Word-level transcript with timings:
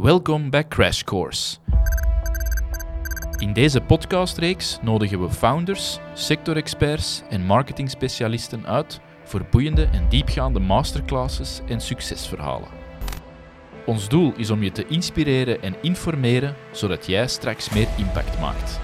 Welkom 0.00 0.50
bij 0.50 0.68
Crash 0.68 1.02
Course. 1.02 1.56
In 3.38 3.52
deze 3.52 3.80
podcastreeks 3.80 4.78
nodigen 4.82 5.22
we 5.22 5.30
founders, 5.30 5.98
sectorexperts 6.14 7.22
en 7.30 7.44
marketingspecialisten 7.44 8.66
uit 8.66 9.00
voor 9.24 9.46
boeiende 9.50 9.84
en 9.92 10.08
diepgaande 10.08 10.60
masterclasses 10.60 11.60
en 11.68 11.80
succesverhalen. 11.80 12.68
Ons 13.86 14.08
doel 14.08 14.32
is 14.36 14.50
om 14.50 14.62
je 14.62 14.72
te 14.72 14.86
inspireren 14.86 15.62
en 15.62 15.74
informeren 15.82 16.54
zodat 16.72 17.06
jij 17.06 17.28
straks 17.28 17.70
meer 17.70 17.88
impact 17.96 18.40
maakt. 18.40 18.80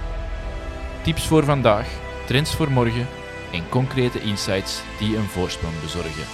Tips 1.03 1.27
voor 1.27 1.45
vandaag, 1.45 1.89
trends 2.27 2.55
voor 2.55 2.71
morgen 2.71 3.07
en 3.53 3.69
concrete 3.69 4.21
insights 4.21 4.83
die 4.98 5.17
een 5.17 5.29
voorsprong 5.29 5.80
bezorgen. 5.80 6.25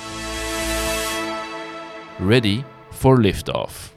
Ready 2.29 2.63
for 2.91 3.21
liftoff. 3.21 3.92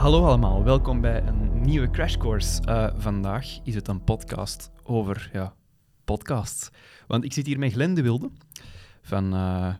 Hallo 0.00 0.24
allemaal, 0.24 0.64
welkom 0.64 1.00
bij 1.00 1.26
een 1.26 1.60
nieuwe 1.60 1.90
Crash 1.90 2.16
Course. 2.16 2.62
Uh, 2.68 2.90
vandaag 2.96 3.58
is 3.64 3.74
het 3.74 3.88
een 3.88 4.04
podcast 4.04 4.70
over 4.82 5.30
ja, 5.32 5.54
podcasts. 6.04 6.70
Want 7.06 7.24
ik 7.24 7.32
zit 7.32 7.46
hier 7.46 7.58
met 7.58 7.72
Glenn 7.72 7.94
de 7.94 8.02
Wilde 8.02 8.30
van 9.02 9.24
uh, 9.24 9.74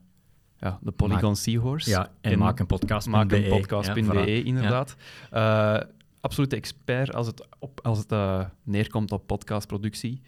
ja, 0.59 0.79
de 0.83 0.91
Polygon 0.91 1.23
maak, 1.23 1.37
Seahorse. 1.37 1.91
Ja, 1.91 2.13
en, 2.21 2.33
en 2.33 2.39
maak 2.39 2.59
een 2.59 2.67
podcast. 2.67 3.07
Maak 3.07 3.33
een 3.33 3.49
podcast.be, 3.49 4.15
ja, 4.15 4.45
inderdaad. 4.45 4.97
Ja. 5.31 5.79
Uh, 5.79 5.87
absolute 6.21 6.57
expert 6.57 7.15
als 7.15 7.27
het, 7.27 7.47
op, 7.59 7.81
als 7.83 7.99
het 7.99 8.15
neerkomt 8.63 9.13
op 9.13 9.27
podcastproductie. 9.27 10.23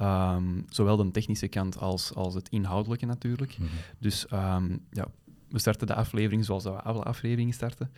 Um, 0.00 0.64
zowel 0.68 0.96
de 0.96 1.10
technische 1.10 1.48
kant 1.48 1.78
als, 1.78 2.14
als 2.14 2.34
het 2.34 2.48
inhoudelijke 2.48 3.06
natuurlijk. 3.06 3.58
Mm 3.58 3.66
-hmm. 3.66 3.76
Dus 3.98 4.26
um, 4.32 4.86
ja, 4.90 5.06
we 5.52 5.58
starten 5.58 5.86
de 5.86 5.94
aflevering 5.94 6.44
zoals 6.44 6.64
we 6.64 6.70
alle 6.70 7.02
afleveringen 7.02 7.54
starten. 7.54 7.90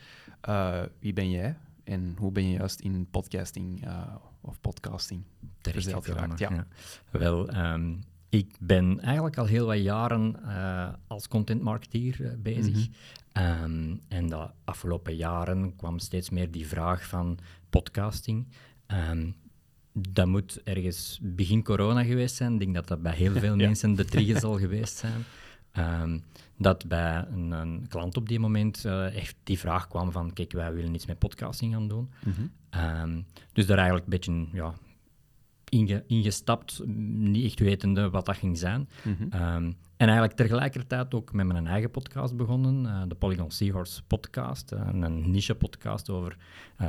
Uh, 0.49 0.83
wie 0.99 1.13
ben 1.13 1.31
jij 1.31 1.57
en 1.85 2.15
hoe 2.19 2.33
ben 2.33 2.49
je 2.49 2.57
juist 2.57 2.81
in 2.81 3.07
podcasting 3.11 3.87
uh, 3.87 4.15
of 4.41 4.61
podcasting 4.61 5.23
verzeild 5.63 6.05
geraakt? 6.05 6.39
Ja. 6.39 6.51
ja. 6.51 6.67
Wel, 7.11 7.57
um, 7.57 8.01
ik 8.29 8.57
ben 8.61 9.01
eigenlijk 9.01 9.39
al 9.39 9.47
heel 9.47 9.67
wat 9.67 9.83
jaren 9.83 10.37
uh, 10.43 10.89
als 11.07 11.29
content 11.29 11.63
marketeer 11.63 12.37
bezig. 12.39 12.89
Mm 12.89 12.95
-hmm. 13.33 13.63
um, 13.63 14.01
en 14.09 14.29
de 14.29 14.51
afgelopen 14.65 15.17
jaren 15.17 15.77
kwam 15.77 15.99
steeds 15.99 16.31
meer 16.31 16.51
die 16.51 16.67
vraag 16.67 17.07
van 17.07 17.39
podcasting. 17.71 18.47
Um, 18.87 19.35
dat 19.93 20.27
moet 20.27 20.63
ergens 20.63 21.19
begin 21.23 21.63
corona 21.63 22.05
geweest 22.05 22.35
zijn. 22.35 22.53
Ik 22.53 22.59
denk 22.59 22.75
dat 22.75 22.89
dat 22.89 23.03
bij 23.03 23.15
heel 23.15 23.33
veel 23.33 23.59
ja. 23.59 23.67
mensen 23.67 23.95
de 23.95 24.05
trigger 24.05 24.39
zal 24.39 24.59
geweest 24.59 24.97
zijn. 24.97 25.25
Um, 25.79 26.23
dat 26.57 26.87
bij 26.87 27.25
een, 27.31 27.51
een, 27.51 27.87
klant 27.89 28.17
op 28.17 28.29
die 28.29 28.41
moment 28.41 28.85
uh, 28.85 29.17
echt 29.17 29.37
die 29.43 29.59
vraag 29.59 29.89
kwam 29.89 30.13
van, 30.13 30.33
kijk, 30.33 30.53
wij 30.53 30.75
willen 30.75 30.95
iets 30.95 31.07
met 31.07 31.19
podcasting 31.19 31.73
gaan 31.73 31.89
doen. 31.89 32.11
Mm 32.25 32.33
-hmm. 32.33 33.01
um, 33.01 33.27
dus 33.53 33.67
daar 33.67 33.79
eigenlijk 33.79 34.07
een 34.07 34.11
beetje 34.11 34.47
ja, 34.53 34.75
inge, 35.69 36.05
ingestapt, 36.07 36.81
niet 36.87 37.45
echt 37.45 37.59
wetende 37.59 38.11
wat 38.11 38.27
dat 38.27 38.37
ging 38.37 38.59
zijn. 38.59 38.89
Mm 39.03 39.17
-hmm. 39.19 39.41
um, 39.41 39.77
en 39.97 40.07
eigenlijk 40.09 40.33
tegelijkertijd 40.33 41.15
ook 41.15 41.33
met 41.33 41.47
mijn 41.47 41.67
eigen 41.67 41.91
podcast 41.91 42.37
begonnen, 42.37 42.85
uh, 42.85 43.03
de 43.09 43.15
Polygon 43.15 43.51
Seahorse 43.51 44.03
podcast, 44.03 44.73
uh, 44.73 44.89
een 44.93 45.31
niche-podcast 45.31 46.11
over 46.11 46.37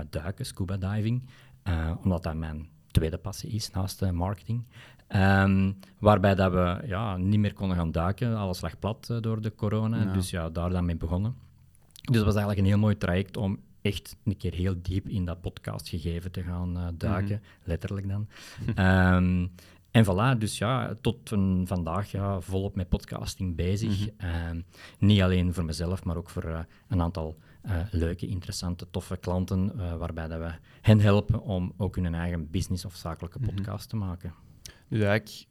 duiken, 0.09 0.45
scuba 0.45 0.77
diving, 0.77 1.29
omdat 2.03 2.23
dat 2.23 2.35
mijn 2.35 2.69
tweede 2.91 3.17
passie 3.17 3.49
is 3.49 3.71
naast 3.71 4.11
marketing. 4.11 4.63
Um, 5.07 5.79
waarbij 5.99 6.35
dat 6.35 6.51
we 6.51 6.81
ja, 6.87 7.17
niet 7.17 7.39
meer 7.39 7.53
konden 7.53 7.77
gaan 7.77 7.91
duiken. 7.91 8.37
Alles 8.37 8.61
lag 8.61 8.79
plat 8.79 9.07
uh, 9.11 9.21
door 9.21 9.41
de 9.41 9.55
corona. 9.55 10.03
Ja. 10.03 10.13
Dus 10.13 10.29
ja, 10.29 10.49
daar 10.49 10.69
dan 10.69 10.85
mee 10.85 10.95
begonnen. 10.95 11.35
Dus 11.91 12.15
het 12.15 12.25
was 12.25 12.35
eigenlijk 12.35 12.59
een 12.59 12.73
heel 12.73 12.77
mooi 12.77 12.97
traject 12.97 13.37
om 13.37 13.59
echt 13.81 14.15
een 14.23 14.37
keer 14.37 14.53
heel 14.53 14.75
diep 14.81 15.07
in 15.07 15.25
dat 15.25 15.41
podcastgegeven 15.41 16.31
te 16.31 16.43
gaan 16.43 16.77
uh, 16.77 16.87
duiken. 16.97 17.35
Mm 17.35 17.41
-hmm. 17.41 17.61
Letterlijk 17.63 18.07
dan. 18.07 18.27
um, 19.15 19.51
en 19.91 20.05
voilà, 20.05 20.37
dus 20.37 20.57
ja, 20.57 20.95
tot 21.01 21.31
een, 21.31 21.63
vandaag 21.67 22.11
ja, 22.11 22.41
volop 22.41 22.75
met 22.75 22.89
podcasting 22.89 23.55
bezig. 23.55 23.99
Mm 23.99 24.13
-hmm. 24.17 24.49
um, 24.49 24.65
niet 24.99 25.21
alleen 25.21 25.53
voor 25.53 25.65
mezelf, 25.65 26.03
maar 26.03 26.17
ook 26.17 26.29
voor 26.29 26.45
uh, 26.45 26.59
een 26.87 27.01
aantal 27.01 27.37
uh, 27.65 27.71
leuke, 27.91 28.27
interessante, 28.27 28.89
toffe 28.89 29.17
klanten, 29.17 29.97
waarbij 29.97 30.27
dat 30.27 30.39
we 30.39 30.51
hen 30.81 30.99
helpen 30.99 31.41
om 31.41 31.73
ook 31.77 31.95
hun 31.95 32.15
eigen 32.15 32.49
business 32.51 32.85
of 32.85 32.95
zakelijke 32.95 33.39
podcast 33.39 33.93
mm 33.93 33.99
-hmm. 34.01 34.09
te 34.09 34.27
maken. 34.27 34.44
Dus 34.87 35.01
eigenlijk, 35.01 35.45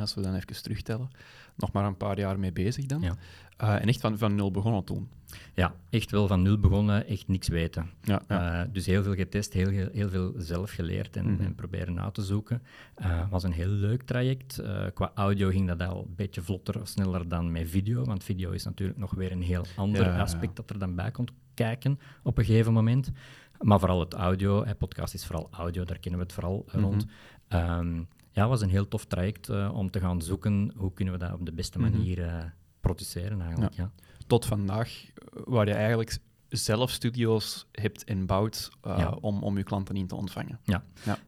als 0.00 0.14
we 0.14 0.20
dan 0.20 0.34
even 0.34 0.62
terugtellen, 0.62 1.10
nog 1.56 1.72
maar 1.72 1.84
een 1.84 1.96
paar 1.96 2.18
jaar 2.18 2.38
mee 2.38 2.52
bezig 2.52 2.86
dan. 2.86 3.00
Ja. 3.00 3.16
Uh, 3.62 3.74
en 3.74 3.88
echt 3.88 4.00
van, 4.00 4.18
van 4.18 4.34
nul 4.34 4.50
begonnen 4.50 4.84
toen. 4.84 5.08
Ja, 5.54 5.74
echt 5.90 6.10
wel 6.10 6.26
van 6.26 6.42
nul 6.42 6.58
begonnen, 6.58 7.06
echt 7.06 7.28
niks 7.28 7.48
weten. 7.48 7.90
Ja, 8.02 8.22
ja. 8.28 8.64
Uh, 8.64 8.72
dus 8.72 8.86
heel 8.86 9.02
veel 9.02 9.14
getest, 9.14 9.52
heel, 9.52 9.88
heel 9.92 10.08
veel 10.08 10.34
zelf 10.36 10.70
geleerd 10.70 11.16
en, 11.16 11.26
mm 11.26 11.36
-hmm. 11.36 11.46
en 11.46 11.54
proberen 11.54 12.00
uit 12.00 12.14
te 12.14 12.22
zoeken. 12.22 12.62
Het 12.94 13.06
uh, 13.06 13.30
was 13.30 13.42
een 13.42 13.52
heel 13.52 13.68
leuk 13.68 14.02
traject. 14.02 14.62
qua 14.94 15.10
audio 15.14 15.48
ging 15.48 15.68
dat 15.68 15.88
al 15.88 16.04
een 16.08 16.14
beetje 16.14 16.42
vlotter 16.42 16.80
of 16.80 16.88
sneller 16.88 17.28
dan 17.28 17.52
met 17.52 17.68
video, 17.68 18.04
want 18.04 18.24
video 18.24 18.50
is 18.50 18.64
natuurlijk 18.64 18.98
nog 18.98 19.14
weer 19.14 19.32
een 19.32 19.42
heel 19.42 19.64
ander 19.76 20.04
ja, 20.04 20.20
aspect 20.20 20.56
dat 20.56 20.70
er 20.70 20.78
dan 20.78 20.94
bij 20.94 21.10
komt 21.10 21.30
kijken 21.54 21.98
op 22.22 22.38
een 22.38 22.44
gegeven 22.44 22.72
moment. 22.72 23.10
Maar 23.58 23.78
vooral 23.78 24.00
het 24.00 24.14
audio, 24.14 24.64
hè, 24.64 24.74
podcast 24.74 25.14
is 25.14 25.26
vooral 25.26 25.48
audio, 25.50 25.84
daar 25.84 25.98
kennen 25.98 26.20
we 26.20 26.26
het 26.26 26.34
vooral 26.34 26.64
mm 26.66 26.72
-hmm. 26.72 26.82
rond. 26.82 27.06
Um, 27.48 28.08
ja, 28.30 28.48
was 28.48 28.60
een 28.60 28.68
heel 28.68 28.88
tof 28.88 29.04
traject 29.04 29.48
uh, 29.48 29.70
om 29.74 29.90
te 29.90 30.00
gaan 30.00 30.22
zoeken 30.22 30.72
hoe 30.76 30.92
kunnen 30.92 31.14
we 31.14 31.20
dat 31.20 31.32
op 31.32 31.46
de 31.46 31.52
beste 31.52 31.78
manier 31.78 32.18
uh, 32.18 32.44
produceren 32.80 33.40
eigenlijk. 33.40 33.74
Ja. 33.74 33.82
Ja. 33.82 34.04
Tot 34.26 34.46
vandaag, 34.46 35.10
waar 35.44 35.66
je 35.66 35.74
eigenlijk 35.74 36.18
zelf 36.48 36.90
studio's 36.90 37.66
hebt 37.72 38.02
inbouwd 38.02 38.70
uh, 38.86 38.98
ja. 38.98 39.10
om, 39.20 39.42
om 39.42 39.56
je 39.56 39.62
klanten 39.62 39.96
in 39.96 40.06
te 40.06 40.14
ontvangen. 40.14 40.60
Ja, 40.64 40.84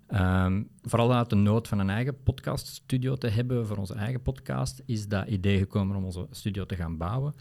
ja. 0.08 0.44
Um, 0.44 0.68
vooral 0.82 1.14
uit 1.14 1.30
de 1.30 1.36
nood 1.36 1.68
van 1.68 1.78
een 1.78 1.90
eigen 1.90 2.22
podcaststudio 2.22 3.16
te 3.16 3.28
hebben 3.28 3.66
voor 3.66 3.76
onze 3.76 3.94
eigen 3.94 4.22
podcast, 4.22 4.82
is 4.86 5.08
dat 5.08 5.26
idee 5.26 5.58
gekomen 5.58 5.96
om 5.96 6.04
onze 6.04 6.26
studio 6.30 6.66
te 6.66 6.76
gaan 6.76 6.96
bouwen. 6.96 7.34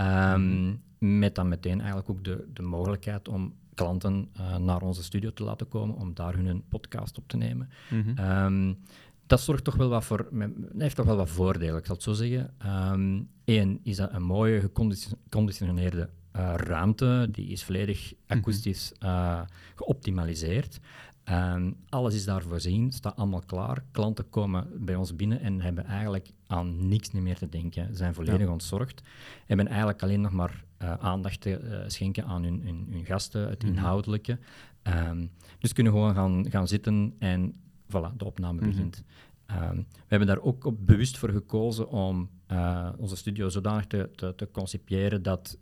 Um, 0.00 0.80
mm. 0.98 1.18
Met 1.18 1.34
dan 1.34 1.48
meteen 1.48 1.78
eigenlijk 1.78 2.10
ook 2.10 2.24
de, 2.24 2.48
de 2.52 2.62
mogelijkheid 2.62 3.28
om 3.28 3.54
klanten 3.74 4.28
uh, 4.40 4.56
naar 4.56 4.82
onze 4.82 5.02
studio 5.02 5.32
te 5.32 5.44
laten 5.44 5.68
komen 5.68 5.96
om 5.96 6.14
daar 6.14 6.34
hun 6.34 6.64
podcast 6.68 7.18
op 7.18 7.28
te 7.28 7.36
nemen. 7.36 7.70
Mm 7.90 8.02
-hmm. 8.02 8.44
um, 8.44 8.78
dat 9.26 9.40
zorgt 9.40 9.64
toch 9.64 9.76
wel 9.76 9.88
wat 9.88 10.04
voor, 10.04 10.28
heeft 10.78 10.96
toch 10.96 11.06
wel 11.06 11.16
wat 11.16 11.28
voordelen, 11.28 11.78
ik 11.78 11.86
zal 11.86 11.94
het 11.94 12.04
zo 12.04 12.12
zeggen. 12.12 12.54
Eén 13.44 13.68
um, 13.68 13.80
is 13.82 13.96
dat 13.96 14.12
een 14.12 14.22
mooie 14.22 14.60
geconditioneerde 14.60 16.08
uh, 16.36 16.54
ruimte, 16.56 17.28
die 17.30 17.48
is 17.48 17.64
volledig 17.64 18.12
akoestisch 18.26 18.92
uh, 19.02 19.40
geoptimaliseerd. 19.74 20.80
Um, 21.30 21.76
alles 21.88 22.14
is 22.14 22.24
daar 22.24 22.42
voorzien, 22.42 22.92
staat 22.92 23.16
allemaal 23.16 23.42
klaar. 23.46 23.84
Klanten 23.90 24.28
komen 24.30 24.84
bij 24.84 24.94
ons 24.94 25.16
binnen 25.16 25.40
en 25.40 25.60
hebben 25.60 25.84
eigenlijk 25.84 26.30
aan 26.46 26.88
niks 26.88 27.10
meer 27.10 27.38
te 27.38 27.48
denken. 27.48 27.96
zijn 27.96 28.14
volledig 28.14 28.46
ja. 28.46 28.52
ontzorgd. 28.52 29.02
Hebben 29.46 29.66
eigenlijk 29.66 30.02
alleen 30.02 30.20
nog 30.20 30.32
maar 30.32 30.64
uh, 30.82 30.94
aandacht 30.94 31.40
te 31.40 31.60
uh, 31.60 31.78
schenken 31.86 32.24
aan 32.24 32.42
hun, 32.42 32.60
hun, 32.64 32.86
hun, 32.90 33.04
gasten, 33.04 33.48
het 33.48 33.62
mm 33.62 33.68
-hmm. 33.68 33.78
inhoudelijke. 33.78 34.38
Um, 34.82 35.30
dus 35.58 35.72
kunnen 35.72 35.92
gewoon 35.92 36.14
gaan, 36.14 36.50
gaan 36.50 36.68
zitten 36.68 37.14
en 37.18 37.52
voilà, 37.86 38.16
de 38.16 38.24
opname 38.24 38.52
mm 38.52 38.58
-hmm. 38.58 38.68
begint. 38.68 39.02
Um, 39.50 39.86
we 39.92 40.06
hebben 40.06 40.28
daar 40.28 40.40
ook 40.40 40.64
op 40.64 40.86
bewust 40.86 41.18
voor 41.18 41.30
gekozen 41.30 41.88
om 41.88 42.30
uh, 42.52 42.88
onze 42.96 43.16
studio 43.16 43.48
zodanig 43.48 43.86
te, 43.86 44.10
te, 44.14 44.34
te 44.36 44.48
concipiëren 44.50 45.22
dat 45.22 45.58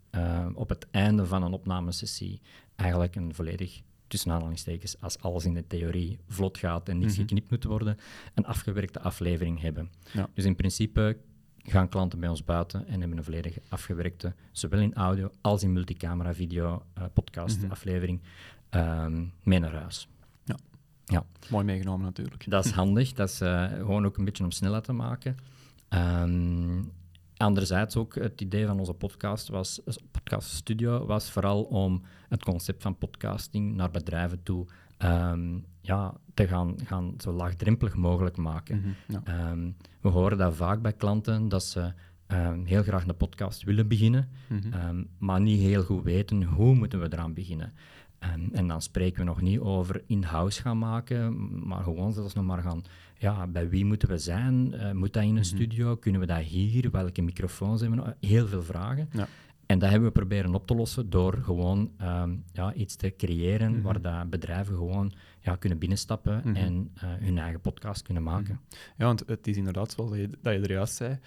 op 0.55 0.69
het 0.69 0.87
einde 0.91 1.27
van 1.27 1.43
een 1.43 1.53
opnamesessie 1.53 2.41
eigenlijk 2.77 3.17
een 3.17 3.35
volledig 3.35 3.83
tussen 4.09 4.33
aanhalingstekens, 4.33 5.00
als 5.00 5.19
alles 5.21 5.45
in 5.45 5.55
de 5.55 5.67
theorie 5.67 6.19
vlot 6.29 6.59
gaat 6.59 6.89
en 6.89 6.99
niets 6.99 7.11
mm 7.11 7.19
-hmm. 7.19 7.29
geknipt 7.29 7.50
moet 7.50 7.65
worden, 7.65 7.97
een 8.35 8.47
afgewerkte 8.47 9.00
aflevering 9.00 9.61
hebben. 9.61 9.91
Ja. 10.12 10.29
Dus 10.35 10.45
in 10.45 10.56
principe 10.56 11.17
gaan 11.71 11.89
klanten 11.89 12.21
bij 12.21 12.29
ons 12.29 12.45
buiten 12.45 12.87
en 12.87 13.01
hebben 13.01 13.19
een 13.19 13.25
volledig 13.25 13.59
afgewerkte, 13.69 14.34
zowel 14.53 14.81
in 14.81 14.95
audio 14.95 15.31
als 15.41 15.62
in 15.62 15.73
multicamera 15.73 16.34
video 16.34 16.83
uh, 16.99 17.05
podcast 17.12 17.56
mm 17.56 17.62
-hmm. 17.62 17.70
aflevering, 17.70 18.20
um, 18.70 19.32
mee 19.43 19.59
naar 19.59 19.75
huis. 19.75 20.09
Ja. 20.44 20.56
ja. 21.05 21.25
Mooi 21.50 21.65
meegenomen 21.65 22.05
natuurlijk. 22.05 22.50
Dat 22.50 22.65
is 22.65 22.70
handig, 22.70 23.12
dat 23.12 23.29
is 23.29 23.41
uh, 23.41 23.73
gewoon 23.73 24.06
ook 24.06 24.17
een 24.17 24.25
beetje 24.25 24.44
om 24.44 24.50
snelheid 24.50 24.85
te 24.85 24.93
maken. 24.93 25.37
Um, 25.88 26.93
Anderzijds 27.38 27.97
ook 27.97 28.15
het 28.15 28.41
idee 28.41 28.67
van 28.67 28.79
onze 28.79 28.93
podcast 28.93 29.49
was, 29.49 29.81
podcaststudio 30.11 31.06
was 31.06 31.31
vooral 31.31 31.62
om 31.62 32.03
het 32.29 32.44
concept 32.44 32.82
van 32.82 32.99
podcasting 32.99 33.75
naar 33.75 33.91
bedrijven 33.91 34.43
toe 34.43 34.67
um, 34.99 35.65
ja, 35.88 36.14
te 36.35 36.49
gaan, 36.49 36.75
gaan 36.85 37.14
zo 37.19 37.32
laagdrempelig 37.32 37.96
mogelijk 37.96 38.37
maken. 38.37 38.76
Mm 38.76 38.82
-hmm, 38.82 39.23
ja. 39.25 39.50
um, 39.50 39.76
we 40.00 40.08
horen 40.08 40.38
dat 40.38 40.56
vaak 40.56 40.82
bij 40.82 40.93
klanten, 40.93 41.49
dat 41.49 41.64
ze 41.64 41.93
um, 42.29 42.64
heel 42.64 42.82
graag 42.82 43.06
een 43.06 43.17
podcast 43.17 43.62
willen 43.62 43.88
beginnen, 43.88 44.29
mm 44.49 44.61
-hmm. 44.70 45.06
maar 45.19 45.40
niet 45.40 45.61
heel 45.61 45.82
goed 45.82 46.05
weten 46.05 46.43
hoe 46.43 46.75
moeten 46.75 47.00
we 47.00 47.08
eraan 47.11 47.35
beginnen. 47.35 47.73
En, 48.19 48.49
en 48.52 48.69
dan 48.69 48.82
spreken 48.82 49.19
we 49.19 49.25
nog 49.25 49.40
niet 49.40 49.58
over 49.58 50.02
in-house 50.06 50.62
gaan 50.62 50.79
maken, 50.79 51.49
maar 51.69 51.82
gewoon 51.82 52.12
zelfs 52.12 52.34
nog 52.34 52.44
maar 52.44 52.62
gaan 52.62 52.82
ja, 53.19 53.46
bij 53.46 53.69
wie 53.69 53.84
moeten 53.84 54.08
we 54.08 54.19
zijn? 54.19 54.73
Uh, 54.75 54.93
moet 54.93 55.12
dat 55.12 55.23
in 55.23 55.29
een 55.29 55.34
mm 55.34 55.34
-hmm. 55.34 55.44
studio? 55.44 55.96
Kunnen 55.96 56.20
we 56.20 56.26
dat 56.26 56.38
hier? 56.38 56.91
Welke 56.91 57.23
microfoons 57.23 57.81
hebben 57.81 58.05
we? 58.05 58.26
Heel 58.26 58.46
veel 58.46 58.62
vragen. 58.62 59.08
Ja. 59.12 59.29
En 59.69 59.79
dat 59.79 59.91
hebben 59.91 60.09
we 60.09 60.15
proberen 60.15 60.55
op 60.55 60.67
te 60.67 60.75
lossen 60.75 61.11
door 61.11 61.38
gewoon 61.43 61.93
ehm, 61.97 62.37
ja, 62.53 62.75
iets 62.75 62.97
te 62.97 63.15
creëren 63.17 63.73
mhm. 63.73 63.82
waar 63.82 64.00
dat 64.00 64.31
bedrijven 64.31 64.76
gewoon 64.76 65.12
ja, 65.41 65.56
kunnen 65.56 65.79
binnenstappen 65.79 66.41
mhm. 66.44 66.56
en 66.56 66.93
uh, 66.94 67.03
hun 67.03 67.38
eigen 67.38 67.61
podcast 67.61 68.03
kunnen 68.03 68.23
maken. 68.23 68.61
Ja, 68.97 69.05
want 69.05 69.23
het 69.26 69.47
is 69.47 69.56
inderdaad 69.56 69.93
zoals 69.93 70.17
je, 70.17 70.31
dat 70.43 70.53
je 70.53 70.61
er 70.61 70.70
juist 70.70 70.94
zei. 70.94 71.19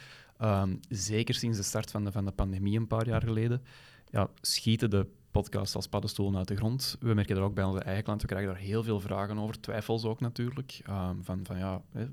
Um, 0.41 0.79
zeker 0.89 1.33
sinds 1.33 1.57
de 1.57 1.63
start 1.63 1.91
van 1.91 2.03
de, 2.03 2.11
van 2.11 2.25
de 2.25 2.31
pandemie 2.31 2.77
een 2.77 2.87
paar 2.87 3.07
jaar 3.07 3.21
geleden, 3.21 3.61
ja, 4.09 4.29
schieten 4.41 4.89
de 4.89 5.07
podcasts 5.31 5.75
als 5.75 5.87
paddenstoelen 5.87 6.37
uit 6.37 6.47
de 6.47 6.55
grond. 6.55 6.97
We 6.99 7.13
merken 7.13 7.35
dat 7.35 7.43
ook 7.43 7.55
bij 7.55 7.63
onze 7.63 7.83
eigen 7.83 8.03
klanten. 8.03 8.27
We 8.27 8.33
krijgen 8.33 8.53
daar 8.53 8.63
heel 8.63 8.83
veel 8.83 8.99
vragen 8.99 9.37
over, 9.37 9.59
twijfels 9.59 10.03
ook 10.03 10.19
natuurlijk. 10.19 10.81
Um, 10.89 11.23
van, 11.23 11.39
van 11.43 11.57
ja, 11.57 11.81
hè, 11.91 12.05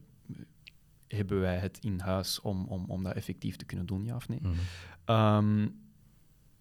hebben 1.09 1.41
wij 1.41 1.57
het 1.59 1.79
in 1.81 2.01
huis 2.01 2.41
om, 2.41 2.65
om, 2.65 2.85
om 2.89 3.03
dat 3.03 3.15
effectief 3.15 3.57
te 3.57 3.65
kunnen 3.65 3.87
doen, 3.87 4.05
ja 4.05 4.17
of 4.17 4.29
nee? 4.29 4.41
Mm 4.43 5.87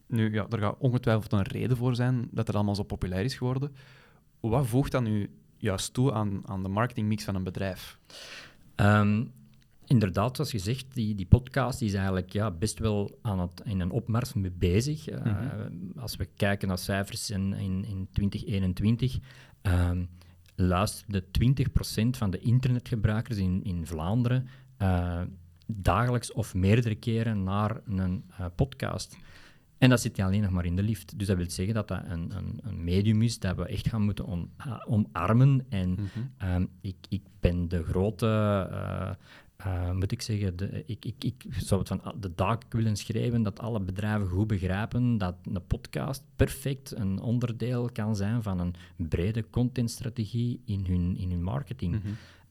nu, 0.07 0.33
ja, 0.33 0.45
er 0.49 0.59
gaat 0.59 0.75
ongetwijfeld 0.79 1.31
een 1.31 1.41
reden 1.41 1.77
voor 1.77 1.95
zijn 1.95 2.27
dat 2.31 2.47
het 2.47 2.55
allemaal 2.55 2.75
zo 2.75 2.83
populair 2.83 3.23
is 3.23 3.35
geworden. 3.35 3.75
Wat 4.39 4.67
voegt 4.67 4.91
dan 4.91 5.03
nu 5.03 5.29
juist 5.57 5.93
toe 5.93 6.13
aan, 6.13 6.41
aan 6.45 6.63
de 6.63 6.69
marketingmix 6.69 7.23
van 7.23 7.35
een 7.35 7.43
bedrijf? 7.43 7.99
Um, 8.75 9.31
inderdaad, 9.85 10.35
zoals 10.35 10.51
gezegd, 10.51 10.85
die, 10.93 11.15
die 11.15 11.25
podcast 11.25 11.81
is 11.81 11.93
eigenlijk 11.93 12.31
ja, 12.31 12.51
best 12.51 12.79
wel 12.79 13.17
aan 13.21 13.39
het, 13.39 13.61
in 13.63 13.79
een 13.79 13.91
opmars 13.91 14.33
mee 14.33 14.51
bezig. 14.51 15.09
Uh, 15.09 15.35
Als 15.95 16.15
we 16.15 16.27
kijken 16.35 16.67
naar 16.67 16.77
cijfers 16.77 17.29
in, 17.29 17.53
in, 17.53 17.85
in 17.85 18.07
2021, 18.11 19.17
um, 19.61 20.09
luisterde 20.55 21.23
20% 21.23 22.09
van 22.09 22.29
de 22.29 22.39
internetgebruikers 22.39 23.37
in, 23.37 23.63
in 23.63 23.85
Vlaanderen 23.85 24.47
uh, 24.81 25.21
dagelijks 25.65 26.31
of 26.31 26.53
meerdere 26.53 26.95
keren 26.95 27.43
naar 27.43 27.81
een 27.85 28.23
uh, 28.39 28.45
podcast. 28.55 29.17
En 29.77 29.89
dat 29.89 30.01
zit 30.01 30.19
alleen 30.19 30.41
nog 30.41 30.51
maar 30.51 30.65
in 30.65 30.75
de 30.75 30.83
lift. 30.83 31.19
Dus 31.19 31.27
dat 31.27 31.37
wil 31.37 31.49
zeggen 31.49 31.73
dat 31.73 31.87
dat 31.87 32.01
een, 32.05 32.37
een, 32.37 32.59
een 32.63 32.83
medium 32.83 33.21
is 33.21 33.39
dat 33.39 33.55
we 33.55 33.65
echt 33.65 33.87
gaan 33.87 34.01
moeten 34.01 34.25
on, 34.25 34.51
omarmen. 34.85 35.65
En 35.69 35.89
mhm. 35.89 36.01
ehm, 36.37 36.65
ik, 36.81 36.95
ik 37.09 37.21
ben 37.39 37.67
de 37.67 37.83
grote, 37.83 38.25
uh, 39.65 39.91
moet 39.91 40.11
ik 40.11 40.21
zeggen, 40.21 40.55
de, 40.55 40.83
ik, 40.85 41.05
ik, 41.05 41.23
ik 41.23 41.45
zou 41.49 41.79
het 41.79 41.89
van 41.89 42.15
de 42.19 42.31
dag 42.35 42.57
willen 42.69 42.95
schrijven 42.95 43.43
dat 43.43 43.59
alle 43.59 43.79
bedrijven 43.79 44.27
goed 44.27 44.47
begrijpen 44.47 45.17
dat 45.17 45.35
een 45.43 45.65
podcast 45.67 46.23
perfect 46.35 46.91
een 46.95 47.19
onderdeel 47.19 47.89
kan 47.91 48.15
zijn 48.15 48.43
van 48.43 48.59
een 48.59 48.75
brede 48.95 49.49
contentstrategie 49.49 50.61
in 50.65 50.85
hun, 50.85 51.17
in 51.17 51.29
hun 51.29 51.43
marketing. 51.43 52.03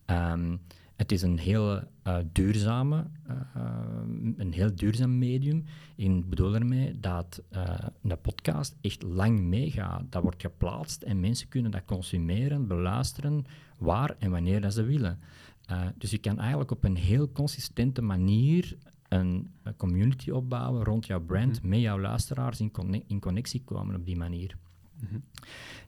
Mm 0.07 0.61
het 0.97 1.13
is 1.13 1.23
een 1.23 1.39
heel 1.39 1.75
uh, 1.75 2.17
duurzame, 2.33 3.05
uh, 3.29 3.35
een 4.37 4.53
heel 4.53 4.75
duurzaam 4.75 5.19
medium. 5.19 5.65
Ik 5.97 6.29
bedoel 6.29 6.55
ermee 6.55 7.01
dat 7.01 7.43
uh, 7.53 7.79
een 8.03 8.21
podcast 8.21 8.77
echt 8.81 9.03
lang 9.03 9.41
meegaat. 9.41 10.03
Dat 10.09 10.23
wordt 10.23 10.41
geplaatst 10.41 11.03
en 11.03 11.21
mensen 11.21 11.49
kunnen 11.49 11.71
dat 11.71 11.85
consumeren, 11.85 12.67
beluisteren, 12.67 13.45
waar 13.79 14.17
en 14.19 14.31
wanneer 14.31 14.61
dat 14.61 14.75
ze 14.75 14.83
willen. 14.83 15.19
dus 15.99 16.11
je 16.11 16.19
kan 16.19 16.39
eigenlijk 16.39 16.71
op 16.71 16.85
een 16.85 16.97
heel 16.97 17.33
consistente 17.33 18.03
manier 18.03 18.77
een, 19.09 19.51
een 19.63 19.77
community 19.77 20.31
opbouwen 20.31 20.85
rond 20.85 21.07
jouw 21.07 21.21
brand, 21.21 21.61
mhm. 21.61 21.69
met 21.69 21.81
jouw 21.81 22.01
luisteraars 22.01 22.61
in, 22.61 22.73
in 23.07 23.21
connectie 23.21 23.63
komen 23.65 23.95
op 23.97 24.07
die 24.07 24.17
manier. 24.17 24.57
Mhm. 25.01 25.19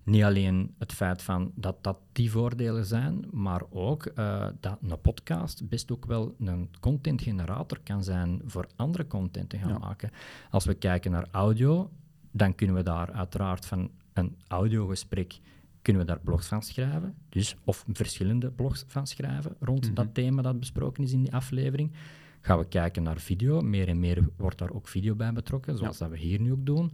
Niet 0.02 0.22
alleen 0.22 0.74
het 0.78 0.92
feit 0.92 1.22
van 1.22 1.52
dat 1.54 1.84
dat 1.84 1.98
die 2.12 2.30
voordelen 2.30 2.84
zijn, 2.84 3.24
maar 3.30 3.62
ook 3.70 4.10
uh, 4.14 4.46
dat 4.60 4.78
een 4.82 5.00
podcast 5.00 5.68
best 5.68 5.92
ook 5.92 6.06
wel 6.06 6.34
een 6.38 6.70
contentgenerator 6.80 7.80
kan 7.82 8.04
zijn 8.04 8.40
voor 8.44 8.66
andere 8.76 9.06
content 9.06 9.50
te 9.50 9.58
gaan 9.58 9.80
maken. 9.80 10.10
Als 10.50 10.64
we 10.64 10.74
kijken 10.74 11.10
naar 11.10 11.28
audio, 11.30 11.90
dan 12.30 12.54
kunnen 12.54 12.76
we 12.76 12.82
daar 12.82 13.12
uiteraard 13.12 13.66
van 13.66 13.90
een 14.12 14.36
audiogesprek 14.48 15.40
kunnen 15.82 16.06
we 16.06 16.12
daar 16.12 16.20
blogs 16.20 16.46
van 16.46 16.62
schrijven. 16.62 17.14
Dus, 17.28 17.56
of 17.64 17.84
verschillende 17.92 18.50
blogs 18.50 18.84
van 18.86 19.06
schrijven 19.06 19.56
rond 19.60 19.84
mhm. 19.84 19.94
dat 19.94 20.14
thema 20.14 20.42
dat 20.42 20.58
besproken 20.58 21.04
is 21.04 21.12
in 21.12 21.22
die 21.22 21.34
aflevering. 21.34 21.92
Gaan 22.40 22.58
we 22.58 22.64
kijken 22.64 23.02
naar 23.02 23.18
video. 23.18 23.60
Meer 23.60 23.88
en 23.88 24.00
meer 24.00 24.28
wordt 24.36 24.58
daar 24.58 24.70
ook 24.70 24.88
video 24.88 25.14
bij 25.14 25.32
betrokken, 25.32 25.78
zoals 25.78 25.98
dat 25.98 26.10
we 26.10 26.18
hier 26.18 26.40
nu 26.40 26.52
ook 26.52 26.66
doen. 26.66 26.92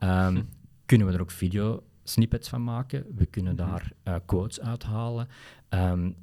Um, 0.00 0.48
kunnen 0.86 1.06
we 1.06 1.12
er 1.12 1.20
ook 1.20 1.30
video 1.30 1.82
snippets 2.04 2.48
van 2.48 2.64
maken. 2.64 3.06
We 3.14 3.26
kunnen 3.26 3.54
mhm. 3.54 3.66
daar 3.66 3.92
uh, 4.08 4.14
quotes 4.26 4.60
uithalen. 4.60 5.28
Um, 5.70 6.14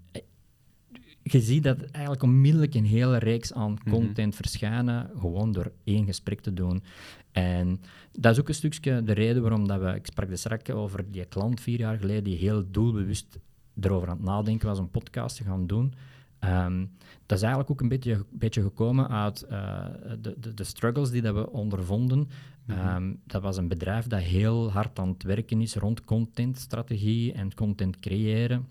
je 1.23 1.41
ziet 1.41 1.63
dat 1.63 1.81
eigenlijk 1.81 2.23
onmiddellijk 2.23 2.73
een 2.73 2.85
hele 2.85 3.17
reeks 3.17 3.53
aan 3.53 3.71
mhm. 3.71 3.89
content 3.89 4.35
verschijnen, 4.35 5.09
gewoon 5.19 5.51
door 5.51 5.71
één 5.83 6.05
gesprek 6.05 6.41
te 6.41 6.53
doen. 6.53 6.83
En 7.31 7.81
dat 8.11 8.33
is 8.33 8.39
ook 8.39 8.47
een 8.47 8.53
stukje 8.53 9.03
de 9.03 9.13
reden 9.13 9.41
waarom 9.41 9.67
dat 9.67 9.81
we, 9.81 9.95
ik 9.95 10.05
sprak 10.05 10.29
de 10.29 10.35
straks 10.35 10.69
over 10.69 11.11
die 11.11 11.25
klant 11.25 11.61
vier 11.61 11.79
jaar 11.79 11.97
geleden, 11.97 12.23
die 12.23 12.37
heel 12.37 12.71
doelbewust 12.71 13.39
erover 13.79 14.09
aan 14.09 14.15
het 14.15 14.25
nadenken 14.25 14.67
was 14.67 14.77
om 14.77 14.83
een 14.83 14.89
podcast 14.89 15.35
te 15.35 15.43
gaan 15.43 15.67
doen. 15.67 15.93
Um, 16.39 16.91
dat 17.25 17.37
is 17.37 17.43
eigenlijk 17.43 17.71
ook 17.71 17.81
een 17.81 17.87
beetje, 17.87 18.25
beetje 18.29 18.61
gekomen 18.61 19.09
uit 19.09 19.45
uh, 19.51 19.85
de, 20.21 20.35
de, 20.39 20.53
de, 20.53 20.63
struggles 20.63 21.11
die 21.11 21.21
dat 21.21 21.35
we 21.35 21.51
ondervonden. 21.51 22.29
Mm 22.65 23.19
dat 23.25 23.41
was 23.41 23.57
een 23.57 23.67
bedrijf 23.67 24.07
dat 24.07 24.19
heel 24.19 24.71
hard 24.71 24.99
aan 24.99 25.09
het 25.09 25.23
werken 25.23 25.61
is 25.61 25.75
rond 25.75 26.03
contentstrategie 26.03 27.33
en 27.33 27.53
content 27.53 27.99
creëren. 27.99 28.67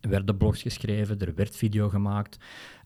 Er 0.00 0.08
werden 0.08 0.36
blogs 0.36 0.62
geschreven, 0.62 1.18
er 1.18 1.34
werd 1.34 1.56
video 1.56 1.88
gemaakt. 1.88 2.38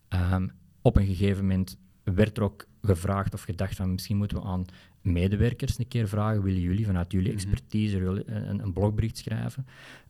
Um, 0.09 0.51
op 0.83 0.97
een 0.97 1.07
gegeven 1.07 1.43
moment 1.47 1.79
werd 2.03 2.37
er 2.37 2.43
ook 2.43 2.67
gevraagd 2.83 3.35
of 3.35 3.43
gedacht 3.43 3.77
van 3.77 3.93
misschien 3.93 4.17
moeten 4.17 4.37
we 4.37 4.45
aan 4.45 4.65
medewerkers 5.01 5.79
een 5.79 5.89
keer 5.89 6.09
vragen, 6.09 6.43
willen 6.43 6.61
jullie 6.61 6.87
vanuit 6.87 7.13
jullie 7.13 7.33
mhm. 7.33 7.37
expertise 7.37 7.99
een, 8.27 8.63
een 8.63 8.73
blogbericht 8.73 9.19
schrijven? 9.19 9.67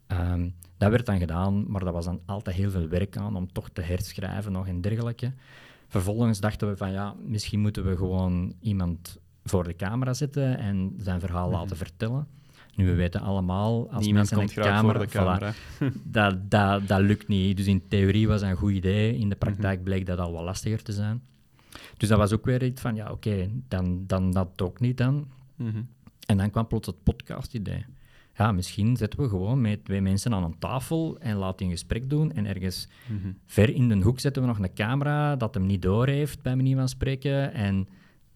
Um, 0.08 0.54
dat 0.76 0.90
werd 0.90 1.06
dan 1.06 1.18
gedaan, 1.18 1.70
maar 1.70 1.84
dat 1.84 1.92
was 1.92 2.04
dan 2.04 2.20
altijd 2.26 2.56
heel 2.56 2.70
veel 2.70 2.88
werk 2.88 3.16
aan 3.16 3.36
om 3.36 3.52
toch 3.52 3.70
te 3.70 3.80
herschrijven 3.80 4.52
nog 4.52 4.66
en 4.66 4.80
dergelijke. 4.80 5.32
Vervolgens 5.88 6.40
dachten 6.40 6.68
we 6.68 6.76
van 6.76 6.92
ja, 6.92 7.14
misschien 7.24 7.60
moeten 7.60 7.84
we 7.84 7.96
gewoon 7.96 8.54
iemand 8.60 9.18
voor 9.48 9.64
de 9.64 9.76
camera 9.76 10.14
zetten 10.14 10.58
en 10.58 10.94
zijn 10.98 11.20
verhaal 11.20 11.48
mhm. 11.48 11.58
laten 11.58 11.76
vertellen. 11.76 12.26
Nu, 12.75 12.87
we 12.87 12.94
weten 12.94 13.20
allemaal, 13.20 13.90
als 13.90 14.04
Niemand 14.04 14.14
mensen 14.14 14.37
komt 14.37 14.56
een 14.56 14.72
camera, 14.72 14.98
voor 14.98 15.06
de 15.06 15.12
camera. 15.12 15.52
dat, 16.04 16.50
dat, 16.50 16.88
dat 16.88 17.00
lukt 17.00 17.28
niet. 17.28 17.56
Dus 17.56 17.66
in 17.66 17.88
theorie 17.88 18.28
was 18.28 18.40
dat 18.40 18.50
een 18.50 18.56
goed 18.56 18.72
idee. 18.72 19.16
In 19.16 19.28
de 19.28 19.37
praktijk 19.37 19.76
mhm. 19.76 19.84
bleek 19.84 20.06
dat 20.06 20.19
al 20.19 20.32
wat 20.32 20.44
lastiger 20.44 20.82
te 20.82 20.93
zijn. 20.93 21.22
Dus 21.96 22.08
dat 22.08 22.19
was 22.19 22.32
ook 22.32 22.44
weer 22.44 22.64
iets 22.64 22.81
van, 22.81 22.94
ja, 22.94 23.10
oké, 23.10 23.50
dan, 23.69 24.04
dan 24.06 24.31
dat 24.31 24.62
ook 24.62 24.81
niet 24.81 24.96
dan. 24.96 25.28
Mhm. 25.56 25.82
En 26.26 26.37
dan 26.37 26.50
kwam 26.50 26.66
plots 26.66 26.87
het 26.87 27.02
podcast-idee 27.02 27.84
ja, 28.37 28.52
misschien 28.52 28.96
zetten 28.96 29.20
we 29.20 29.28
gewoon 29.28 29.61
met 29.61 29.85
twee 29.85 30.00
mensen 30.00 30.35
aan 30.35 30.44
een 30.44 30.59
tafel 30.59 31.16
en 31.18 31.37
laten 31.37 31.56
die 31.56 31.66
een 31.66 31.73
gesprek 31.73 32.11
doen. 32.11 32.32
En 32.32 32.47
ergens 32.47 32.88
ver 33.47 33.75
in 33.75 33.88
de 33.88 34.02
hoek 34.02 34.20
zetten 34.20 34.42
we 34.42 34.49
nog 34.49 34.59
een 34.59 34.75
camera 34.75 35.37
dat 35.37 35.54
hem 35.54 35.66
niet 35.66 35.82
door 35.82 36.06
heeft, 36.06 36.42
bij 36.42 36.56
manier 36.56 36.76
van 36.76 36.88
spreken. 36.88 37.52
En 37.52 37.88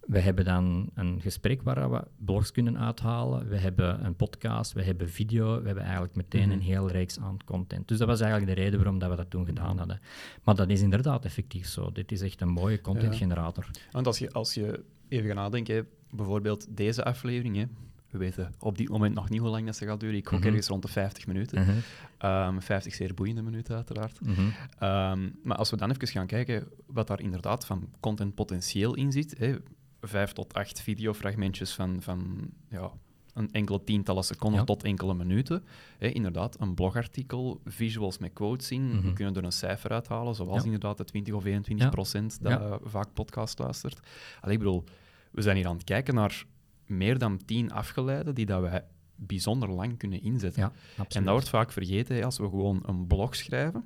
we 0.07 0.21
hebben 0.21 0.45
dan 0.45 0.91
een 0.95 1.21
gesprek 1.21 1.63
waar 1.63 1.91
we 1.91 2.05
blogs 2.17 2.53
kunnen 2.53 2.79
uithalen. 2.79 3.49
We 3.49 3.57
hebben 3.57 4.05
een 4.05 4.15
podcast, 4.15 4.73
we 4.73 4.83
hebben 4.83 5.11
video. 5.11 5.61
We 5.61 5.67
hebben 5.67 5.85
eigenlijk 5.85 6.15
meteen 6.15 6.49
mhm. 6.49 6.53
een 6.53 6.61
heel 6.61 6.91
reeks 6.91 7.19
aan 7.19 7.37
content. 7.45 7.89
Dus 7.89 7.99
dat 7.99 8.07
was 8.07 8.21
eigenlijk 8.21 8.55
de 8.55 8.63
reden 8.63 8.79
waarom 8.79 8.99
dat 8.99 9.11
we 9.11 9.17
dat 9.17 9.31
toen 9.31 9.47
gedaan 9.47 9.79
hadden. 9.79 10.01
Maar 10.45 10.55
dat 10.55 10.71
is 10.71 10.81
inderdaad 10.81 11.25
effectief 11.25 11.67
zo. 11.67 11.93
Dit 11.93 12.13
is 12.13 12.21
echt 12.21 12.41
een 12.41 12.49
mooie 12.49 12.81
contentgenerator. 12.81 13.69
Ja. 13.73 13.81
Want 13.91 14.07
als 14.07 14.19
je, 14.19 14.33
als 14.33 14.55
je 14.55 14.85
even 15.09 15.27
gaat 15.27 15.37
nadenken, 15.37 15.87
bijvoorbeeld 16.11 16.77
deze 16.77 17.05
aflevering, 17.05 17.57
hè, 17.57 17.65
we 18.11 18.19
weten 18.19 18.55
op 18.59 18.79
dit 18.79 18.89
moment 18.89 19.15
nog 19.15 19.29
niet 19.29 19.41
hoe 19.41 19.49
lang 19.49 19.67
dat 19.67 19.77
ze 19.77 19.87
gaat 19.87 20.01
duren. 20.01 20.17
Ik 20.17 20.29
gok 20.29 20.39
mm 20.39 20.47
ergens 20.47 20.69
rond 20.69 20.83
de 20.83 20.89
50 20.89 21.27
minuten. 21.27 21.83
Mm 22.21 22.61
50 22.61 22.95
zeer 22.95 23.15
boeiende 23.15 23.43
minuten, 23.43 23.75
uiteraard. 23.75 24.21
Mhm. 24.21 24.41
Ehm, 24.79 25.29
maar 25.43 25.57
als 25.57 25.71
we 25.71 25.77
dan 25.77 25.91
even 25.91 26.09
gaan 26.09 26.27
kijken 26.27 26.69
wat 26.87 27.07
daar 27.07 27.21
inderdaad 27.21 27.67
van 27.67 27.89
content 28.01 28.35
potentieel 28.35 28.95
in 28.95 29.13
zit. 29.13 29.39
Hè, 29.39 29.57
vijf 30.01 30.33
tot 30.33 30.55
acht 30.55 30.81
videofragmentjes 30.81 31.73
van, 31.73 32.03
van 32.03 32.51
ja, 32.69 32.93
een 33.35 33.53
enkele 33.53 33.85
tientallen 33.85 34.25
seconden 34.25 34.65
tot 34.65 34.83
enkele 34.83 35.15
minuten. 35.15 35.65
Hè, 35.99 36.09
inderdaad, 36.09 36.61
een 36.61 36.75
blogartikel, 36.75 37.61
visuals 37.65 38.19
met 38.19 38.33
quotes 38.33 38.71
in. 38.71 38.89
Mhm. 38.89 39.07
We 39.07 39.13
kunnen 39.13 39.35
er 39.35 39.45
een 39.45 39.53
cijfer 39.53 39.91
uithalen, 39.91 40.35
zoals 40.35 40.65
inderdaad 40.65 40.97
de 40.97 41.05
20 41.05 41.35
of 41.35 41.45
21 41.45 41.91
procent 41.91 42.43
dat 42.43 42.81
vaak 42.85 43.13
podcast 43.13 43.59
luistert. 43.59 44.01
Allee, 44.41 44.55
ik 44.55 44.61
bedoel, 44.61 44.85
we 45.31 45.43
zijn 45.43 45.57
hier 45.57 45.67
aan 45.67 45.77
het 45.77 45.85
kijken 45.85 46.15
naar 46.15 46.45
meer 46.87 47.19
dan 47.19 47.45
tien 47.45 47.73
afgeleiden 47.73 48.35
die 48.35 48.47
dat 48.47 48.61
wij 48.61 48.85
bijzonder 49.15 49.71
lang 49.71 49.99
kunnen 49.99 50.23
inzetten. 50.23 50.73
En 51.09 51.25
dat 51.25 51.33
wordt 51.33 51.49
vaak 51.49 51.73
vergeten 51.73 52.25
als 52.25 52.39
we 52.39 52.45
gewoon 52.45 52.83
een 52.87 53.07
blog 53.07 53.37
schrijven. 53.37 53.85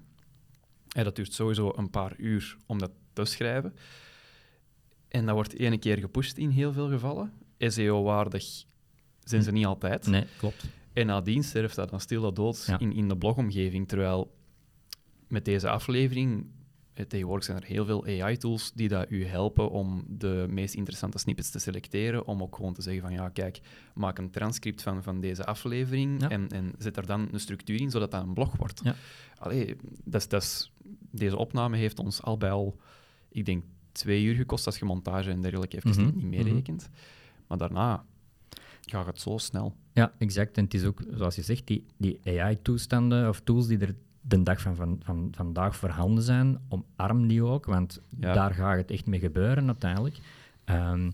En 0.89 1.05
dat 1.05 1.17
duurt 1.17 1.33
sowieso 1.33 1.73
een 1.77 1.91
paar 1.91 2.15
uur 2.17 2.57
om 2.67 2.79
dat 2.79 2.91
te 3.13 3.25
schrijven. 3.25 3.75
En 5.15 5.27
dat 5.27 5.35
wordt 5.35 5.59
ene 5.59 5.79
keer 5.79 5.99
gepusht 5.99 6.39
in 6.39 6.51
heel 6.51 6.73
veel 6.73 6.89
gevallen. 6.89 7.33
SEO-waardig 7.59 8.65
zijn 9.21 9.43
ze 9.43 9.53
niet 9.53 9.67
altijd. 9.67 10.07
Nee, 10.07 10.25
klopt. 10.39 10.65
En 10.93 11.07
nadien 11.07 11.45
sterft 11.45 11.77
dat 11.77 11.91
dan 11.91 12.01
stil 12.01 12.33
dood 12.33 12.75
in, 12.79 12.93
in 12.93 13.09
de 13.09 13.17
blogomgeving. 13.17 13.89
Terwijl 13.89 14.35
met 15.29 15.45
deze 15.45 15.69
aflevering 15.69 16.47
tegenwoordig 17.09 17.45
zijn 17.45 17.61
er 17.61 17.67
heel 17.67 17.85
veel 17.85 18.05
AI-tools 18.07 18.73
die 18.73 18.89
dat 18.89 19.11
u 19.11 19.27
helpen 19.27 19.71
om 19.71 20.05
de 20.09 20.47
meest 20.49 20.75
interessante 20.75 21.19
snippets 21.19 21.51
te 21.51 21.59
selecteren. 21.59 22.27
Om 22.27 22.43
ook 22.43 22.57
gewoon 22.57 22.75
te 22.75 22.83
zeggen 22.83 23.03
van 23.03 23.13
ja, 23.13 23.29
kijk, 23.29 23.61
maak 23.95 24.19
een 24.19 24.31
transcript 24.31 24.83
van, 24.83 25.03
van 25.03 25.21
deze 25.21 25.45
aflevering 25.45 26.29
en, 26.29 26.49
en 26.49 26.73
zet 26.79 26.97
er 26.97 27.07
dan 27.07 27.29
een 27.33 27.41
structuur 27.41 27.81
in, 27.81 27.91
zodat 27.91 28.11
dat 28.11 28.23
een 28.23 28.35
blog 28.35 28.57
wordt. 28.57 28.81
Ja. 28.85 28.95
Allee, 29.39 29.77
dat 30.05 30.33
is, 30.33 30.73
deze 31.11 31.37
opname 31.37 31.77
heeft 31.77 31.99
ons 31.99 32.23
al 32.23 32.37
bij 32.37 32.51
al, 32.51 32.81
ik 33.29 33.45
denk, 33.45 33.65
twee 33.95 34.25
uur 34.25 34.35
gekost 34.35 34.67
als 34.67 34.79
je 34.79 34.85
montage 34.85 35.31
en 35.31 35.41
dergelijke 35.41 35.77
even 35.77 36.03
mm 36.03 36.13
niet 36.15 36.25
meerekent. 36.25 36.89
Mm 36.91 36.97
Maar 37.47 37.59
daarna 37.59 38.05
gaat 38.81 39.07
het 39.07 39.21
zo 39.21 39.39
snel. 39.39 39.77
Ja, 39.93 40.13
exact. 40.19 40.57
En 40.57 40.65
het 40.65 40.75
is 40.75 40.85
ook, 40.85 41.03
zoals 41.11 41.35
je 41.35 41.43
zegt, 41.43 41.67
die, 41.67 41.87
die 41.97 42.21
AI-toestanden 42.25 43.29
of 43.29 43.41
tools 43.41 43.67
die 43.67 43.79
er 43.79 43.95
de 44.21 44.43
dag 44.43 44.61
van, 44.61 44.77
van, 44.77 45.01
van 45.03 45.29
vandaag 45.31 45.77
voorhanden 45.77 46.25
zijn, 46.25 46.59
omarm 46.69 47.27
die 47.29 47.43
ook, 47.43 47.67
want 47.67 48.01
daar 48.11 48.55
gaat 48.55 48.77
het 48.77 48.91
echt 48.91 49.07
mee 49.07 49.21
gebeuren 49.21 49.67
uiteindelijk. 49.67 50.19
Um, 50.65 51.13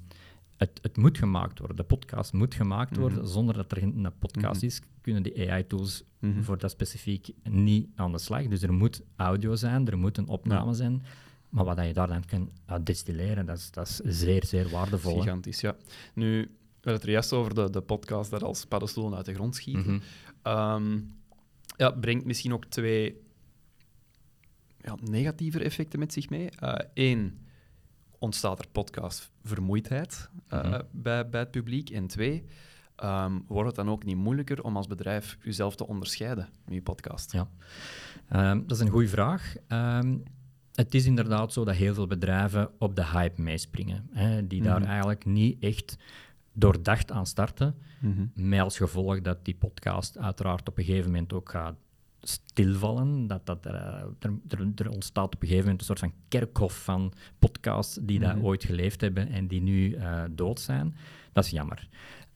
het, 0.57 0.79
het, 0.83 0.97
moet 0.97 1.19
gemaakt 1.19 1.59
worden, 1.59 1.77
de 1.77 1.83
podcast 1.83 2.33
moet 2.33 2.55
gemaakt 2.55 2.97
worden. 2.97 3.19
Mhm. 3.19 3.27
Zonder 3.27 3.55
dat 3.55 3.73
er 3.73 3.83
een 3.83 4.13
podcast 4.19 4.57
mhm. 4.57 4.67
is, 4.67 4.83
kunnen 5.01 5.23
die 5.23 5.51
AI-tools 5.51 6.05
mhm. 6.19 6.43
voor 6.43 6.59
dat 6.59 6.71
specifiek 6.71 7.29
niet 7.43 7.89
aan 7.95 8.13
de 8.13 8.19
slag. 8.19 8.47
Dus 8.47 8.63
er 8.63 8.73
moet 8.73 9.03
audio 9.17 9.55
zijn, 9.55 9.89
er 9.89 9.99
moet 9.99 10.19
een 10.19 10.29
opname 10.29 10.75
zijn. 10.75 11.03
Maar 11.51 11.65
wat 11.65 11.87
je 11.87 11.93
daar 11.93 12.07
dan 12.07 12.25
kan 12.25 12.51
destilleren, 12.85 13.47
dat 13.47 13.59
is, 13.59 13.71
dat 13.71 13.89
is 13.89 13.97
zeer, 13.97 14.45
zeer 14.45 14.69
waardevol. 14.69 15.21
Gigantisch, 15.21 15.61
ja. 15.61 15.77
Nu, 16.15 16.41
we 16.41 16.47
hadden 16.75 16.93
het 16.93 17.03
er 17.03 17.11
juist 17.11 17.33
over 17.33 17.55
de, 17.55 17.71
de 17.71 17.81
podcast 17.81 18.31
dat 18.31 18.43
als 18.43 18.65
paddenstoelen 18.65 19.17
uit 19.17 19.27
de 19.27 19.35
grond 19.35 19.55
schieten. 19.55 20.03
Um, 20.43 21.19
ja, 21.77 21.91
brengt 21.91 22.25
misschien 22.25 22.53
ook 22.53 22.65
twee 22.65 23.23
ja, 24.81 24.97
negatieve 25.01 25.65
effecten 25.65 25.99
met 25.99 26.13
zich 26.13 26.31
mee. 26.31 26.49
Eén, 26.95 27.19
uh, 27.19 27.33
ontstaat 28.19 28.59
er 28.59 28.69
podcastvermoeidheid 28.73 30.31
uh, 30.53 30.65
mm 30.65 30.83
bij, 30.91 31.29
bij 31.29 31.41
het 31.41 31.51
publiek. 31.51 31.91
En 31.91 32.07
twee, 32.07 32.45
um, 33.05 33.45
wordt 33.47 33.67
het 33.67 33.77
dan 33.77 33.91
ook 33.91 34.05
niet 34.05 34.17
moeilijker 34.17 34.63
om 34.65 34.77
als 34.77 34.87
bedrijf 34.87 35.39
jezelf 35.43 35.77
te 35.77 35.87
onderscheiden 35.87 36.49
met 36.65 36.75
je 36.75 36.83
podcast? 36.83 37.33
Ja, 37.33 37.49
um, 38.51 38.67
dat 38.67 38.77
is 38.77 38.83
een 38.83 38.93
goede 38.93 39.09
vraag. 39.09 39.55
Um, 39.69 40.23
het 40.75 40.95
is 40.95 41.07
inderdaad 41.07 41.53
zo 41.53 41.65
dat 41.65 41.75
heel 41.75 41.95
veel 41.95 42.07
bedrijven 42.07 42.71
op 42.79 42.97
de 42.97 43.07
hype 43.07 43.43
meespringen. 43.43 44.09
Hè, 44.11 44.47
die 44.47 44.63
daar 44.63 44.81
mhm. 44.81 44.89
eigenlijk 44.89 45.25
niet 45.25 45.63
echt 45.63 45.97
doordacht 46.53 47.13
aan 47.13 47.27
starten. 47.27 47.75
Mm 48.01 48.31
Met 48.35 48.61
als 48.61 48.77
gevolg 48.77 49.21
dat 49.21 49.45
die 49.45 49.55
podcast 49.55 50.19
uiteraard 50.19 50.69
op 50.69 50.79
een 50.79 50.85
gegeven 50.85 51.11
moment 51.11 51.33
ook 51.33 51.51
gaat 51.51 51.75
stilvallen. 52.21 53.27
Dat, 53.27 53.47
dat, 53.47 53.67
uh, 53.67 53.73
er, 54.19 54.73
er, 54.77 54.91
ontstaat 54.91 55.35
op 55.35 55.43
een 55.43 55.49
gegeven 55.49 55.63
moment 55.63 55.81
een 55.81 55.87
soort 55.87 55.99
van 55.99 56.13
kerkhof 56.29 56.83
van 56.85 57.13
podcasts 57.39 57.99
die 58.03 58.19
daar 58.19 58.37
mhm. 58.37 58.45
ooit 58.45 58.65
geleefd 58.65 59.01
hebben 59.01 59.29
en 59.29 59.47
die 59.47 59.63
nu 59.63 59.97
uh, 59.97 60.23
dood 60.31 60.61
zijn. 60.61 60.97
Dat 61.33 61.45
is 61.45 61.51
jammer. 61.51 61.89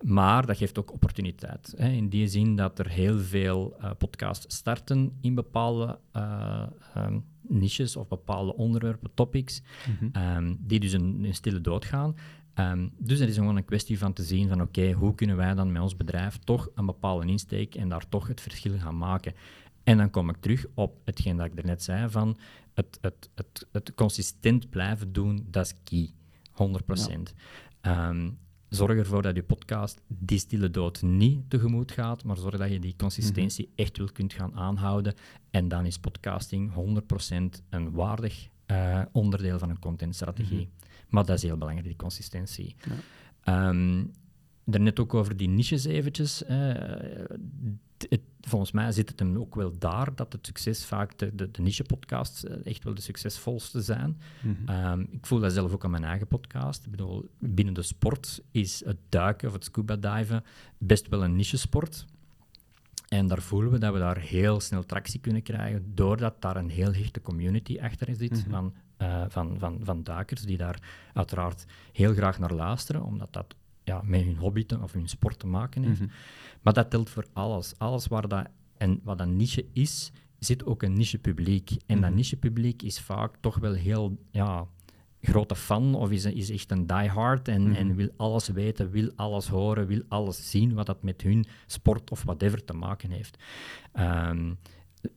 Maar 0.04 0.46
dat 0.46 0.56
geeft 0.56 0.78
ook 0.78 0.92
opportuniteit. 0.92 1.74
Hè, 1.76 1.88
in 1.88 2.08
die 2.08 2.28
zin 2.28 2.56
dat 2.56 2.78
er 2.78 2.88
heel 2.88 3.18
veel 3.18 3.76
uh, 3.80 3.90
podcasts 3.98 4.56
starten 4.56 5.18
in 5.20 5.34
bepaalde 5.34 5.98
um, 6.96 7.24
niches 7.48 7.96
of 7.96 8.08
bepaalde 8.08 8.54
onderwerpen, 8.54 9.10
topics, 9.14 9.62
mhm. 10.00 10.36
um, 10.36 10.56
die 10.60 10.80
dus 10.80 10.92
een, 10.92 11.24
een 11.24 11.34
stille 11.34 11.60
dood 11.60 11.84
gaan. 11.84 12.16
Um, 12.54 12.92
dus 12.98 13.18
het 13.18 13.28
is 13.28 13.36
gewoon 13.36 13.56
een 13.56 13.64
kwestie 13.64 13.98
van 13.98 14.12
te 14.12 14.22
zien 14.22 14.48
van 14.48 14.62
oké, 14.62 14.92
hoe 14.92 15.14
kunnen 15.14 15.36
wij 15.36 15.54
dan 15.54 15.72
met 15.72 15.82
ons 15.82 15.96
bedrijf 15.96 16.38
toch 16.38 16.68
een 16.74 16.86
bepaalde 16.86 17.26
insteek 17.26 17.74
en 17.74 17.88
daar 17.88 18.08
toch 18.08 18.26
het 18.26 18.40
verschil 18.40 18.78
gaan 18.78 18.98
maken. 18.98 19.34
En 19.82 19.96
dan 19.96 20.10
kom 20.10 20.28
ik 20.28 20.36
terug 20.40 20.66
op 20.74 21.00
hetgeen 21.04 21.36
dat 21.36 21.46
ik 21.46 21.58
er 21.58 21.66
net 21.66 21.82
zei 21.82 22.10
van 22.10 22.36
het, 22.74 22.98
het, 23.00 23.30
het, 23.34 23.66
het 23.72 23.94
consistent 23.94 24.70
blijven 24.70 25.12
doen, 25.12 25.46
dat 25.50 25.66
is 25.66 25.74
key. 25.84 26.12
100%. 26.54 27.34
Ehm, 27.80 28.30
zorg 28.68 28.99
ervoor 28.99 29.23
dat 29.23 29.37
je 29.37 29.42
podcast 29.42 30.00
die 30.06 30.38
stille 30.38 30.71
dood 30.71 31.02
niet 31.02 31.50
tegemoet 31.50 31.92
gaat, 31.92 32.25
maar 32.25 32.37
zorg 32.37 32.56
dat 32.56 32.71
je 32.71 32.78
die 32.78 32.94
consistentie 32.97 33.68
mhm. 33.71 33.83
echt 33.83 33.97
wil 33.97 34.09
kunt 34.12 34.33
gaan 34.33 34.54
aanhouden. 34.54 35.14
En 35.50 35.68
dan 35.68 35.87
is 35.87 35.99
podcasting 35.99 36.73
100% 36.73 37.62
een 37.71 37.90
waardig 37.90 38.49
uh, 38.66 39.02
onderdeel 39.12 39.59
van 39.59 39.71
een 39.71 39.78
contentstrategie. 39.78 40.64
Mm 40.64 40.83
Maar 41.09 41.25
dat 41.25 41.37
is 41.37 41.42
heel 41.42 41.56
belangrijk, 41.56 41.88
die 41.88 41.97
consistentie. 41.97 42.76
Ja. 43.44 43.68
Um, 43.68 44.11
daarnet 44.64 45.00
ook 45.00 45.14
over 45.14 45.37
die 45.37 45.49
niches 45.49 45.85
eventjes. 45.85 46.42
Uh, 46.50 46.75
het, 47.98 48.20
volgens 48.40 48.72
mij 48.72 48.92
zit 48.92 49.08
het 49.08 49.18
hem 49.18 49.38
ook 49.38 49.54
wel 49.54 49.78
daar 49.78 50.14
dat 50.14 50.32
het 50.32 50.46
succes 50.46 50.84
vaak 50.84 51.18
de, 51.18 51.34
de, 51.34 51.50
de 51.50 51.62
niche-podcasts 51.62 52.44
eh, 52.44 52.66
echt 52.66 52.84
wel 52.84 52.94
de 52.94 53.00
succesvolste 53.00 53.82
zijn. 53.82 54.20
Mhm. 54.42 54.68
Ehm, 54.68 55.00
ik 55.00 55.26
voel 55.26 55.40
dat 55.40 55.52
zelf 55.52 55.72
ook 55.72 55.84
aan 55.84 55.90
mijn 55.90 56.04
eigen 56.04 56.26
podcast. 56.26 56.84
Ik 56.84 56.90
bedoel, 56.90 57.28
binnen 57.38 57.74
de 57.74 57.82
sport 57.82 58.42
is 58.50 58.84
het 58.84 58.98
duiken 59.08 59.48
of 59.48 59.54
het 59.54 59.64
scuba 59.64 59.96
diven 59.96 60.44
best 60.78 61.08
wel 61.08 61.24
een 61.24 61.36
niche-sport. 61.36 62.06
En 63.08 63.26
daar 63.26 63.42
voelen 63.42 63.70
we 63.70 63.78
dat 63.78 63.92
we 63.92 63.98
daar 63.98 64.18
heel 64.18 64.60
snel 64.60 64.84
tractie 64.84 65.20
kunnen 65.20 65.42
krijgen, 65.42 65.92
doordat 65.94 66.42
daar 66.42 66.56
een 66.56 66.70
heel 66.70 66.92
hechte 66.92 67.20
community 67.20 67.78
achter 67.80 68.14
zit 68.16 68.30
mhm. 68.30 68.50
van, 68.50 68.74
uh, 68.98 69.24
van, 69.28 69.58
van, 69.58 69.80
van 69.82 70.02
duikers, 70.02 70.42
die 70.42 70.56
daar 70.56 70.78
uiteraard 71.12 71.64
heel 71.92 72.14
graag 72.14 72.38
naar 72.38 72.52
luisteren, 72.52 73.02
omdat 73.02 73.32
dat 73.32 73.54
ja, 73.84 74.02
met 74.04 74.22
hun 74.22 74.36
hobby 74.36 74.66
te, 74.66 74.80
of 74.82 74.92
hun 74.92 75.08
sport 75.08 75.38
te 75.38 75.46
maken 75.46 75.82
heeft. 75.82 76.00
Mhm. 76.00 76.10
Maar 76.62 76.72
dat 76.72 76.90
telt 76.90 77.10
voor 77.10 77.26
alles. 77.32 77.74
Alles 77.78 78.06
waar 78.06 78.28
dat, 78.28 78.46
en 78.76 79.00
wat 79.02 79.20
een 79.20 79.36
niche 79.36 79.66
is, 79.72 80.12
zit 80.38 80.64
ook 80.64 80.82
een 80.82 80.92
niche 80.92 81.18
publiek. 81.18 81.70
En 81.86 82.00
dat 82.00 82.10
mhm. 82.10 82.18
niche 82.18 82.36
publiek 82.36 82.82
is 82.82 83.00
vaak 83.00 83.36
toch 83.40 83.58
wel 83.58 83.72
heel 83.72 84.18
ja, 84.30 84.66
grote 85.20 85.56
fan 85.56 85.94
of 85.94 86.10
is, 86.10 86.24
is 86.24 86.50
echt 86.50 86.70
een 86.70 86.86
diehard 86.86 87.48
en, 87.48 87.62
mm 87.62 87.72
en 87.74 87.94
wil 87.94 88.10
alles 88.16 88.48
weten, 88.48 88.90
wil 88.90 89.12
alles 89.16 89.48
horen, 89.48 89.86
wil 89.86 90.02
alles 90.08 90.50
zien 90.50 90.74
wat 90.74 90.86
dat 90.86 91.02
met 91.02 91.22
hun 91.22 91.44
sport 91.66 92.10
of 92.10 92.22
whatever 92.22 92.64
te 92.64 92.72
maken 92.72 93.10
heeft. 93.10 93.42
Um, 93.98 94.58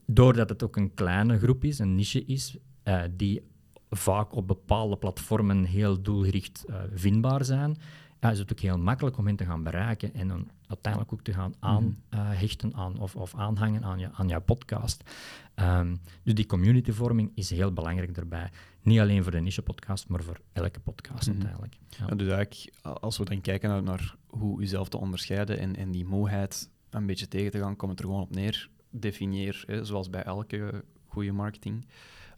doordat 0.06 0.48
het 0.48 0.62
ook 0.62 0.76
een 0.76 0.94
kleine 0.94 1.38
groep 1.38 1.64
is, 1.64 1.78
een 1.78 1.94
niche 1.94 2.24
is, 2.24 2.56
uh, 2.84 3.02
die 3.16 3.42
vaak 3.90 4.34
op 4.34 4.46
bepaalde 4.46 4.96
platformen 4.96 5.64
heel 5.64 6.02
doelgericht 6.02 6.64
uh, 6.68 6.76
vindbaar 6.94 7.44
zijn, 7.44 7.76
ja, 8.20 8.30
is 8.30 8.38
het 8.38 8.52
ook 8.52 8.60
heel 8.60 8.78
makkelijk 8.78 9.18
om 9.18 9.26
hen 9.26 9.36
te 9.36 9.44
gaan 9.44 9.62
bereiken 9.62 10.14
en 10.14 10.28
dan 10.28 10.48
uiteindelijk 10.66 11.12
ook 11.12 11.22
te 11.22 11.32
gaan 11.32 11.54
mhm. 11.60 11.88
aanhechten 12.08 12.74
aan, 12.74 12.98
of, 12.98 13.16
of 13.16 13.34
aanhangen 13.34 13.84
aan, 13.84 13.98
je, 13.98 14.12
aan 14.12 14.28
jouw 14.28 14.40
podcast. 14.40 15.10
Ehm, 15.54 15.96
dus 16.22 16.34
die 16.34 16.46
communityvorming 16.46 17.30
is 17.34 17.50
heel 17.50 17.72
belangrijk 17.72 18.14
daarbij. 18.14 18.50
Niet 18.82 19.00
alleen 19.00 19.22
voor 19.22 19.32
de 19.32 19.40
niche-podcast, 19.40 20.08
maar 20.08 20.22
voor 20.22 20.40
elke 20.52 20.80
podcast 20.80 21.26
mm 21.26 21.32
uiteindelijk. 21.32 21.76
Ja. 21.88 22.06
dus 22.06 22.28
eigenlijk, 22.28 22.74
als 22.82 23.18
we 23.18 23.24
dan 23.24 23.40
kijken 23.40 23.68
naar, 23.68 23.82
naar 23.82 24.16
hoe 24.26 24.60
jezelf 24.60 24.88
te 24.88 24.98
onderscheiden 24.98 25.58
en, 25.58 25.76
en 25.76 25.90
die 25.90 26.04
moeheid 26.04 26.70
een 26.90 27.06
beetje 27.06 27.28
tegen 27.28 27.50
te 27.50 27.58
gaan, 27.58 27.76
komt 27.76 27.90
het 27.90 28.00
er 28.00 28.06
gewoon 28.06 28.22
op 28.22 28.34
neer. 28.34 28.68
Definieer, 28.90 29.62
hè, 29.66 29.84
zoals 29.84 30.10
bij 30.10 30.22
elke 30.22 30.84
goede 31.06 31.32
marketing, 31.32 31.86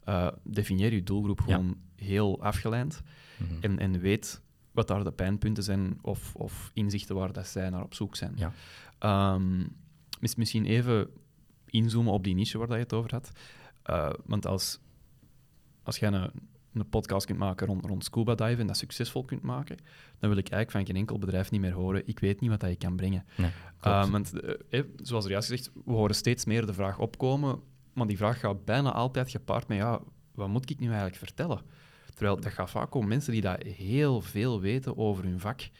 uh, 0.08 0.28
definieer 0.42 0.92
je 0.92 1.02
doelgroep 1.02 1.40
gewoon 1.40 1.76
heel 1.96 2.42
afgeleid 2.42 3.02
mhm. 3.36 3.54
en, 3.60 3.78
en 3.78 4.00
weet 4.00 4.42
wat 4.72 4.88
daar 4.88 5.04
de 5.04 5.12
pijnpunten 5.12 5.62
zijn 5.62 5.98
of, 6.02 6.34
of 6.34 6.70
inzichten 6.74 7.14
waar 7.14 7.32
dat 7.32 7.46
zij 7.46 7.70
naar 7.70 7.82
op 7.82 7.94
zoek 7.94 8.16
zijn. 8.16 8.36
Ja. 8.36 8.52
Um, 9.34 9.76
misschien 10.20 10.64
even 10.64 11.08
inzoomen 11.66 12.12
op 12.12 12.24
die 12.24 12.34
niche 12.34 12.58
waar 12.58 12.66
dat 12.66 12.76
je 12.76 12.82
het 12.82 12.92
over 12.92 13.10
had. 13.10 13.30
Uh, 13.90 14.10
want 14.24 14.46
als, 14.46 14.80
als 15.82 15.98
jij 15.98 16.12
een, 16.12 16.30
een 16.72 16.88
podcast 16.88 17.26
kunt 17.26 17.38
maken 17.38 17.66
rond, 17.66 17.84
rond 17.84 18.04
scuba 18.04 18.34
diven 18.34 18.58
en 18.58 18.66
dat 18.66 18.76
succesvol 18.76 19.24
kunt 19.24 19.42
maken, 19.42 19.76
dan 20.18 20.28
wil 20.30 20.38
ik 20.38 20.48
eigenlijk 20.48 20.70
van 20.70 20.86
geen 20.86 21.02
enkel 21.02 21.18
bedrijf 21.18 21.50
niet 21.50 21.60
meer 21.60 21.72
horen, 21.72 22.02
ik 22.06 22.18
weet 22.18 22.40
niet 22.40 22.50
wat 22.50 22.60
dat 22.60 22.70
je 22.70 22.76
kan 22.76 22.96
brengen. 22.96 23.24
Nee, 23.36 23.50
uh, 23.84 24.10
want, 24.10 24.40
eh, 24.70 24.82
zoals 24.96 25.24
er 25.24 25.30
juist 25.30 25.48
gezegd, 25.48 25.70
we 25.84 25.92
horen 25.92 26.14
steeds 26.14 26.44
meer 26.44 26.66
de 26.66 26.74
vraag 26.74 26.98
opkomen, 26.98 27.60
maar 27.92 28.06
die 28.06 28.16
vraag 28.16 28.40
gaat 28.40 28.64
bijna 28.64 28.92
altijd 28.92 29.30
gepaard 29.30 29.68
met, 29.68 29.78
ja, 29.78 30.00
wat 30.34 30.48
moet 30.48 30.70
ik 30.70 30.78
nu 30.78 30.86
eigenlijk 30.86 31.16
vertellen? 31.16 31.60
Terwijl 32.20 32.40
dat 32.40 32.52
gaat 32.52 32.70
vaak 32.70 32.94
om 32.94 33.08
mensen 33.08 33.32
die 33.32 33.40
dat 33.40 33.62
heel 33.62 34.20
veel 34.20 34.60
weten 34.60 34.96
over 34.96 35.24
hun 35.24 35.40
vak 35.40 35.60
ja. 35.60 35.70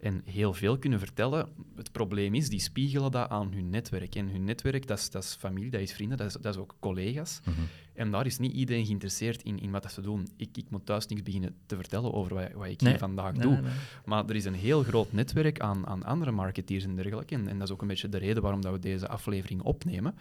en 0.00 0.22
heel 0.24 0.54
veel 0.54 0.78
kunnen 0.78 0.98
vertellen. 0.98 1.48
Het 1.76 1.92
probleem 1.92 2.34
is, 2.34 2.48
die 2.48 2.60
spiegelen 2.60 3.10
dat 3.10 3.28
aan 3.28 3.52
hun 3.52 3.70
netwerk. 3.70 4.14
En 4.14 4.28
hun 4.28 4.44
netwerk, 4.44 4.86
dat 4.86 4.98
is, 4.98 5.10
dat 5.10 5.22
is 5.22 5.36
familie, 5.38 5.70
dat 5.70 5.80
is 5.80 5.92
vrienden, 5.92 6.18
dat 6.18 6.26
is, 6.26 6.32
dat 6.32 6.54
is 6.54 6.60
ook 6.60 6.76
collega's. 6.80 7.40
Mhm. 7.44 7.60
En 7.94 8.10
daar 8.10 8.26
is 8.26 8.38
niet 8.38 8.52
iedereen 8.52 8.86
geïnteresseerd 8.86 9.42
in, 9.42 9.60
in 9.60 9.70
wat 9.70 9.92
ze 9.92 10.00
doen. 10.00 10.28
Ik, 10.36 10.56
ik 10.56 10.70
moet 10.70 10.86
thuis 10.86 11.06
niks 11.06 11.22
beginnen 11.22 11.54
te 11.66 11.76
vertellen 11.76 12.12
over 12.12 12.34
wat, 12.34 12.52
wat 12.52 12.66
ik 12.66 12.80
hier 12.80 12.98
vandaag 12.98 13.34
doe. 13.34 13.60
maar 14.04 14.28
er 14.28 14.36
is 14.36 14.44
een 14.44 14.54
heel 14.54 14.82
groot 14.82 15.12
netwerk 15.12 15.60
aan, 15.60 15.86
aan 15.86 16.02
andere 16.02 16.30
marketeers 16.30 16.84
en 16.84 16.96
dergelijke. 16.96 17.34
En, 17.34 17.48
en 17.48 17.58
dat 17.58 17.68
is 17.68 17.74
ook 17.74 17.82
een 17.82 17.88
beetje 17.88 18.08
de 18.08 18.18
reden 18.18 18.42
waarom 18.42 18.60
dat 18.60 18.72
we 18.72 18.78
deze 18.78 19.08
aflevering 19.08 19.62
opnemen 19.62 20.14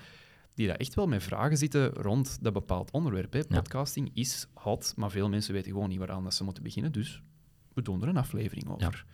die 0.57 0.67
daar 0.67 0.75
echt 0.75 0.95
wel 0.95 1.07
met 1.07 1.23
vragen 1.23 1.57
zitten 1.57 1.89
rond 1.89 2.37
dat 2.41 2.53
bepaald 2.53 2.91
onderwerp. 2.91 3.33
Hè. 3.33 3.43
Podcasting 3.43 4.09
is 4.13 4.47
hot, 4.53 4.93
maar 4.95 5.11
veel 5.11 5.29
mensen 5.29 5.53
weten 5.53 5.71
gewoon 5.71 5.89
niet 5.89 5.97
waaraan 5.97 6.23
dat 6.23 6.33
ze 6.33 6.43
moeten 6.43 6.63
beginnen. 6.63 6.91
Dus 6.91 7.21
we 7.73 7.81
doen 7.81 8.01
er 8.01 8.07
een 8.07 8.17
aflevering 8.17 8.67
over. 8.67 9.05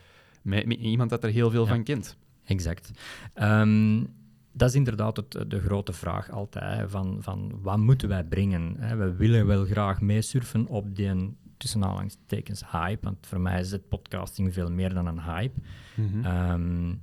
Met, 0.42 0.66
met, 0.66 0.78
iemand 0.78 1.10
dat 1.10 1.24
er 1.24 1.30
heel 1.30 1.52
veel 1.52 1.66
van 1.66 1.84
kent. 1.84 2.18
Exact. 2.44 2.92
Um, 3.36 4.08
dat 4.52 4.70
is 4.70 4.76
inderdaad 4.76 5.18
het, 5.18 5.32
de 5.48 5.60
grote 5.60 5.94
vraag 5.94 6.32
altijd, 6.32 6.92
van, 6.92 7.18
van 7.20 7.60
wat 7.62 7.78
moeten 7.78 8.08
wij 8.08 8.24
brengen? 8.24 8.76
Hè? 8.78 8.96
We 8.96 9.16
willen 9.16 9.46
wel 9.46 9.66
graag 9.66 10.02
meesurfen 10.02 10.68
op 10.68 10.96
die 10.96 11.36
tussen 11.58 11.84
aanhalingstekens 11.84 12.72
hype, 12.72 13.06
want 13.06 13.28
voor 13.28 13.42
mij 13.42 13.60
is 13.60 13.72
het 13.72 13.88
podcasting 13.88 14.54
veel 14.54 14.72
meer 14.72 14.94
dan 14.94 15.08
een 15.08 15.22
hype. 15.22 15.60
Mhm. 15.96 16.26
Ehm, 16.26 16.96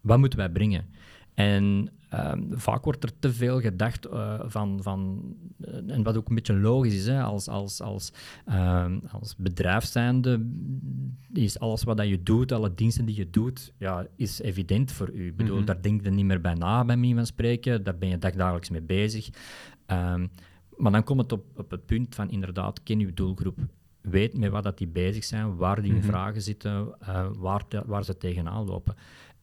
wat 0.00 0.18
moeten 0.18 0.38
wij 0.38 0.50
brengen? 0.50 0.86
En 1.34 1.92
ehm, 2.08 2.42
vaak 2.50 2.84
wordt 2.84 3.04
er 3.04 3.18
te 3.18 3.32
veel 3.32 3.60
gedacht 3.60 4.06
uh, 4.06 4.40
van, 4.46 4.82
van 4.82 5.22
uh, 5.58 5.94
en 5.94 6.02
wat 6.02 6.16
ook 6.16 6.28
een 6.28 6.34
beetje 6.34 6.58
logisch 6.58 6.94
is, 6.94 7.06
hè, 7.06 7.22
als, 7.22 7.48
als, 7.48 7.80
als, 7.80 8.12
uh, 8.48 8.86
als 9.10 9.36
bedrijf 9.36 9.84
zijnde, 9.84 10.46
is 11.32 11.58
alles 11.58 11.82
wat 11.82 11.96
dat 11.96 12.08
je 12.08 12.22
doet, 12.22 12.52
alle 12.52 12.74
diensten 12.74 13.04
die 13.04 13.16
je 13.16 13.30
doet, 13.30 13.72
ja, 13.78 14.06
is 14.16 14.40
evident 14.40 14.92
voor 14.92 15.10
u. 15.10 15.26
Ik 15.26 15.36
bedoel, 15.36 15.52
mm 15.52 15.56
-hmm. 15.56 15.66
daar 15.66 15.82
denk 15.82 16.04
je 16.04 16.10
niet 16.10 16.24
meer 16.24 16.40
bij 16.40 16.54
na, 16.54 16.84
bij 16.84 16.96
mij 16.96 17.14
van 17.14 17.26
spreken, 17.26 17.84
daar 17.84 17.98
ben 17.98 18.08
je 18.08 18.18
dagelijks 18.18 18.70
mee 18.70 18.82
bezig. 18.82 19.28
Um, 19.86 20.30
maar 20.78 20.92
dan 20.92 21.04
komt 21.04 21.20
het 21.20 21.32
op, 21.32 21.44
op 21.56 21.70
het 21.70 21.86
punt 21.86 22.14
van 22.14 22.30
inderdaad, 22.30 22.82
ken 22.82 22.98
je 22.98 23.14
doelgroep. 23.14 23.58
Weet 24.00 24.38
met 24.38 24.50
wat 24.50 24.62
dat 24.62 24.78
die 24.78 24.86
bezig 24.86 25.24
zijn, 25.24 25.56
waar 25.56 25.82
die 25.82 25.92
mm 25.92 25.98
-hmm. 25.98 26.08
vragen 26.08 26.42
zitten, 26.42 26.94
uh, 27.02 27.26
waar, 27.36 27.68
te, 27.68 27.82
waar 27.86 28.04
ze 28.04 28.16
tegenaan 28.16 28.64
lopen. 28.64 28.94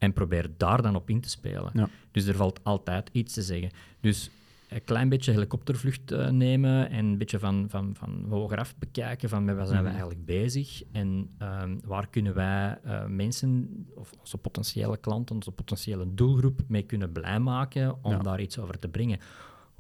En 0.06 0.14
probeer 0.14 0.50
daar 0.58 0.82
dan 0.82 0.96
op 0.96 1.10
in 1.10 1.22
te 1.22 1.30
spelen. 1.30 1.70
Ja. 1.74 1.90
Dus 2.12 2.26
er 2.26 2.36
valt 2.36 2.60
altijd 2.64 3.10
iets 3.12 3.34
te 3.34 3.42
zeggen. 3.42 3.70
Dus 4.00 4.30
een 4.70 4.84
klein 4.84 5.10
beetje 5.10 5.32
helikoptervlucht 5.32 6.12
uh, 6.12 6.30
nemen 6.30 6.90
en 6.90 7.06
een 7.06 7.18
beetje 7.18 7.40
van, 7.40 7.66
van, 7.70 7.96
van 7.98 8.26
hogeraf 8.30 8.76
bekijken 8.78 9.30
van 9.30 9.46
met 9.46 9.56
wat 9.56 9.68
zijn 9.68 9.78
we 9.84 9.90
Mhm. 9.90 9.98
eigenlijk 9.98 10.26
bezig 10.26 10.84
en 10.92 11.30
um, 11.64 11.80
waar 11.86 12.08
kunnen 12.10 12.34
wij 12.34 12.78
uh, 12.86 13.06
mensen, 13.06 13.70
of 13.96 14.12
onze 14.20 14.38
potentiële 14.38 14.98
klanten, 14.98 15.36
onze 15.36 15.52
potentiële 15.52 16.14
doelgroep 16.14 16.62
mee 16.68 16.82
kunnen 16.84 17.12
blij 17.12 17.40
maken 17.40 18.04
om 18.04 18.12
Ja. 18.12 18.18
daar 18.18 18.42
iets 18.42 18.60
over 18.60 18.80
te 18.80 18.88
brengen. 18.88 19.20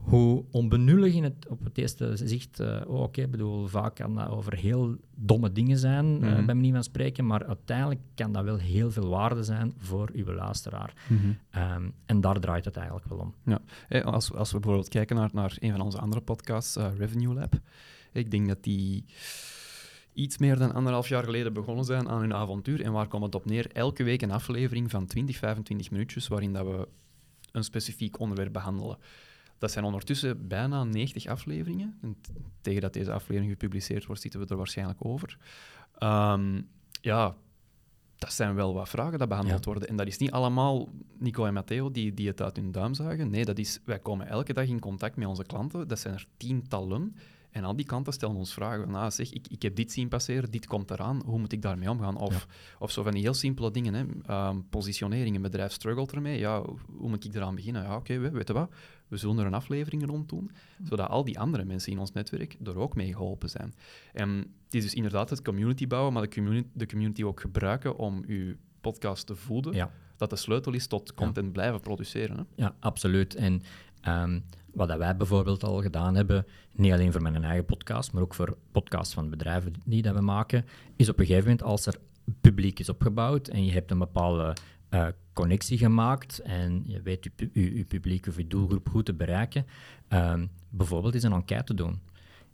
Hoe 0.05 0.43
onbenullig 0.51 1.13
in 1.13 1.23
het, 1.23 1.47
op 1.49 1.63
het 1.63 1.77
eerste 1.77 2.11
zicht, 2.15 2.59
uh, 2.59 2.81
oh, 2.87 3.01
oké, 3.01 3.27
bedoel, 3.27 3.67
vaak 3.67 3.95
kan 3.95 4.15
dat 4.15 4.29
over 4.29 4.55
heel 4.55 4.95
domme 5.15 5.51
dingen 5.51 5.77
zijn, 5.77 6.05
mm 6.05 6.19
Mhm. 6.19 6.45
bij 6.45 6.55
manier 6.55 6.73
van 6.73 6.83
spreken, 6.83 7.25
maar 7.25 7.45
uiteindelijk 7.45 7.99
kan 8.15 8.31
dat 8.31 8.43
wel 8.43 8.57
heel 8.57 8.91
veel 8.91 9.07
waarde 9.09 9.43
zijn 9.43 9.73
voor 9.77 10.09
uw 10.13 10.33
luisteraar. 10.33 10.93
Mhm. 11.07 11.25
Um, 11.75 11.93
en 12.05 12.21
daar 12.21 12.39
draait 12.39 12.65
het 12.65 12.75
eigenlijk 12.75 13.07
wel 13.07 13.17
om. 13.17 13.33
Ja. 13.45 13.59
Eh, 13.89 14.03
Als, 14.03 14.33
als 14.33 14.51
we 14.51 14.59
bijvoorbeeld 14.59 14.89
kijken 14.89 15.15
naar, 15.15 15.29
naar 15.33 15.57
een 15.59 15.71
van 15.71 15.81
onze 15.81 15.99
andere 15.99 16.21
podcasts, 16.21 16.77
uh, 16.77 16.87
Revenue 16.97 17.33
Lab, 17.33 17.53
ik 18.11 18.31
denk 18.31 18.47
dat 18.47 18.63
die 18.63 19.05
iets 20.13 20.37
meer 20.37 20.57
dan 20.57 20.73
anderhalf 20.73 21.07
jaar 21.07 21.23
geleden 21.23 21.53
begonnen 21.53 21.85
zijn 21.85 22.09
aan 22.09 22.19
hun 22.19 22.33
avontuur. 22.33 22.81
En 22.81 22.91
waar 22.91 23.07
komt 23.07 23.23
het 23.23 23.35
op 23.35 23.45
neer? 23.45 23.71
Elke 23.71 24.03
week 24.03 24.21
een 24.21 24.31
aflevering 24.31 24.91
van 24.91 25.05
20, 25.05 25.37
25 25.37 25.91
minuutjes 25.91 26.27
waarin 26.27 26.53
dat 26.53 26.65
we 26.65 26.87
een 27.51 27.63
specifiek 27.63 28.19
onderwerp 28.19 28.53
behandelen. 28.53 28.97
Dat 29.57 29.71
zijn 29.71 29.85
ondertussen 29.85 30.47
bijna 30.47 30.83
90 30.83 31.25
afleveringen. 31.25 31.97
En 32.01 32.17
tegen 32.61 32.81
dat 32.81 32.93
deze 32.93 33.11
aflevering 33.11 33.51
gepubliceerd 33.51 34.05
wordt, 34.05 34.21
zitten 34.21 34.39
we 34.39 34.45
er 34.47 34.57
waarschijnlijk 34.57 35.05
over. 35.05 35.37
Um, 35.99 36.67
ja, 37.01 37.35
dat 38.15 38.33
zijn 38.33 38.55
wel 38.55 38.73
wat 38.73 38.89
vragen 38.89 39.19
dat 39.19 39.29
behandeld 39.29 39.65
ja. 39.65 39.71
worden. 39.71 39.89
En 39.89 39.95
dat 39.95 40.07
is 40.07 40.17
niet 40.17 40.31
allemaal 40.31 40.89
Nico 41.17 41.45
en 41.45 41.53
Matteo 41.53 41.91
die, 41.91 42.13
die 42.13 42.27
het 42.27 42.41
uit 42.41 42.55
hun 42.55 42.71
duim 42.71 42.93
zagen. 42.93 43.29
Nee, 43.29 43.45
dat 43.45 43.57
is, 43.57 43.79
wij 43.85 43.99
komen 43.99 44.27
elke 44.27 44.53
dag 44.53 44.67
in 44.67 44.79
contact 44.79 45.15
met 45.15 45.27
onze 45.27 45.43
klanten. 45.43 45.87
Dat 45.87 45.99
zijn 45.99 46.13
er 46.13 46.25
tientallen. 46.37 47.15
En 47.55 47.63
al 47.63 47.75
die 47.75 47.85
klanten 47.85 48.13
stellen 48.13 48.35
ons 48.35 48.53
vragen. 48.53 48.91
Nou, 48.91 49.11
zeg, 49.11 49.31
ik, 49.31 49.47
ik 49.47 49.61
heb 49.61 49.75
dit 49.75 49.91
zien 49.91 50.07
passeren, 50.07 50.51
dit 50.51 50.67
komt 50.67 50.91
eraan. 50.91 51.21
Hoe 51.25 51.39
moet 51.39 51.51
ik 51.51 51.61
daarmee 51.61 51.89
omgaan? 51.89 52.17
Of, 52.17 52.33
ja. 52.33 52.53
of 52.79 52.91
zo 52.91 53.03
van 53.03 53.11
die 53.11 53.21
heel 53.21 53.33
simpele 53.33 53.71
dingen. 53.71 53.93
Hè. 53.93 54.47
Um, 54.47 54.69
positionering, 54.69 55.35
een 55.35 55.41
bedrijf 55.41 55.71
struggelt 55.71 56.11
ermee. 56.11 56.39
Ja, 56.39 56.61
hoe 56.97 57.09
moet 57.09 57.25
ik 57.25 57.35
eraan 57.35 57.55
beginnen? 57.55 57.83
Ja, 57.83 57.95
oké, 57.95 58.13
okay, 58.13 58.31
weet 58.31 58.47
je 58.47 58.53
wat? 58.53 58.69
We 59.07 59.17
zullen 59.17 59.39
er 59.39 59.45
een 59.45 59.53
aflevering 59.53 60.05
rond 60.05 60.29
doen, 60.29 60.51
zodat 60.83 61.09
al 61.09 61.23
die 61.23 61.39
andere 61.39 61.65
mensen 61.65 61.91
in 61.91 61.99
ons 61.99 62.11
netwerk 62.11 62.57
er 62.63 62.77
ook 62.77 62.95
mee 62.95 63.13
geholpen 63.13 63.49
zijn. 63.49 63.73
En 64.13 64.29
het 64.63 64.73
is 64.73 64.83
dus 64.83 64.93
inderdaad 64.93 65.29
het 65.29 65.41
community 65.41 65.87
bouwen, 65.87 66.13
maar 66.13 66.21
de 66.21 66.29
community, 66.29 66.67
de 66.73 66.87
community 66.87 67.23
ook 67.23 67.39
gebruiken 67.39 67.97
om 67.97 68.23
uw 68.27 68.55
podcast 68.81 69.25
te 69.25 69.35
voeden. 69.35 69.73
Ja. 69.73 69.91
Dat 70.17 70.29
de 70.29 70.35
sleutel 70.35 70.73
is 70.73 70.87
tot 70.87 71.13
content 71.13 71.45
ja. 71.45 71.51
blijven 71.51 71.79
produceren. 71.79 72.37
Hè? 72.37 72.43
Ja, 72.55 72.75
absoluut. 72.79 73.35
En 73.35 73.61
um, 74.07 74.43
wat 74.73 74.87
dat 74.87 74.97
wij 74.97 75.17
bijvoorbeeld 75.17 75.63
al 75.63 75.81
gedaan 75.81 76.15
hebben, 76.15 76.45
niet 76.71 76.91
alleen 76.91 77.11
voor 77.11 77.21
mijn 77.21 77.43
eigen 77.43 77.65
podcast, 77.65 78.13
maar 78.13 78.21
ook 78.21 78.33
voor 78.33 78.57
podcasts 78.71 79.13
van 79.13 79.29
bedrijven 79.29 79.73
die 79.85 80.01
dat 80.01 80.15
we 80.15 80.21
maken, 80.21 80.65
is 80.95 81.09
op 81.09 81.19
een 81.19 81.25
gegeven 81.25 81.49
moment 81.49 81.63
als 81.63 81.85
er 81.85 81.95
publiek 82.41 82.79
is 82.79 82.89
opgebouwd 82.89 83.47
en 83.47 83.65
je 83.65 83.71
hebt 83.71 83.91
een 83.91 83.99
bepaalde 83.99 84.55
uh, 84.89 85.07
connectie 85.35 85.77
gemaakt 85.77 86.39
en 86.39 86.83
je 86.85 87.01
weet 87.01 87.23
je, 87.23 87.49
je, 87.53 87.75
je 87.77 87.85
publiek 87.85 88.27
of 88.27 88.37
je 88.37 88.47
doelgroep 88.47 88.89
goed 88.89 89.05
te 89.05 89.13
bereiken, 89.13 89.65
um, 90.09 90.49
bijvoorbeeld 90.69 91.13
eens 91.13 91.23
een 91.23 91.33
enquête 91.33 91.73
doen. 91.73 91.99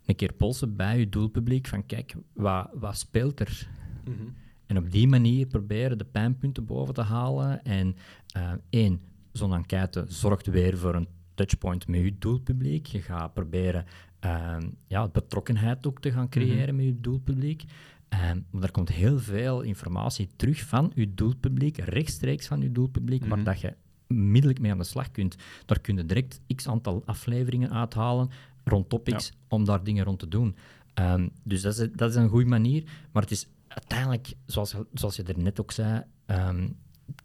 Een 0.06 0.16
keer 0.16 0.32
polsen 0.32 0.76
bij 0.76 0.98
je 0.98 1.08
doelpubliek 1.08 1.66
van 1.66 1.86
kijk, 1.86 2.14
wat, 2.32 2.70
wat 2.74 2.98
speelt 2.98 3.40
er? 3.40 3.68
Mm 4.04 4.16
-hmm. 4.16 4.34
En 4.66 4.78
op 4.78 4.90
die 4.90 5.08
manier 5.08 5.46
proberen 5.46 5.98
de 5.98 6.04
pijnpunten 6.04 6.64
boven 6.64 6.94
te 6.94 7.02
halen. 7.02 7.64
En 7.64 7.96
uh, 8.36 8.52
één, 8.70 9.00
zo'n 9.32 9.54
enquête 9.54 10.04
zorgt 10.08 10.46
weer 10.46 10.78
voor 10.78 10.94
een 10.94 11.08
touchpoint 11.34 11.88
met 11.88 12.00
je 12.00 12.18
doelpubliek. 12.18 12.86
Je 12.86 13.00
gaat 13.00 13.34
proberen 13.34 13.84
uh, 14.24 14.56
ja, 14.86 15.08
betrokkenheid 15.08 15.86
ook 15.86 16.00
te 16.00 16.12
gaan 16.12 16.28
creëren 16.28 16.56
mm 16.56 16.66
-hmm. 16.66 16.76
met 16.76 16.84
je 16.84 17.00
doelpubliek. 17.00 17.64
Um, 18.12 18.46
maar 18.50 18.62
er 18.62 18.70
komt 18.70 18.88
heel 18.88 19.18
veel 19.18 19.60
informatie 19.60 20.28
terug 20.36 20.60
van 20.60 20.92
je 20.94 21.14
doelpubliek, 21.14 21.76
rechtstreeks 21.76 22.46
van 22.46 22.60
je 22.60 22.72
doelpubliek, 22.72 23.22
mm 23.22 23.28
-hmm. 23.28 23.36
waar 23.36 23.54
dat 23.54 23.60
je 23.60 23.74
onmiddellijk 24.08 24.60
mee 24.60 24.70
aan 24.70 24.78
de 24.78 24.84
slag 24.84 25.10
kunt. 25.10 25.36
Daar 25.66 25.80
kun 25.80 25.96
je 25.96 26.06
direct 26.06 26.40
x 26.54 26.68
aantal 26.68 27.02
afleveringen 27.04 27.70
uithalen 27.70 28.30
rond 28.64 28.88
topics 28.88 29.26
ja. 29.26 29.34
om 29.48 29.64
daar 29.64 29.84
dingen 29.84 30.04
rond 30.04 30.18
te 30.18 30.28
doen. 30.28 30.56
Um, 30.94 31.30
dus 31.42 31.62
dat 31.62 31.78
is, 31.78 31.88
dat 31.92 32.10
is 32.10 32.16
een 32.16 32.28
goede 32.28 32.48
manier, 32.48 32.84
maar 33.12 33.22
het 33.22 33.30
is 33.30 33.48
uiteindelijk, 33.68 34.32
zoals, 34.46 34.74
zoals 34.94 35.16
je 35.16 35.22
er 35.22 35.38
net 35.38 35.60
ook 35.60 35.72
zei, 35.72 36.02
um, 36.26 36.76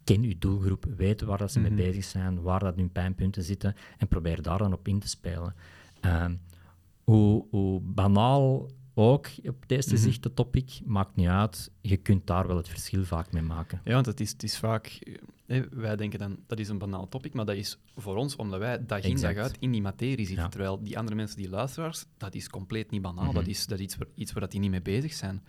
ken 0.04 0.22
je 0.22 0.38
doelgroep, 0.38 0.84
weet 0.96 1.20
waar 1.20 1.38
dat 1.38 1.52
ze 1.52 1.58
mm 1.58 1.64
-hmm. 1.64 1.74
mee 1.74 1.86
bezig 1.86 2.04
zijn, 2.04 2.42
waar 2.42 2.60
dat 2.60 2.76
hun 2.76 2.92
pijnpunten 2.92 3.42
zitten 3.42 3.74
en 3.98 4.08
probeer 4.08 4.42
daar 4.42 4.58
dan 4.58 4.72
op 4.72 4.88
in 4.88 4.98
te 4.98 5.08
spelen. 5.08 5.54
Um, 6.00 6.40
hoe, 7.04 7.46
hoe 7.50 7.80
banaal 7.80 8.70
ook 8.98 9.28
op 9.44 9.60
het 9.60 9.70
eerste 9.70 9.94
mm 9.94 9.96
-hmm. 9.96 10.10
zicht 10.10 10.22
de 10.22 10.34
topic, 10.34 10.80
maakt 10.84 11.16
niet 11.16 11.28
uit. 11.28 11.70
Je 11.80 11.96
kunt 11.96 12.26
daar 12.26 12.46
wel 12.46 12.56
het 12.56 12.68
verschil 12.68 13.04
vaak 13.04 13.32
mee 13.32 13.42
maken. 13.42 13.80
Ja, 13.84 13.92
want 13.92 14.06
het 14.06 14.20
is, 14.20 14.30
het 14.30 14.42
is 14.42 14.58
vaak... 14.58 14.86
Eh, 15.46 15.62
wij 15.70 15.96
denken 15.96 16.18
dan, 16.18 16.38
dat 16.46 16.58
is 16.58 16.68
een 16.68 16.78
banaal 16.78 17.08
topic, 17.08 17.34
maar 17.34 17.44
dat 17.44 17.56
is 17.56 17.78
voor 17.96 18.16
ons, 18.16 18.36
omdat 18.36 18.58
wij 18.58 18.86
dag 18.86 19.02
in 19.02 19.20
dag 19.20 19.36
uit 19.36 19.56
in 19.58 19.72
die 19.72 19.82
materie 19.82 20.26
zitten. 20.26 20.44
Ja. 20.44 20.50
Terwijl 20.50 20.82
die 20.82 20.98
andere 20.98 21.16
mensen, 21.16 21.36
die 21.36 21.48
luisteraars, 21.48 22.04
dat 22.16 22.34
is 22.34 22.48
compleet 22.48 22.90
niet 22.90 23.02
banaal. 23.02 23.24
Mm 23.24 23.30
-hmm. 23.30 23.38
Dat 23.38 23.46
is, 23.46 23.66
dat 23.66 23.78
is 23.78 23.84
iets, 23.84 23.96
iets 24.14 24.32
waar 24.32 24.48
die 24.48 24.60
niet 24.60 24.70
mee 24.70 24.82
bezig 24.82 25.12
zijn. 25.12 25.44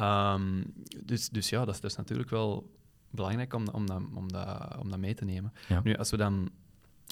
Um, 0.00 0.72
dus, 1.04 1.28
dus 1.28 1.48
ja, 1.48 1.64
dat 1.64 1.74
is, 1.74 1.80
dat 1.80 1.90
is 1.90 1.96
natuurlijk 1.96 2.30
wel 2.30 2.70
belangrijk 3.10 3.54
om, 3.54 3.68
om, 3.68 3.86
dat, 3.86 4.02
om, 4.14 4.32
dat, 4.32 4.76
om 4.78 4.90
dat 4.90 4.98
mee 4.98 5.14
te 5.14 5.24
nemen. 5.24 5.52
Ja. 5.68 5.80
Nu, 5.84 5.96
als 5.96 6.10
we 6.10 6.16
dan 6.16 6.50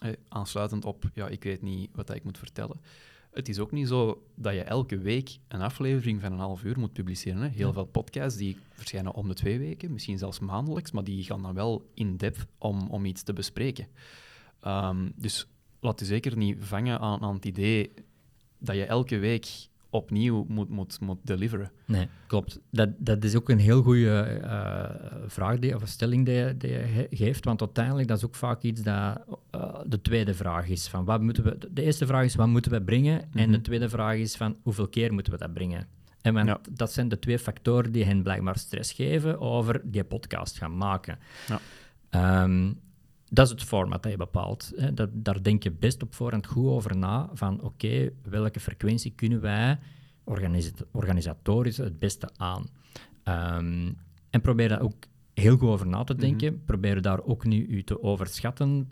eh, 0.02 0.12
aansluitend 0.28 0.84
op, 0.84 1.04
ja, 1.14 1.28
ik 1.28 1.42
weet 1.42 1.62
niet 1.62 1.90
wat 1.94 2.14
ik 2.14 2.24
moet 2.24 2.38
vertellen. 2.38 2.80
Het 3.38 3.48
is 3.48 3.58
ook 3.58 3.72
niet 3.72 3.88
zo 3.88 4.22
dat 4.34 4.54
je 4.54 4.62
elke 4.62 4.98
week 4.98 5.38
een 5.48 5.60
aflevering 5.60 6.20
van 6.20 6.32
een 6.32 6.38
half 6.38 6.64
uur 6.64 6.78
moet 6.78 6.92
publiceren. 6.92 7.42
Hè. 7.42 7.48
Heel 7.48 7.72
veel 7.72 7.84
podcasts 7.84 8.38
die 8.38 8.56
verschijnen 8.72 9.14
om 9.14 9.28
de 9.28 9.34
twee 9.34 9.58
weken, 9.58 9.92
misschien 9.92 10.18
zelfs 10.18 10.38
maandelijks, 10.38 10.90
maar 10.90 11.04
die 11.04 11.24
gaan 11.24 11.42
dan 11.42 11.54
wel 11.54 11.90
in 11.94 12.16
depth 12.16 12.46
om, 12.58 12.88
om 12.90 13.04
iets 13.04 13.22
te 13.22 13.32
bespreken. 13.32 13.86
Um, 14.66 15.12
dus 15.16 15.46
laat 15.80 16.00
je 16.00 16.06
zeker 16.06 16.36
niet 16.36 16.56
vangen 16.60 17.00
aan, 17.00 17.20
aan 17.20 17.34
het 17.34 17.44
idee 17.44 17.92
dat 18.58 18.76
je 18.76 18.84
elke 18.84 19.18
week 19.18 19.67
opnieuw 19.90 20.44
moet, 20.48 20.68
moet, 20.68 21.00
moet 21.00 21.18
deliveren. 21.22 21.70
Nee, 21.84 22.08
klopt. 22.26 22.60
Dat, 22.70 22.88
dat 22.98 23.24
is 23.24 23.36
ook 23.36 23.48
een 23.48 23.58
heel 23.58 23.82
goede 23.82 24.40
uh, 24.42 24.84
vraag 25.26 25.58
die, 25.58 25.74
of 25.74 25.82
stelling 25.84 26.24
die 26.24 26.34
je, 26.34 26.56
die 26.56 26.70
je 26.70 27.06
geeft, 27.10 27.44
want 27.44 27.60
uiteindelijk 27.60 28.08
dat 28.08 28.16
is 28.16 28.24
ook 28.24 28.34
vaak 28.34 28.62
iets 28.62 28.82
dat 28.82 29.24
uh, 29.54 29.80
de 29.86 30.00
tweede 30.00 30.34
vraag 30.34 30.68
is. 30.68 30.88
Van 30.88 31.04
wat 31.04 31.20
moeten 31.20 31.44
we, 31.44 31.58
de 31.70 31.82
eerste 31.82 32.06
vraag 32.06 32.24
is 32.24 32.34
wat 32.34 32.48
moeten 32.48 32.72
we 32.72 32.82
brengen 32.82 33.14
mm 33.14 33.28
-hmm. 33.30 33.40
en 33.40 33.52
de 33.52 33.60
tweede 33.60 33.88
vraag 33.88 34.16
is 34.16 34.36
van 34.36 34.56
hoeveel 34.62 34.88
keer 34.88 35.12
moeten 35.12 35.32
we 35.32 35.38
dat 35.38 35.52
brengen. 35.52 35.86
En 36.22 36.34
want 36.34 36.46
ja. 36.46 36.60
dat 36.70 36.92
zijn 36.92 37.08
de 37.08 37.18
twee 37.18 37.38
factoren 37.38 37.92
die 37.92 38.04
hen 38.04 38.22
blijkbaar 38.22 38.58
stress 38.58 38.92
geven 38.92 39.40
over 39.40 39.80
die 39.84 40.04
podcast 40.04 40.58
gaan 40.58 40.76
maken. 40.76 41.18
Ja. 41.46 42.42
Um, 42.42 42.80
dat 43.30 43.46
is 43.46 43.52
het 43.52 43.62
format 43.62 44.02
dat 44.02 44.12
je 44.12 44.18
bepaalt. 44.18 44.72
Hè. 44.76 44.94
Daar 45.12 45.42
denk 45.42 45.62
je 45.62 45.70
best 45.70 46.02
op 46.02 46.14
voorhand 46.14 46.46
goed 46.46 46.66
over 46.66 46.96
na. 46.96 47.30
Van 47.32 47.54
oké, 47.54 47.64
okay, 47.64 48.12
welke 48.22 48.60
frequentie 48.60 49.12
kunnen 49.14 49.40
wij 49.40 49.78
organisa 50.24 50.70
organisatorisch 50.92 51.76
het 51.76 51.98
beste 51.98 52.30
aan? 52.36 52.66
Um, 53.24 53.96
en 54.30 54.40
probeer 54.40 54.68
daar 54.68 54.80
ook 54.80 54.94
heel 55.34 55.56
goed 55.56 55.68
over 55.68 55.86
na 55.86 56.04
te 56.04 56.14
denken. 56.14 56.48
Mm 56.48 56.56
-hmm. 56.56 56.64
Probeer 56.64 57.02
daar 57.02 57.22
ook 57.22 57.44
nu 57.44 57.66
u 57.66 57.82
te 57.82 58.02
overschatten. 58.02 58.90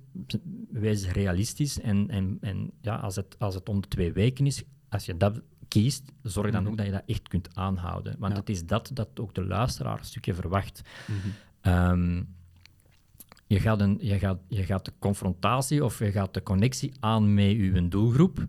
Wees 0.70 1.11
realistisch. 1.11 1.81
En, 1.81 2.11
en, 2.11 2.38
en 2.40 2.70
ja, 2.81 2.96
als, 2.96 3.16
het, 3.16 3.37
als 3.38 3.55
het 3.55 3.68
om 3.68 3.81
de 3.81 3.88
twee 3.88 4.12
weken 4.12 4.46
is, 4.46 4.62
als 4.88 5.07
je 5.07 5.16
dat 5.16 5.40
kiest, 5.68 6.12
zorg 6.22 6.51
dan 6.51 6.61
mm 6.61 6.66
-hmm. 6.66 6.70
ook 6.70 6.77
dat 6.77 6.87
je 6.87 6.92
dat 6.92 7.03
echt 7.07 7.29
kunt 7.29 7.55
aanhouden. 7.55 8.16
Want 8.18 8.33
ja. 8.33 8.38
het 8.38 8.49
is 8.49 8.66
dat 8.66 8.90
dat 8.92 9.20
ook 9.20 9.35
de 9.35 9.44
luisteraar 9.44 9.99
een 9.99 10.05
stukje 10.05 10.35
verwacht. 10.35 10.83
Mm 11.07 11.16
-hmm. 11.16 11.72
um, 11.72 12.35
je 13.46 13.61
gaat, 13.61 13.80
een, 13.80 13.98
je, 14.00 14.18
gaat, 14.18 14.38
je 14.48 14.64
gaat 14.64 14.85
de 14.85 14.92
confrontatie 14.98 15.85
of 15.85 15.98
je 15.98 16.11
gaat 16.11 16.35
de 16.35 16.42
connectie 16.42 16.92
aan 17.00 17.35
met 17.35 17.50
je 17.50 17.88
doelgroep. 17.88 18.44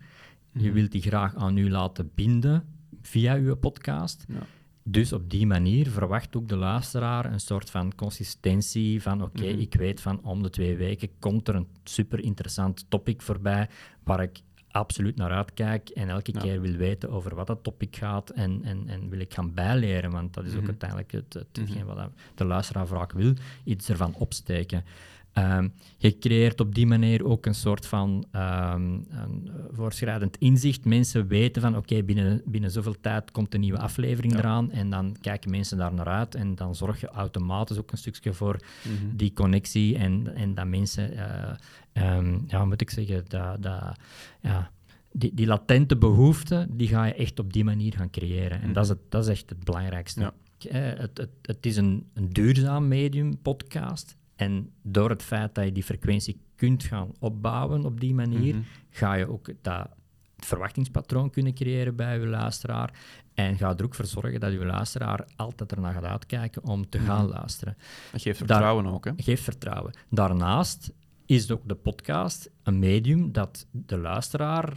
Je 0.51 0.63
Mhm. 0.63 0.73
wilt 0.73 0.91
die 0.91 1.01
graag 1.01 1.35
aan 1.35 1.57
u 1.57 1.69
laten 1.69 2.11
binden 2.15 2.63
via 3.01 3.35
uw 3.35 3.55
podcast. 3.55 4.25
Ja. 4.27 4.39
Dus 4.83 5.13
op 5.13 5.29
die 5.29 5.47
manier 5.47 5.87
verwacht 5.89 6.35
ook 6.35 6.47
de 6.47 6.55
luisteraar 6.55 7.25
een 7.33 7.39
soort 7.39 7.69
van 7.69 7.95
consistentie 7.95 9.01
van 9.01 9.21
oké, 9.23 9.45
Mhm. 9.51 9.59
ik 9.59 9.73
weet 9.73 10.01
van 10.01 10.23
om 10.23 10.43
de 10.43 10.49
twee 10.49 10.75
weken 10.75 11.09
komt 11.19 11.47
er 11.47 11.55
een 11.55 11.67
super 11.83 12.19
interessant 12.23 12.85
topic 12.89 13.21
voorbij 13.21 13.69
waar 14.03 14.21
ik 14.21 14.39
absoluut 14.77 15.15
naar 15.15 15.31
uitkijk 15.31 15.89
en 15.89 16.09
elke 16.09 16.31
Ja. 16.33 16.39
keer 16.39 16.61
wil 16.61 16.75
weten 16.75 17.09
over 17.09 17.35
wat 17.35 17.47
dat 17.47 17.63
topic 17.63 17.95
gaat 17.95 18.29
en, 18.29 18.59
en, 18.63 18.83
en 18.87 19.09
wil 19.09 19.19
ik 19.19 19.33
gaan 19.33 19.53
bijleren, 19.53 20.11
want 20.11 20.33
dat 20.33 20.45
is 20.45 20.51
ook 20.53 20.57
Mhm. 20.59 20.67
uiteindelijk 20.67 21.11
het, 21.11 21.33
het, 21.33 21.47
Mhm. 21.53 21.61
hetgeen 21.65 21.85
wat 21.85 22.09
de 22.35 22.45
luisteraar 22.45 22.87
vaak 22.87 23.11
wil, 23.11 23.33
iets 23.63 23.89
ervan 23.89 24.13
opsteken. 24.15 24.83
Ehm, 25.37 25.67
je 25.97 26.17
creëert 26.17 26.59
op 26.59 26.75
die 26.75 26.87
manier 26.87 27.25
ook 27.25 27.45
een 27.45 27.55
soort 27.55 27.85
van 27.85 28.25
ehm, 28.31 28.81
een 29.09 29.51
voorschrijdend 29.71 30.37
inzicht. 30.37 30.85
Mensen 30.85 31.27
weten 31.27 31.61
van 31.61 31.77
oké, 31.77 32.03
binnen, 32.03 32.41
binnen 32.45 32.71
zoveel 32.71 32.95
tijd 33.01 33.31
komt 33.31 33.53
een 33.53 33.59
nieuwe 33.59 33.79
aflevering 33.79 34.33
Ja. 34.33 34.39
eraan 34.39 34.71
en 34.71 34.89
dan 34.89 35.15
kijken 35.21 35.51
mensen 35.51 35.77
daar 35.77 35.93
naar 35.93 36.07
uit 36.07 36.35
en 36.35 36.55
dan 36.55 36.75
zorg 36.75 36.99
je 37.01 37.07
automatisch 37.07 37.77
ook 37.77 37.91
een 37.91 37.97
stukje 37.97 38.33
voor 38.33 38.59
Mhm. 38.83 39.15
die 39.15 39.33
connectie 39.33 39.97
en, 39.97 40.35
en 40.35 40.53
dat 40.53 40.67
mensen, 40.67 41.11
ehm, 41.93 42.39
ja, 42.47 42.65
moet 42.65 42.81
ik 42.81 42.89
zeggen, 42.89 43.25
dat, 43.27 43.63
dat, 43.63 43.97
ja, 44.41 44.71
die, 45.11 45.31
die 45.33 45.45
latente 45.47 45.97
behoefte, 45.97 46.67
die 46.69 46.87
ga 46.87 47.05
je 47.05 47.13
echt 47.13 47.39
op 47.39 47.53
die 47.53 47.63
manier 47.63 47.93
gaan 47.93 48.09
creëren. 48.09 48.61
En 48.61 48.73
dat, 48.73 48.83
is 48.83 48.89
het, 48.89 48.99
dat 49.09 49.23
is 49.23 49.29
echt 49.29 49.49
het 49.49 49.63
belangrijkste. 49.63 50.19
Ja. 50.21 50.33
Eh, 50.69 50.99
het, 50.99 51.17
het, 51.17 51.29
het 51.41 51.65
is 51.65 51.77
een, 51.77 52.09
een 52.13 52.29
duurzaam 52.29 52.87
medium, 52.87 53.37
podcast. 53.41 54.16
En 54.37 54.71
door 54.81 55.09
het 55.09 55.23
feit 55.23 55.55
dat 55.55 55.65
je 55.65 55.71
die 55.71 55.83
frequentie 55.83 56.41
kunt 56.55 56.83
gaan 56.83 57.11
opbouwen 57.19 57.85
op 57.85 57.99
die 57.99 58.13
manier, 58.13 58.55
Mhm. 58.55 58.63
ga 58.89 59.13
je 59.13 59.29
ook 59.29 59.49
dat 59.61 59.87
verwachtingspatroon 60.37 61.29
kunnen 61.29 61.53
creëren 61.53 61.95
bij 61.95 62.19
je 62.19 62.25
luisteraar. 62.27 62.93
En 63.33 63.57
ga 63.57 63.77
er 63.77 63.83
ook 63.83 63.95
voor 63.95 64.05
zorgen 64.05 64.39
dat 64.39 64.51
je 64.51 64.65
luisteraar 64.65 65.27
altijd 65.35 65.71
ernaar 65.71 65.93
gaat 65.93 66.03
uitkijken 66.03 66.63
om 66.63 66.89
te 66.89 66.99
gaan 66.99 67.25
Mhm. 67.25 67.33
luisteren. 67.33 67.77
Dat 68.11 68.21
geeft 68.21 68.39
Daar- 68.39 68.47
vertrouwen 68.47 68.85
ook, 68.85 69.05
hè? 69.05 69.11
Geef 69.17 69.41
vertrouwen. 69.43 69.93
Daarnaast 70.09 70.91
is 71.25 71.51
ook 71.51 71.61
de 71.67 71.75
podcast 71.75 72.49
een 72.63 72.79
medium 72.79 73.31
dat 73.31 73.67
de 73.71 73.97
luisteraar 73.97 74.73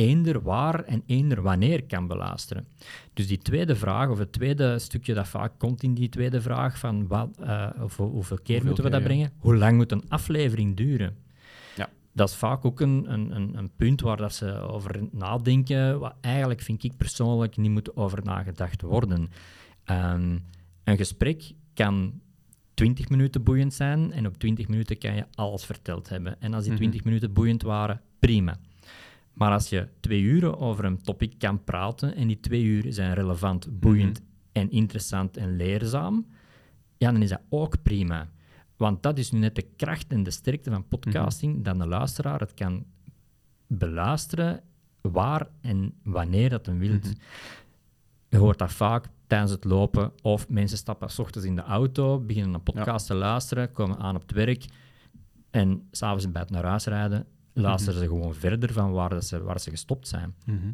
eender 0.00 0.42
waar 0.42 0.84
en 0.84 1.02
eender 1.06 1.42
wanneer 1.42 1.84
kan 1.84 2.06
beluisteren. 2.06 2.66
Dus 3.14 3.26
die 3.26 3.38
tweede 3.38 3.76
vraag, 3.76 4.08
of 4.08 4.18
het 4.18 4.32
tweede 4.32 4.78
stukje 4.78 5.14
dat 5.14 5.28
vaak 5.28 5.52
komt 5.58 5.82
in 5.82 5.94
die 5.94 6.08
tweede 6.08 6.40
vraag, 6.40 6.78
van 6.78 7.06
wat, 7.06 7.38
eh, 7.40 7.68
of, 7.82 7.96
hoeveel 7.96 8.36
keer 8.36 8.54
Hoeveel 8.54 8.64
moeten 8.64 8.84
we 8.84 8.90
dat 8.90 9.00
keer, 9.00 9.10
ja. 9.10 9.14
brengen? 9.14 9.32
Hoe 9.38 9.56
lang 9.56 9.76
moet 9.76 9.92
een 9.92 10.08
aflevering 10.08 10.76
duren? 10.76 11.16
Ja. 11.76 11.88
Dat 12.12 12.28
is 12.28 12.34
vaak 12.34 12.64
ook 12.64 12.80
een, 12.80 13.12
een, 13.12 13.56
een, 13.56 13.70
punt 13.76 14.00
waar 14.00 14.16
dat 14.16 14.34
ze 14.34 14.52
over 14.60 15.00
nadenken, 15.10 15.98
wat 15.98 16.14
eigenlijk 16.20 16.60
vind 16.60 16.84
ik 16.84 16.96
persoonlijk 16.96 17.56
niet 17.56 17.70
moet 17.70 17.96
over 17.96 18.24
nagedacht 18.24 18.82
worden. 18.82 19.28
Ehm, 19.84 20.38
een 20.84 20.96
gesprek 20.96 21.52
kan 21.74 22.20
20 22.74 23.08
minuten 23.08 23.42
boeiend 23.42 23.74
zijn 23.74 24.12
en 24.12 24.26
op 24.26 24.38
20 24.38 24.68
minuten 24.68 24.98
kan 24.98 25.14
je 25.14 25.24
alles 25.34 25.64
verteld 25.64 26.08
hebben. 26.08 26.40
En 26.40 26.54
als 26.54 26.62
die 26.62 26.72
Mhm. 26.72 26.80
20 26.80 27.04
minuten 27.04 27.32
boeiend 27.32 27.62
waren, 27.62 28.00
prima. 28.18 28.58
Maar 29.32 29.52
als 29.52 29.68
je 29.68 29.88
twee 30.00 30.20
uren 30.20 30.58
over 30.58 30.84
een 30.84 31.02
topic 31.02 31.34
kan 31.38 31.64
praten 31.64 32.14
en 32.14 32.26
die 32.26 32.40
twee 32.40 32.62
uur 32.62 32.92
zijn 32.92 33.14
relevant, 33.14 33.80
boeiend 33.80 34.20
en 34.52 34.70
interessant 34.70 35.36
en 35.36 35.56
leerzaam, 35.56 36.26
ja, 36.96 37.12
dan 37.12 37.22
is 37.22 37.28
dat 37.28 37.40
ook 37.48 37.82
prima. 37.82 38.28
Want 38.76 39.02
dat 39.02 39.18
is 39.18 39.30
nu 39.30 39.38
net 39.38 39.54
de 39.54 39.66
kracht 39.76 40.12
en 40.12 40.22
de 40.22 40.30
sterkte 40.30 40.70
van 40.70 40.88
podcasting, 40.88 41.64
dat 41.64 41.80
een 41.80 41.88
luisteraar 41.88 42.40
het 42.40 42.54
kan 42.54 42.84
beluisteren 43.66 44.62
waar 45.00 45.48
en 45.60 45.94
wanneer 46.02 46.50
dat 46.50 46.66
hem 46.66 46.78
wilt. 46.78 47.04
Mhm. 47.04 47.14
Je 48.28 48.36
hoort 48.36 48.58
dat 48.58 48.72
vaak 48.72 49.06
tijdens 49.26 49.50
het 49.50 49.64
lopen 49.64 50.12
of 50.22 50.48
mensen 50.48 50.78
stappen 50.78 51.10
s 51.10 51.18
ochtends 51.18 51.48
in 51.48 51.56
de 51.56 51.62
auto, 51.62 52.20
beginnen 52.20 52.54
een 52.54 52.62
podcast 52.62 53.06
te 53.06 53.14
luisteren, 53.14 53.72
komen 53.72 53.98
aan 53.98 54.14
op 54.14 54.22
het 54.22 54.32
werk 54.32 54.64
en 55.50 55.88
s'avonds 55.90 56.30
bij 56.30 56.42
het 56.42 56.50
naar 56.50 56.64
huis 56.64 56.84
rijden, 56.84 57.26
luisteren 57.60 58.00
ze 58.00 58.06
gewoon 58.06 58.34
verder 58.34 58.72
van 58.72 58.92
waar, 58.92 59.08
dat 59.08 59.24
ze, 59.24 59.42
waar 59.42 59.60
ze 59.60 59.70
gestopt 59.70 60.08
zijn. 60.08 60.34
Mhm. 60.46 60.72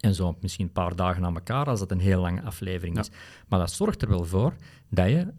En 0.00 0.14
zo 0.14 0.36
misschien 0.40 0.66
een 0.66 0.72
paar 0.72 0.96
dagen 0.96 1.22
na 1.22 1.28
elkaar, 1.32 1.66
als 1.66 1.78
dat 1.80 1.90
een 1.90 2.00
heel 2.00 2.20
lange 2.20 2.42
aflevering 2.42 2.94
Ja. 2.96 3.02
is. 3.02 3.10
Maar 3.48 3.58
dat 3.58 3.72
zorgt 3.72 4.02
er 4.02 4.08
wel 4.08 4.24
voor 4.24 4.54
dat 4.90 5.08
je 5.08 5.32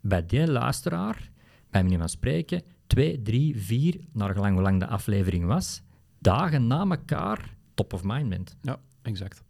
bij 0.00 0.26
die 0.26 0.50
luisteraar, 0.50 1.30
bij 1.70 1.82
manier 1.82 1.98
van 1.98 2.08
spreken, 2.08 2.62
twee, 2.86 3.22
drie, 3.22 3.60
vier, 3.60 4.00
naar 4.12 4.32
gelang 4.34 4.52
hoe 4.54 4.62
lang 4.62 4.80
de 4.80 4.86
aflevering 4.86 5.46
was, 5.46 5.82
dagen 6.18 6.66
na 6.66 6.80
elkaar 6.90 7.54
top 7.74 7.92
of 7.92 8.02
mind 8.04 8.28
bent. 8.28 8.56
Ja, 8.60 8.80
exact. 9.02 9.42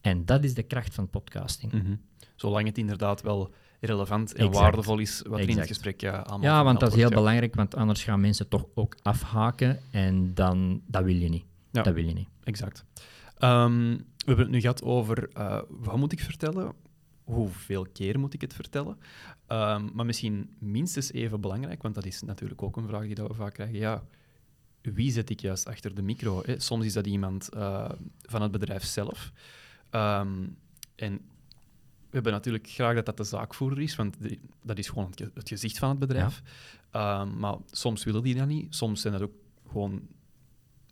En 0.00 0.24
dat 0.24 0.44
is 0.44 0.54
de 0.54 0.62
kracht 0.62 0.94
van 0.94 1.10
podcasting. 1.10 1.72
Mhm. 1.72 1.94
Zolang 2.36 2.66
het 2.66 2.78
inderdaad 2.78 3.22
wel 3.22 3.54
relevant 3.84 4.32
en 4.32 4.46
Exact. 4.46 4.56
waardevol 4.56 4.98
is 4.98 5.22
wat 5.26 5.40
er 5.40 5.48
in 5.48 5.58
het 5.58 5.66
gesprek 5.66 6.00
ja, 6.00 6.18
allemaal 6.18 6.50
Ja, 6.50 6.64
want 6.64 6.80
dat 6.80 6.88
is 6.88 6.94
heel 6.94 7.10
belangrijk, 7.10 7.54
want 7.54 7.74
anders 7.74 8.04
gaan 8.04 8.20
mensen 8.20 8.48
toch 8.48 8.66
ook 8.74 8.96
afhaken 9.02 9.80
en 9.90 10.34
dan, 10.34 10.82
dat 10.86 11.04
wil 11.04 11.14
je 11.14 11.28
niet. 11.28 11.44
Ja. 11.70 11.82
Dat 11.82 11.94
wil 11.94 12.04
je 12.04 12.14
niet. 12.14 12.28
Exact. 12.44 12.84
Ehm, 13.38 13.90
we 13.90 14.24
hebben 14.24 14.44
het 14.44 14.54
nu 14.54 14.60
gehad 14.60 14.82
over 14.82 15.28
eh, 15.32 15.60
wat 15.68 15.96
moet 15.96 16.12
ik 16.12 16.20
vertellen, 16.20 16.72
hoeveel 17.24 17.86
keer 17.92 18.18
moet 18.18 18.34
ik 18.34 18.40
het 18.40 18.54
vertellen, 18.54 18.98
Ehm, 19.46 19.88
maar 19.92 20.06
misschien 20.06 20.50
minstens 20.58 21.12
even 21.12 21.40
belangrijk, 21.40 21.82
want 21.82 21.94
dat 21.94 22.04
is 22.04 22.22
natuurlijk 22.22 22.62
ook 22.62 22.76
een 22.76 22.86
vraag 22.86 23.06
die 23.06 23.14
we 23.14 23.34
vaak 23.34 23.54
krijgen. 23.54 23.78
Ja, 23.78 24.04
wie 24.80 25.12
zet 25.12 25.30
ik 25.30 25.40
juist 25.40 25.66
achter 25.66 25.94
de 25.94 26.02
micro? 26.02 26.42
Hè? 26.44 26.60
Soms 26.60 26.84
is 26.84 26.92
dat 26.92 27.06
iemand 27.06 27.48
eh, 27.48 27.90
van 28.20 28.42
het 28.42 28.50
bedrijf 28.50 28.84
zelf. 28.84 29.32
Ehm, 29.90 30.46
en 30.96 31.20
hebben 32.14 32.32
natuurlijk 32.32 32.68
graag 32.68 32.94
dat 32.94 33.06
dat 33.06 33.16
de 33.16 33.24
zaakvoerder 33.24 33.80
is, 33.80 33.96
want 33.96 34.16
die- 34.20 34.40
dat 34.62 34.78
is 34.78 34.88
gewoon 34.88 35.10
het, 35.10 35.30
het 35.34 35.48
gezicht 35.48 35.78
van 35.78 35.88
het 35.88 35.98
bedrijf. 35.98 36.42
Ehm, 36.90 37.38
maar 37.38 37.56
soms 37.70 38.04
willen 38.04 38.22
die 38.22 38.34
dat 38.34 38.46
niet. 38.46 38.74
Soms 38.74 39.00
zijn 39.00 39.12
dat 39.12 39.22
ook 39.22 39.32
gewoon 39.70 40.00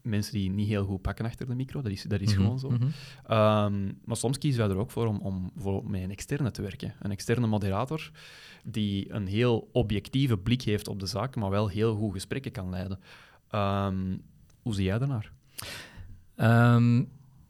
mensen 0.02 0.32
die 0.32 0.50
niet 0.50 0.68
heel 0.68 0.84
goed 0.84 1.02
pakken 1.02 1.24
achter 1.24 1.46
de 1.46 1.54
micro. 1.54 1.80
Dat 1.82 1.92
is, 1.92 2.02
dat 2.02 2.20
is 2.20 2.28
Mhm, 2.34 2.40
gewoon 2.42 2.58
zo. 2.58 2.70
mhm. 2.70 2.86
Ehm, 3.26 3.84
maar 4.04 4.16
soms 4.16 4.38
kiezen 4.38 4.60
wij 4.66 4.70
er 4.76 4.80
ook 4.80 4.90
voor 4.90 5.06
om, 5.06 5.18
om 5.20 5.50
voor, 5.56 5.90
met 5.90 6.02
een 6.02 6.10
externe 6.10 6.50
te 6.50 6.62
werken. 6.62 6.94
Een 7.00 7.10
externe 7.10 7.46
moderator 7.46 8.10
die 8.64 9.12
een 9.12 9.26
heel 9.26 9.68
objectieve 9.72 10.38
blik 10.38 10.62
heeft 10.62 10.88
op 10.88 11.00
de 11.00 11.06
zaak, 11.06 11.36
maar 11.36 11.50
wel 11.50 11.68
heel 11.68 11.96
goed 11.96 12.12
gesprekken 12.12 12.52
kan 12.52 12.70
leiden. 12.70 12.98
Ehm, 13.50 14.16
hoe 14.62 14.74
zie 14.74 14.84
jij 14.84 14.98
daarnaar? 14.98 15.32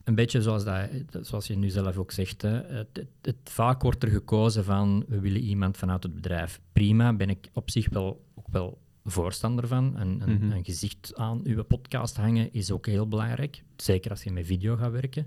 Een 0.05 0.15
beetje 0.15 0.43
zoals, 0.43 0.65
dat, 0.65 0.89
zoals 1.21 1.47
je 1.47 1.57
nu 1.57 1.69
zelf 1.71 1.97
ook 1.97 2.11
zegt. 2.13 2.43
Hè. 2.43 2.49
Het, 2.51 2.89
het, 2.93 3.07
het- 3.23 3.37
vaak 3.51 3.83
wordt 3.83 4.03
er 4.03 4.09
gekozen 4.09 4.65
van 4.65 5.05
we 5.09 5.21
willen 5.21 5.41
iemand 5.41 5.77
vanuit 5.77 6.03
het 6.03 6.15
bedrijf. 6.15 6.61
Prima, 6.73 7.13
ben 7.13 7.31
ik 7.31 7.49
op 7.53 7.71
zich 7.71 7.89
wel, 7.89 8.25
ook 8.35 8.47
wel 8.51 8.81
voorstander 9.05 9.67
van. 9.69 9.97
Een, 9.97 10.21
een, 10.29 10.35
Mhm. 10.35 10.51
een 10.53 10.65
gezicht 10.65 11.13
aan 11.17 11.41
uw 11.45 11.63
podcast 11.65 12.17
hangen 12.17 12.53
is 12.53 12.71
ook 12.71 12.87
heel 12.87 13.09
belangrijk. 13.09 13.63
Zeker 13.77 14.11
als 14.11 14.23
je 14.23 14.33
met 14.33 14.47
video 14.47 14.77
gaat 14.77 14.93
werken. 14.93 15.27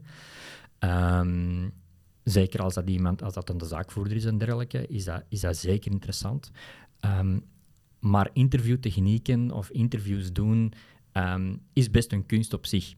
Ehm, 0.80 1.70
zeker 2.24 2.62
als 2.62 2.74
dat 2.74 2.90
iemand, 2.90 3.24
als 3.24 3.34
dat 3.34 3.50
een 3.50 3.58
de 3.58 3.66
zaakvoerder 3.66 4.16
is 4.18 4.26
en 4.26 4.38
dergelijke, 4.38 4.88
is 4.88 5.04
dat, 5.04 5.24
is 5.30 5.40
dat 5.40 5.58
zeker 5.58 5.92
interessant. 5.92 6.52
Ehm, 7.00 7.40
maar 8.00 8.30
interviewtechnieken 8.34 9.52
of 9.52 9.70
interviews 9.70 10.32
doen 10.34 10.74
ehm, 11.12 11.56
is 11.74 11.92
best 11.92 12.12
een 12.12 12.26
kunst 12.26 12.54
op 12.54 12.66
zich. 12.66 12.94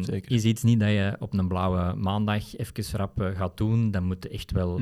Zeker. 0.00 0.32
Is 0.32 0.44
iets 0.44 0.62
niet 0.62 0.80
dat 0.80 0.88
je 0.88 1.16
op 1.18 1.32
een 1.32 1.48
blauwe 1.48 1.94
maandag 1.94 2.56
even 2.56 2.98
rap 2.98 3.20
eh, 3.20 3.36
gaat 3.36 3.56
doen. 3.56 3.90
Dan 3.90 4.04
moet 4.04 4.28
echt 4.28 4.52
wel. 4.52 4.80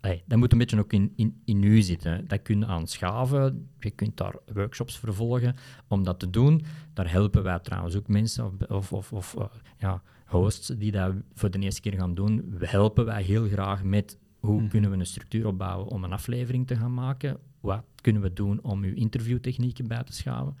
Allee, 0.00 0.22
dat 0.26 0.38
moet 0.38 0.52
een 0.52 0.58
beetje 0.58 0.78
ook 0.78 0.92
in, 0.92 1.12
in, 1.16 1.40
in 1.44 1.62
u 1.62 1.82
zitten. 1.82 2.24
Dat 2.28 2.42
kun 2.42 2.58
je 2.58 2.66
aanschaven. 2.66 3.68
Je 3.78 3.90
kunt 3.90 4.16
daar 4.16 4.34
workshops 4.52 4.98
voor 4.98 5.14
volgen 5.14 5.54
om 5.88 6.02
dat 6.04 6.18
te 6.18 6.30
doen. 6.30 6.64
Daar 6.92 7.10
helpen 7.10 7.42
wij 7.42 7.58
trouwens 7.58 7.96
ook 7.96 8.08
mensen 8.08 8.58
of, 8.68 8.92
of, 8.92 9.12
of, 9.12 9.36
ja, 9.78 10.02
hosts 10.26 10.66
die 10.68 10.92
dat 10.92 11.14
voor 11.34 11.50
de 11.50 11.58
eerste 11.58 11.80
keer 11.80 11.92
gaan 11.92 12.14
doen. 12.14 12.44
We 12.58 12.68
helpen 12.68 13.04
wij 13.04 13.22
heel 13.22 13.48
graag 13.48 13.82
met 13.82 14.18
hoe 14.38 14.60
Mhm. 14.60 14.68
kunnen 14.68 14.90
we 14.90 14.96
een 14.96 15.06
structuur 15.06 15.46
opbouwen 15.46 15.86
om 15.88 16.04
een 16.04 16.12
aflevering 16.12 16.66
te 16.66 16.76
gaan 16.76 16.94
maken. 16.94 17.38
Wat 17.60 17.84
kunnen 18.00 18.22
we 18.22 18.32
doen 18.32 18.62
om 18.62 18.82
uw 18.82 18.94
interviewtechnieken 18.94 19.86
bij 19.88 20.02
te 20.02 20.12
schaven. 20.12 20.56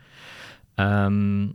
Ehm, 0.74 1.48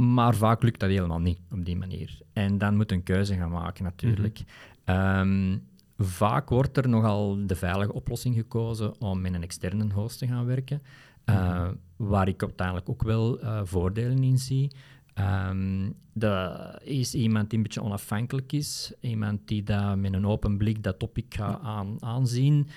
maar 0.00 0.34
vaak 0.34 0.62
lukt 0.62 0.80
dat 0.80 0.90
helemaal 0.90 1.20
niet 1.20 1.38
op 1.50 1.64
die 1.64 1.76
manier. 1.76 2.18
En 2.32 2.58
dan 2.58 2.76
moet 2.76 2.92
een 2.92 3.02
keuze 3.02 3.34
gaan 3.34 3.50
maken, 3.50 3.84
natuurlijk. 3.84 4.42
Ehm, 4.84 5.58
vaak 5.98 6.48
wordt 6.48 6.76
er 6.76 6.88
nogal 6.88 7.46
de 7.46 7.56
veilige 7.56 7.92
oplossing 7.92 8.34
gekozen 8.34 9.00
om 9.00 9.20
met 9.20 9.34
een 9.34 9.42
externe 9.42 9.92
host 9.92 10.18
te 10.18 10.26
gaan 10.26 10.46
werken, 10.46 10.82
eh, 11.24 11.68
waar 11.96 12.28
ik 12.28 12.42
uiteindelijk 12.42 12.88
ook 12.88 13.02
wel 13.02 13.40
eh, 13.40 13.60
voordelen 13.64 14.22
in 14.22 14.38
zie. 14.38 14.70
Ehm, 15.14 15.90
dat 16.12 16.78
is 16.82 17.14
iemand 17.14 17.48
die 17.48 17.58
een 17.58 17.64
beetje 17.64 17.82
onafhankelijk 17.82 18.52
is, 18.52 18.92
iemand 19.00 19.48
die 19.48 19.62
dat 19.62 19.96
met 19.96 20.12
een 20.12 20.26
open 20.26 20.56
blik 20.56 20.82
dat 20.82 20.98
topic 20.98 21.34
gaat 21.34 21.60
aan, 21.62 21.96
aanzien. 22.02 22.68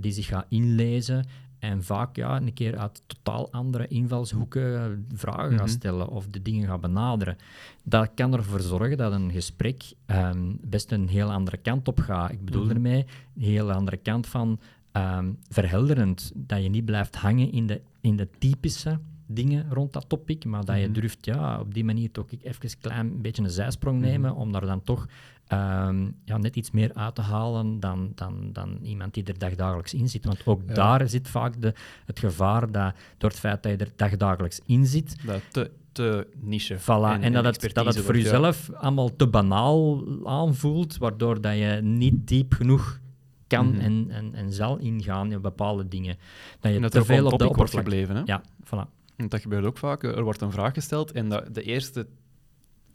die 0.00 0.12
zich 0.12 0.26
gaat 0.26 0.46
inlezen 0.48 1.24
en 1.58 1.84
vaak 1.84 2.16
ja, 2.16 2.36
een 2.36 2.52
keer 2.52 2.78
uit 2.78 3.02
totaal 3.06 3.52
andere 3.52 3.86
invalshoeken 3.86 5.06
vragen 5.14 5.52
mm 5.52 5.58
gaat 5.58 5.70
stellen 5.70 6.08
of 6.08 6.26
de 6.30 6.42
dingen 6.42 6.68
gaat 6.68 6.80
benaderen. 6.80 7.36
Dat 7.82 8.10
kan 8.14 8.34
ervoor 8.34 8.60
zorgen 8.60 8.96
dat 8.96 9.12
een 9.12 9.30
gesprek 9.30 9.82
ehm, 10.06 10.52
best 10.60 10.92
een 10.92 11.08
heel 11.08 11.32
andere 11.32 11.56
kant 11.56 11.88
op 11.88 12.00
gaat. 12.00 12.30
Ik 12.30 12.44
bedoel 12.44 12.64
mm 12.64 12.70
ermee 12.70 13.06
een 13.36 13.42
heel 13.42 13.72
andere 13.72 13.96
kant 13.96 14.26
van 14.26 14.58
um, 14.92 15.38
verhelderend. 15.48 16.32
Dat 16.34 16.62
je 16.62 16.68
niet 16.68 16.84
blijft 16.84 17.16
hangen 17.16 17.52
in 17.52 17.66
de, 17.66 17.80
in 18.00 18.16
de 18.16 18.28
typische 18.38 18.98
dingen 19.26 19.66
rond 19.70 19.92
dat 19.92 20.08
topic, 20.08 20.44
maar 20.44 20.64
dat 20.64 20.76
je 20.76 20.82
mhm. 20.82 20.92
durft 20.92 21.24
ja, 21.24 21.60
op 21.60 21.74
die 21.74 21.84
manier 21.84 22.10
toch 22.10 22.26
even 22.42 22.64
een 22.64 22.78
klein 22.80 23.22
beetje 23.22 23.42
een 23.42 23.50
zijsprong 23.50 23.98
mhm. 23.98 24.06
nemen 24.06 24.34
om 24.34 24.52
daar 24.52 24.66
dan 24.66 24.82
toch 24.82 25.06
um, 25.52 26.16
ja, 26.24 26.36
net 26.36 26.56
iets 26.56 26.70
meer 26.70 26.94
uit 26.94 27.14
te 27.14 27.20
halen 27.20 27.80
dan, 27.80 28.12
dan, 28.14 28.48
dan 28.52 28.78
iemand 28.82 29.14
die 29.14 29.24
er 29.24 29.38
dagdagelijks 29.38 29.94
in 29.94 30.08
zit. 30.08 30.24
Want 30.24 30.46
ook 30.46 30.74
daar 30.74 31.08
zit 31.08 31.28
vaak 31.28 31.62
de, 31.62 31.74
het 32.04 32.18
gevaar 32.18 32.72
dat 32.72 32.94
door 33.18 33.30
het 33.30 33.38
feit 33.38 33.62
dat 33.62 33.72
je 33.72 33.78
er 33.78 33.92
dagdagelijks 33.96 34.60
in 34.66 34.86
zit... 34.86 35.16
Dat 35.26 35.40
te, 35.50 35.70
te 35.92 36.26
niche. 36.40 36.78
Voilà, 36.80 37.20
en, 37.20 37.32
dat, 37.32 37.62
het, 37.62 37.74
dat 37.74 37.86
het 37.86 37.98
voor 37.98 38.16
jezelf 38.16 38.70
allemaal 38.72 39.16
te 39.16 39.28
banaal 39.28 40.04
aanvoelt, 40.24 40.98
waardoor 40.98 41.40
dat 41.40 41.56
je 41.56 41.80
niet 41.82 42.28
diep 42.28 42.52
genoeg 42.52 43.00
kan 43.46 43.68
mhm. 43.70 43.80
en, 43.80 44.06
en, 44.10 44.34
en 44.34 44.52
zal 44.52 44.78
ingaan 44.78 45.32
in 45.32 45.40
bepaalde 45.40 45.88
dingen. 45.88 46.16
Dat 46.60 46.72
je 46.72 46.88
te 46.88 47.04
veel 47.04 47.26
op 47.26 47.38
de 47.38 47.48
oppervlak... 47.48 47.82
gebleven. 47.82 48.16
Hè? 48.16 48.22
Ja, 48.24 48.42
voilà. 48.64 48.94
Want 49.16 49.30
dat 49.30 49.40
gebeurt 49.40 49.64
ook 49.64 49.78
vaak. 49.78 50.02
Er 50.02 50.22
wordt 50.22 50.40
een 50.40 50.50
vraag 50.50 50.74
gesteld 50.74 51.12
en 51.12 51.28
de 51.28 51.62
eerste 51.62 52.06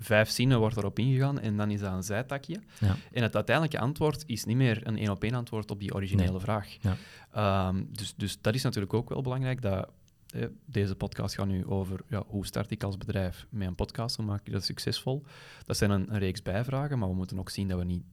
vijf 0.03 0.29
zinnen 0.29 0.59
wordt 0.59 0.77
erop 0.77 0.99
ingegaan 0.99 1.39
en 1.39 1.57
dan 1.57 1.71
is 1.71 1.79
dat 1.79 1.93
een 1.93 2.03
zijtakje. 2.03 2.59
Ja. 2.79 2.95
En 3.11 3.23
het 3.23 3.35
uiteindelijke 3.35 3.79
antwoord 3.79 4.23
is 4.25 4.45
niet 4.45 4.57
meer 4.57 4.87
een 4.87 4.97
één-op-één 4.97 5.33
antwoord 5.33 5.71
op 5.71 5.79
die 5.79 5.93
originele 5.93 6.39
vraag. 6.39 6.77
Ja. 6.81 6.95
Ehm, 7.31 7.83
dus, 7.89 8.13
dus 8.17 8.41
dat 8.41 8.55
is 8.55 8.63
natuurlijk 8.63 8.93
ook 8.93 9.09
wel 9.09 9.21
belangrijk, 9.21 9.61
dat 9.61 9.89
eh, 10.31 10.45
deze 10.65 10.95
podcast 10.95 11.35
gaat 11.35 11.47
nu 11.47 11.65
over 11.65 11.99
ja, 12.07 12.23
hoe 12.27 12.45
start 12.45 12.71
ik 12.71 12.83
als 12.83 12.97
bedrijf 12.97 13.47
met 13.49 13.67
een 13.67 13.75
podcast, 13.75 14.15
hoe 14.15 14.25
maak 14.25 14.47
ik 14.47 14.53
dat 14.53 14.65
succesvol. 14.65 15.23
Dat 15.65 15.77
zijn 15.77 15.91
een, 15.91 16.13
een 16.13 16.19
reeks 16.19 16.41
bijvragen, 16.41 16.99
maar 16.99 17.09
we 17.09 17.15
moeten 17.15 17.39
ook 17.39 17.49
zien 17.49 17.67
dat 17.67 17.79
we 17.79 17.85
niet 17.85 18.03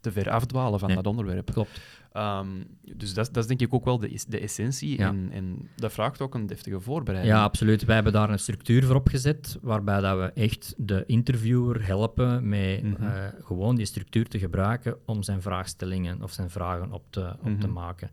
te 0.00 0.12
ver 0.12 0.30
afdwalen 0.30 0.78
van 0.78 0.94
dat 0.94 1.06
onderwerp. 1.06 1.52
Klopt. 1.52 1.80
Ehm, 2.12 2.48
dus 2.96 3.14
dat, 3.14 3.26
dat, 3.26 3.42
is 3.42 3.46
denk 3.46 3.60
ik 3.60 3.74
ook 3.74 3.84
wel 3.84 3.98
de, 3.98 4.22
de 4.28 4.40
essentie. 4.40 4.98
En, 4.98 5.28
en, 5.32 5.68
dat 5.76 5.92
vraagt 5.92 6.20
ook 6.20 6.34
een 6.34 6.46
deftige 6.46 6.80
voorbereiding. 6.80 7.34
Ja, 7.34 7.42
absoluut. 7.42 7.84
Wij 7.84 7.94
hebben 7.94 8.12
daar 8.12 8.30
een 8.30 8.38
structuur 8.38 8.84
voor 8.84 8.96
opgezet, 8.96 9.58
waarbij 9.62 10.00
dat 10.00 10.18
we 10.18 10.40
echt 10.40 10.74
de 10.76 11.04
interviewer 11.06 11.86
helpen 11.86 12.48
met 12.48 12.82
mhm. 12.82 13.02
eh, 13.02 13.24
gewoon 13.44 13.76
die 13.76 13.86
structuur 13.86 14.28
te 14.28 14.38
gebruiken 14.38 14.96
om 15.06 15.22
zijn 15.22 15.42
vraagstellingen 15.42 16.22
of 16.22 16.32
zijn 16.32 16.50
vragen 16.50 16.92
op 16.92 17.04
te, 17.10 17.28
op 17.30 17.60
te 17.60 17.66
mhm. 17.66 17.72
maken. 17.72 18.10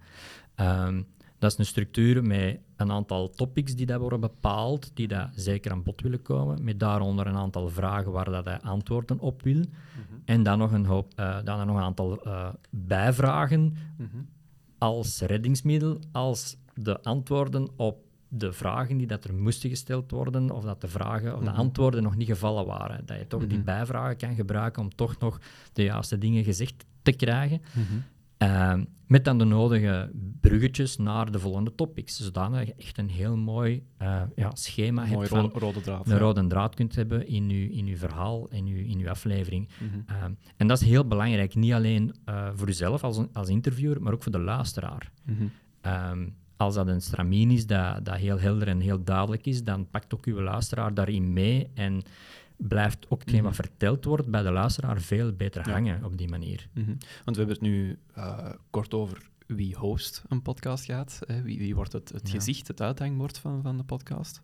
Um, 0.55 1.07
dat 1.39 1.51
is 1.51 1.57
een 1.57 1.65
structuur 1.65 2.23
met 2.23 2.59
een 2.75 2.91
aantal 2.91 3.29
topics 3.29 3.75
die 3.75 3.85
daar 3.85 3.99
worden 3.99 4.19
bepaald, 4.19 4.91
die 4.93 5.07
daar 5.07 5.31
zeker 5.35 5.71
aan 5.71 5.83
bod 5.83 6.01
willen 6.01 6.21
komen, 6.21 6.63
met 6.63 6.79
daaronder 6.79 7.27
een 7.27 7.35
aantal 7.35 7.69
vragen 7.69 8.11
waar 8.11 8.25
dat 8.31 8.45
hij 8.45 8.61
antwoorden 8.61 9.19
op 9.19 9.41
wil. 9.41 9.59
Mhm. 9.59 9.65
En 10.25 10.43
dan 10.43 10.57
nog 10.57 10.71
een, 10.71 10.85
hoop, 10.85 11.13
uh, 11.19 11.37
dan 11.43 11.67
nog 11.67 11.75
een 11.75 11.83
aantal 11.83 12.27
uh, 12.27 12.47
bijvragen 12.69 13.75
mhm. 13.97 14.17
als 14.77 15.21
reddingsmiddel, 15.21 15.99
als 16.11 16.57
de 16.73 17.01
antwoorden 17.01 17.69
op 17.75 18.05
de 18.29 18.53
vragen 18.53 18.97
die 18.97 19.07
dat 19.07 19.23
er 19.23 19.33
moesten 19.33 19.69
gesteld 19.69 20.11
worden, 20.11 20.51
of 20.51 20.63
dat 20.63 20.81
de 20.81 20.87
vragen 20.87 21.35
of 21.35 21.43
de 21.43 21.49
mhm. 21.49 21.59
antwoorden 21.59 22.03
nog 22.03 22.15
niet 22.15 22.27
gevallen 22.27 22.65
waren. 22.65 23.05
Dat 23.05 23.17
je 23.17 23.27
toch 23.27 23.47
die 23.47 23.59
bijvragen 23.59 24.17
kan 24.17 24.35
gebruiken 24.35 24.81
om 24.81 24.95
toch 24.95 25.19
nog 25.19 25.39
de 25.73 25.83
juiste 25.83 26.17
dingen 26.17 26.43
gezegd 26.43 26.85
te 27.01 27.11
krijgen. 27.11 27.61
Ehm, 28.37 28.83
met 29.07 29.25
dan 29.25 29.37
de 29.37 29.43
nodige 29.43 30.11
bruggetjes 30.41 30.97
naar 30.97 31.31
de 31.31 31.39
volgende 31.39 31.75
topics. 31.75 32.17
Zodanig 32.17 32.67
je 32.67 32.73
echt 32.77 32.97
een 32.97 33.09
heel 33.09 33.37
mooi 33.37 33.83
uh, 34.01 34.21
ja, 34.35 34.51
schema 34.53 35.05
hebt 35.05 35.27
van 35.27 35.51
rode 35.53 35.81
draad, 35.81 36.09
een 36.09 36.17
rode 36.17 36.47
draad 36.47 36.75
kunt 36.75 36.95
hebben 36.95 37.27
in 37.27 37.49
je, 37.49 37.71
in 37.71 37.85
uw 37.85 37.97
verhaal, 37.97 38.47
in 38.49 38.65
uw, 38.65 38.85
in 38.85 38.99
uw 38.99 39.09
aflevering. 39.09 39.67
Mhm. 39.77 39.99
Ehm, 40.05 40.31
en 40.57 40.67
dat 40.67 40.81
is 40.81 40.87
heel 40.87 41.07
belangrijk, 41.07 41.55
niet 41.55 41.73
alleen 41.73 42.15
uh, 42.29 42.49
voor 42.55 42.67
jezelf 42.67 43.03
als, 43.03 43.21
als 43.33 43.49
interviewer, 43.49 44.01
maar 44.01 44.13
ook 44.13 44.23
voor 44.23 44.31
de 44.31 44.39
luisteraar. 44.39 45.11
Mhm. 45.23 45.43
Ehm, 45.81 46.27
als 46.57 46.75
dat 46.75 46.87
een 46.87 47.01
stramien 47.01 47.51
is 47.51 47.67
dat, 47.67 48.05
dat 48.05 48.15
heel 48.15 48.39
helder 48.39 48.67
en 48.67 48.79
heel 48.79 49.03
duidelijk 49.03 49.45
is, 49.45 49.63
dan 49.63 49.89
pakt 49.89 50.13
ook 50.13 50.25
uw 50.25 50.41
luisteraar 50.41 50.93
daarin 50.93 51.33
mee 51.33 51.69
en 51.73 52.03
blijft 52.57 53.05
ook 53.09 53.19
hetgeen 53.19 53.43
wat 53.43 53.51
mhm. 53.51 53.61
verteld 53.61 54.05
wordt 54.05 54.27
bij 54.27 54.41
de 54.41 54.51
luisteraar 54.51 55.01
veel 55.01 55.31
beter 55.31 55.69
hangen 55.69 56.03
op 56.03 56.17
die 56.17 56.29
manier. 56.29 56.67
Mhm. 56.73 56.95
Want 57.25 57.37
we 57.37 57.43
hebben 57.43 57.55
het 57.55 57.61
nu 57.61 57.99
uh, 58.17 58.49
kort 58.69 58.93
over 58.93 59.29
wie 59.47 59.75
host 59.75 60.23
een 60.27 60.41
podcast 60.41 60.85
gaat. 60.85 61.19
Hè? 61.25 61.41
Wie, 61.41 61.57
wie, 61.57 61.75
wordt 61.75 61.93
het, 61.93 62.09
het 62.09 62.29
gezicht, 62.29 62.67
het 62.67 62.81
uithangbord 62.81 63.37
van, 63.37 63.61
van 63.61 63.77
de 63.77 63.83
podcast? 63.83 64.41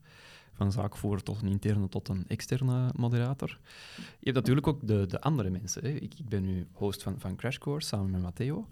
Van 0.54 0.71
zaakvoerder 0.71 1.23
tot 1.23 1.41
een 1.41 1.47
interne 1.47 1.89
tot 1.89 2.08
een 2.08 2.28
externe 2.28 2.89
moderator. 2.95 3.60
Je 3.95 4.32
hebt 4.32 4.36
natuurlijk 4.36 4.67
ook 4.67 4.88
de, 4.88 5.06
de 5.06 5.21
andere 5.21 5.49
mensen. 5.49 5.84
Hè? 5.84 5.89
Ik, 5.89 6.13
ik 6.19 6.30
ben 6.30 6.43
nu 6.43 6.67
host 6.71 7.04
van, 7.04 7.19
van 7.19 7.36
Crash 7.36 7.58
Course 7.58 7.88
samen 7.88 8.12
met 8.12 8.21
Matteo. 8.21 8.67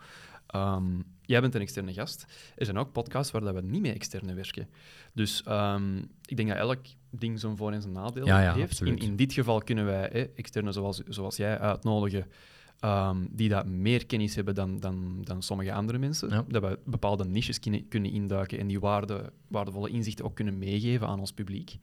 Um, 0.55 1.03
jij 1.21 1.41
bent 1.41 1.55
een 1.55 1.61
externe 1.61 1.93
gast. 1.93 2.25
Er 2.55 2.65
zijn 2.65 2.77
ook 2.77 2.91
podcasts 2.91 3.31
waar 3.31 3.41
dat 3.41 3.53
we 3.53 3.61
niet 3.61 3.81
met 3.81 3.95
externe 3.95 4.33
werken. 4.33 4.69
Dus 5.13 5.43
um, 5.47 6.09
ik 6.25 6.37
denk 6.37 6.49
dat 6.49 6.57
elk 6.57 6.85
ding 7.11 7.39
zo'n 7.39 7.57
voor- 7.57 7.71
en 7.71 7.81
zijn 7.81 7.93
nadeel 7.93 8.25
ja, 8.25 8.41
ja, 8.41 8.53
heeft. 8.53 8.81
In, 8.81 8.97
in, 8.97 9.15
dit 9.15 9.33
geval 9.33 9.61
kunnen 9.61 9.85
wij 9.85 10.09
hè, 10.11 10.21
externe 10.35 10.71
zoals, 10.71 11.01
zoals 11.07 11.35
jij 11.35 11.59
uitnodigen, 11.59 12.25
um, 12.85 13.27
die 13.31 13.49
dat 13.49 13.65
meer 13.65 14.05
kennis 14.05 14.35
hebben 14.35 14.55
dan, 14.55 14.79
dan, 14.79 15.21
dan 15.23 15.41
sommige 15.41 15.73
andere 15.73 15.97
mensen. 15.97 16.45
Dat 16.47 16.63
we 16.63 16.79
bepaalde 16.85 17.25
niches 17.25 17.59
kunnen, 17.59 17.87
kunnen 17.87 18.11
induiken 18.11 18.59
en 18.59 18.67
die 18.67 18.79
waarde, 18.79 19.31
waardevolle 19.47 19.89
inzichten 19.89 20.25
ook 20.25 20.35
kunnen 20.35 20.57
meegeven 20.57 21.07
aan 21.07 21.19
ons 21.19 21.33
publiek. 21.33 21.77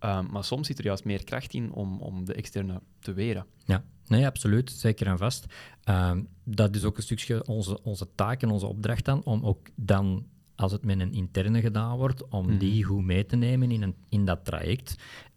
Um, 0.00 0.30
maar 0.30 0.44
soms 0.44 0.66
zit 0.66 0.78
er 0.78 0.84
juist 0.84 1.04
meer 1.04 1.24
kracht 1.24 1.54
in 1.54 1.72
om, 1.72 2.00
om 2.00 2.24
de 2.24 2.34
externe 2.34 2.80
te 3.00 3.12
weren. 3.12 3.46
Ja, 3.64 3.84
nee, 4.06 4.26
absoluut. 4.26 4.70
Zeker 4.70 5.06
en 5.06 5.18
vast. 5.18 5.46
Um, 5.84 6.28
dat 6.44 6.74
is 6.76 6.84
ook 6.84 6.96
een 6.96 7.02
stukje 7.02 7.46
onze, 7.46 7.82
onze 7.82 8.08
taak 8.14 8.42
en 8.42 8.50
onze 8.50 8.66
opdracht 8.66 9.04
dan, 9.04 9.24
om 9.24 9.44
ook 9.44 9.68
dan, 9.74 10.26
als 10.56 10.72
het 10.72 10.84
met 10.84 11.00
een 11.00 11.12
interne 11.12 11.60
gedaan 11.60 11.96
wordt, 11.96 12.28
om 12.28 12.46
mhm. 12.46 12.58
die 12.58 12.84
goed 12.84 13.04
mee 13.04 13.26
te 13.26 13.36
nemen 13.36 13.70
in, 13.70 13.82
een, 13.82 13.94
in 14.08 14.24
dat 14.24 14.44
traject. 14.44 14.96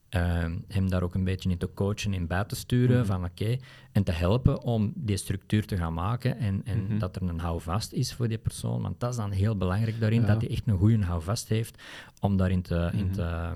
Um, 0.09 0.63
hem 0.67 0.89
daar 0.89 1.03
ook 1.03 1.15
een 1.15 1.23
beetje 1.23 1.49
in 1.49 1.57
te 1.57 1.73
coachen, 1.73 2.13
in 2.13 2.27
bij 2.27 2.43
te 2.43 2.55
sturen, 2.55 2.97
mhm. 2.97 3.05
van 3.05 3.23
oké, 3.23 3.57
en 3.91 4.03
te 4.03 4.11
helpen 4.11 4.61
om 4.61 4.91
die 4.95 5.17
structuur 5.17 5.65
te 5.65 5.77
gaan 5.77 5.93
maken 5.93 6.37
en, 6.37 6.61
en 6.65 6.83
mhm. 6.83 6.97
dat 6.97 7.15
er 7.15 7.21
een 7.21 7.39
houvast 7.39 7.91
is 7.91 8.13
voor 8.13 8.27
die 8.27 8.37
persoon. 8.37 8.81
Want 8.81 8.99
dat 8.99 9.09
is 9.09 9.15
dan 9.15 9.31
heel 9.31 9.57
belangrijk 9.57 9.99
daarin, 9.99 10.25
dat 10.25 10.41
hij 10.41 10.49
echt 10.49 10.67
een 10.67 10.77
goede 10.77 11.05
houvast 11.05 11.47
heeft 11.47 11.81
om 12.19 12.37
daarin 12.37 12.61
te, 12.61 12.89
in 12.93 13.11
te, 13.11 13.51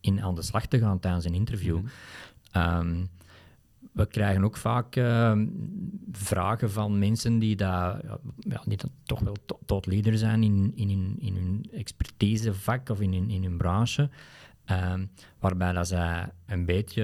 in 0.00 0.22
aan 0.22 0.34
de 0.34 0.42
slag 0.42 0.66
te 0.66 0.78
gaan 0.78 0.98
tijdens 0.98 1.24
een 1.24 1.34
interview. 1.34 1.78
Mhm. 2.52 3.04
Ehm, 3.96 4.04
we 4.04 4.06
krijgen 4.06 4.44
ook 4.44 4.56
vaak 4.56 4.96
ehm, 4.96 5.46
vragen 6.12 6.70
van 6.70 6.98
mensen 6.98 7.38
die, 7.38 7.56
daar, 7.56 8.00
ja, 8.38 8.62
die 8.66 8.78
toch 9.04 9.20
wel 9.20 9.36
tot 9.66 9.86
leader 9.86 10.18
zijn 10.18 10.42
in, 10.42 10.72
in, 10.74 11.16
in, 11.18 11.34
hun 11.34 11.68
expertisevak 11.72 12.88
of 12.88 13.00
in, 13.00 13.12
in, 13.12 13.30
in 13.30 13.42
hun 13.42 13.56
branche. 13.56 14.08
Um, 14.70 15.10
waarbij 15.38 15.72
dat 15.72 15.88
zij 15.88 16.28
een 16.46 16.64
beetje 16.64 17.02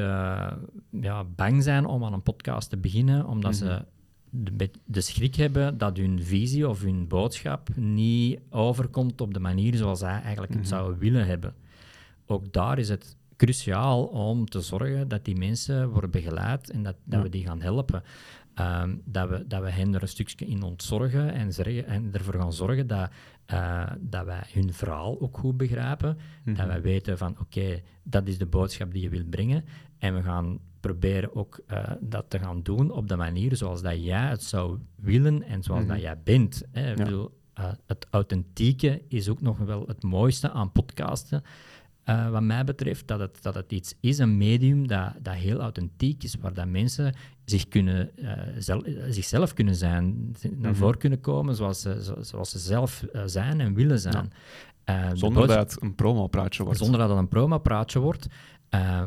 ja, 0.91 1.25
bang 1.25 1.63
zijn 1.63 1.87
om 1.87 2.05
aan 2.05 2.13
een 2.13 2.23
podcast 2.23 2.71
te 2.71 2.77
beginnen, 2.77 3.27
omdat 3.27 3.57
ze 3.57 3.85
mhm. 4.31 4.57
de, 4.57 4.71
de, 4.85 5.01
schrik 5.01 5.35
hebben 5.35 5.79
dat 5.79 5.97
hun 5.97 6.23
visie 6.23 6.69
of 6.69 6.83
hun 6.83 7.09
boodschap 7.09 7.77
niet 7.77 8.41
overkomt 8.51 9.21
op 9.21 9.35
de 9.35 9.41
manier 9.41 9.77
zoals 9.77 9.99
zij 9.99 10.21
eigenlijk 10.21 10.53
het 10.53 10.63
mhm. 10.63 10.69
zouden 10.69 10.99
willen 10.99 11.27
hebben 11.27 11.55
ook 12.33 12.53
daar 12.53 12.79
is 12.79 12.89
het 12.89 13.17
cruciaal 13.43 14.05
om 14.05 14.49
te 14.49 14.61
zorgen 14.61 15.09
dat 15.09 15.25
die 15.25 15.37
mensen 15.37 15.89
worden 15.89 16.11
begeleid 16.11 16.71
en 16.71 16.83
dat, 16.83 16.97
dat 17.05 17.23
we 17.23 17.29
die 17.29 17.47
gaan 17.47 17.61
helpen. 17.61 18.03
Ehm, 18.55 18.97
dat, 19.05 19.29
we, 19.29 19.47
dat 19.47 19.63
we 19.63 19.71
hen 19.71 19.95
er 19.95 20.03
een 20.03 20.09
stukje 20.09 20.47
in 20.47 20.63
ontzorgen 20.63 21.33
en, 21.33 21.53
zorgen, 21.53 21.87
en 21.87 22.09
ervoor 22.13 22.35
gaan 22.35 22.53
zorgen 22.53 22.87
dat, 22.87 23.11
uh, 23.53 23.91
dat 24.01 24.25
wij 24.25 24.43
hun 24.53 24.73
verhaal 24.73 25.21
ook 25.21 25.39
goed 25.39 25.57
begrijpen. 25.57 26.19
Dat 26.45 26.57
mhm. 26.57 26.67
wij 26.67 26.83
weten 26.83 27.19
van 27.19 27.37
oké, 27.41 27.83
dat 28.03 28.27
is 28.27 28.39
de 28.39 28.47
boodschap 28.47 28.93
die 28.93 29.03
je 29.03 29.09
wilt 29.09 29.31
brengen. 29.31 29.65
En 29.99 30.15
we 30.15 30.23
gaan 30.23 30.59
proberen 30.81 31.35
ook 31.35 31.61
uh, 31.71 31.91
dat 32.01 32.25
te 32.29 32.39
gaan 32.39 32.63
doen 32.63 32.91
op 32.91 33.09
de 33.09 33.17
manier 33.17 33.57
zoals 33.57 33.83
dat 33.83 34.05
jij 34.05 34.29
het 34.29 34.43
zou 34.43 34.79
willen 34.97 35.43
en 35.43 35.63
zoals 35.63 35.87
dat 35.87 35.97
mhm. 35.97 36.05
jij 36.05 36.19
bent. 36.25 36.63
Hè. 36.73 36.95
Bedoel, 36.95 37.41
uh, 37.59 37.73
het 37.87 38.07
authentieke 38.11 39.03
is 39.09 39.29
ook 39.29 39.41
nog 39.41 39.59
wel 39.59 39.85
het 39.87 40.03
mooiste 40.03 40.51
aan 40.51 40.73
podcasten. 40.73 41.43
Uh, 42.09 42.31
wat 42.31 42.43
mij 42.43 42.65
betreft, 42.65 43.07
dat 43.07 43.21
het, 43.21 43.43
dat 43.43 43.55
het 43.55 43.73
iets 43.73 43.95
is, 44.01 44.19
een 44.19 44.37
medium 44.37 44.87
dat, 44.87 45.13
dat 45.23 45.35
heel 45.35 45.61
authentiek 45.61 46.23
is, 46.23 46.37
waar 46.41 46.55
dat 46.55 46.67
mensen 46.67 47.15
zich 47.45 47.69
kunnen, 47.69 48.11
uh, 48.17 48.33
zel, 48.59 48.85
zichzelf 49.09 49.55
kunnen 49.55 49.75
zijn, 49.75 50.35
naar 50.43 50.71
mhm. 50.71 50.75
voren 50.75 50.99
kunnen 50.99 51.21
komen 51.21 51.55
zoals 51.55 51.81
ze, 51.81 52.15
zoals 52.21 52.51
ze 52.51 52.59
zelf 52.59 53.05
uh, 53.13 53.23
zijn 53.27 53.61
en 53.61 53.75
willen 53.75 53.99
zijn. 53.99 54.33
zonder 55.13 55.47
dat 55.47 55.73
het 55.73 55.83
een 55.83 55.95
promopraatje 55.95 56.63
wordt. 56.63 56.79
Zonder 56.79 57.01
dat 57.01 57.09
het 57.09 57.19
een 57.19 57.29
promopraatje 57.29 57.99
wordt, 57.99 58.27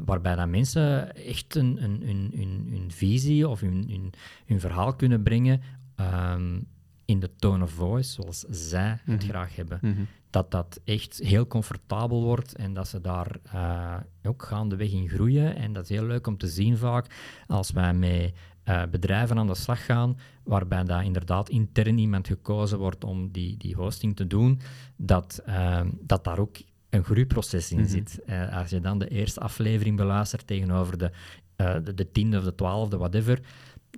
waarbij 0.06 0.36
dat 0.36 0.48
mensen 0.48 1.16
echt 1.16 1.56
een, 1.56 1.84
een, 1.84 2.10
een, 2.10 2.32
een, 2.34 2.72
een 2.74 2.92
visie 2.92 3.48
of 3.48 3.60
hun, 3.60 3.86
hun, 3.90 4.14
hun 4.46 4.60
verhaal 4.60 4.96
kunnen 4.96 5.24
brengen 5.24 5.62
um, 5.96 6.68
in 7.06 7.20
de 7.20 7.30
tone 7.36 7.64
of 7.64 7.72
voice, 7.72 8.12
zoals 8.12 8.40
zij 8.50 9.00
het 9.06 9.22
Mhm. 9.22 9.30
graag 9.30 9.56
hebben. 9.56 9.80
Mhm. 9.82 10.02
Dat 10.30 10.52
dat 10.52 10.80
echt 10.84 11.20
heel 11.24 11.48
comfortabel 11.48 12.24
wordt 12.24 12.56
en 12.56 12.74
dat 12.74 12.88
ze 12.88 13.02
daar 13.02 13.36
eh, 13.52 13.96
ook 14.24 14.44
gaandeweg 14.44 14.92
in 14.92 15.10
groeien. 15.10 15.56
En 15.56 15.74
dat 15.74 15.84
is 15.84 15.90
heel 15.90 16.06
leuk 16.06 16.28
om 16.28 16.38
te 16.38 16.48
zien 16.48 16.78
vaak 16.78 17.06
als 17.48 17.72
wij 17.72 17.94
met 17.94 18.34
eh, 18.64 18.84
bedrijven 18.92 19.38
aan 19.38 19.48
de 19.48 19.56
slag 19.56 19.86
gaan, 19.86 20.18
waarbij 20.44 20.84
daar 20.84 21.04
inderdaad 21.06 21.50
intern 21.50 21.98
iemand 21.98 22.28
gekozen 22.28 22.78
wordt 22.78 23.04
om 23.04 23.32
die, 23.32 23.58
die 23.58 23.76
hosting 23.76 24.16
te 24.16 24.28
doen, 24.28 24.60
dat, 24.96 25.42
eh, 25.46 25.82
dat 26.02 26.24
daar 26.24 26.40
ook 26.40 26.56
een 26.90 27.04
groeiproces 27.04 27.72
in 27.72 27.80
Mhm. 27.80 27.88
zit. 27.90 28.20
Eh, 28.26 28.58
als 28.58 28.70
je 28.70 28.80
dan 28.80 29.00
de 29.00 29.08
eerste 29.08 29.40
aflevering 29.40 29.98
beluistert 29.98 30.48
tegenover 30.48 30.98
de, 30.98 31.12
de, 31.56 31.94
de 31.96 32.12
tiende 32.12 32.38
of 32.38 32.44
de 32.44 32.56
twaalfde, 32.56 32.98
whatever, 32.98 33.40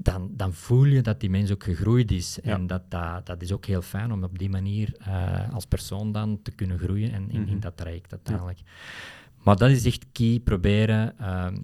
dan, 0.01 0.29
dan 0.35 0.53
voel 0.53 0.83
je 0.85 1.01
dat 1.01 1.19
die 1.19 1.29
mens 1.29 1.51
ook 1.51 1.63
gegroeid 1.63 2.11
is. 2.11 2.39
Ja. 2.43 2.53
En 2.53 2.67
dat, 2.67 2.81
dat, 2.91 3.25
dat 3.25 3.41
is 3.41 3.51
ook 3.51 3.65
heel 3.65 3.81
fijn 3.81 4.11
om 4.11 4.23
op 4.23 4.37
die 4.39 4.49
manier 4.49 4.95
eh, 4.99 5.53
als 5.53 5.65
persoon 5.65 6.11
dan 6.11 6.41
te 6.41 6.51
kunnen 6.51 6.79
groeien 6.79 7.11
en 7.11 7.29
in, 7.31 7.41
Mhm. 7.41 7.49
in 7.49 7.59
dat 7.59 7.77
traject 7.77 8.11
uiteindelijk. 8.11 8.59
Maar 9.43 9.55
dat 9.55 9.69
is 9.69 9.85
echt 9.85 10.05
key, 10.11 10.39
proberen 10.43 11.19
ehm, 11.19 11.57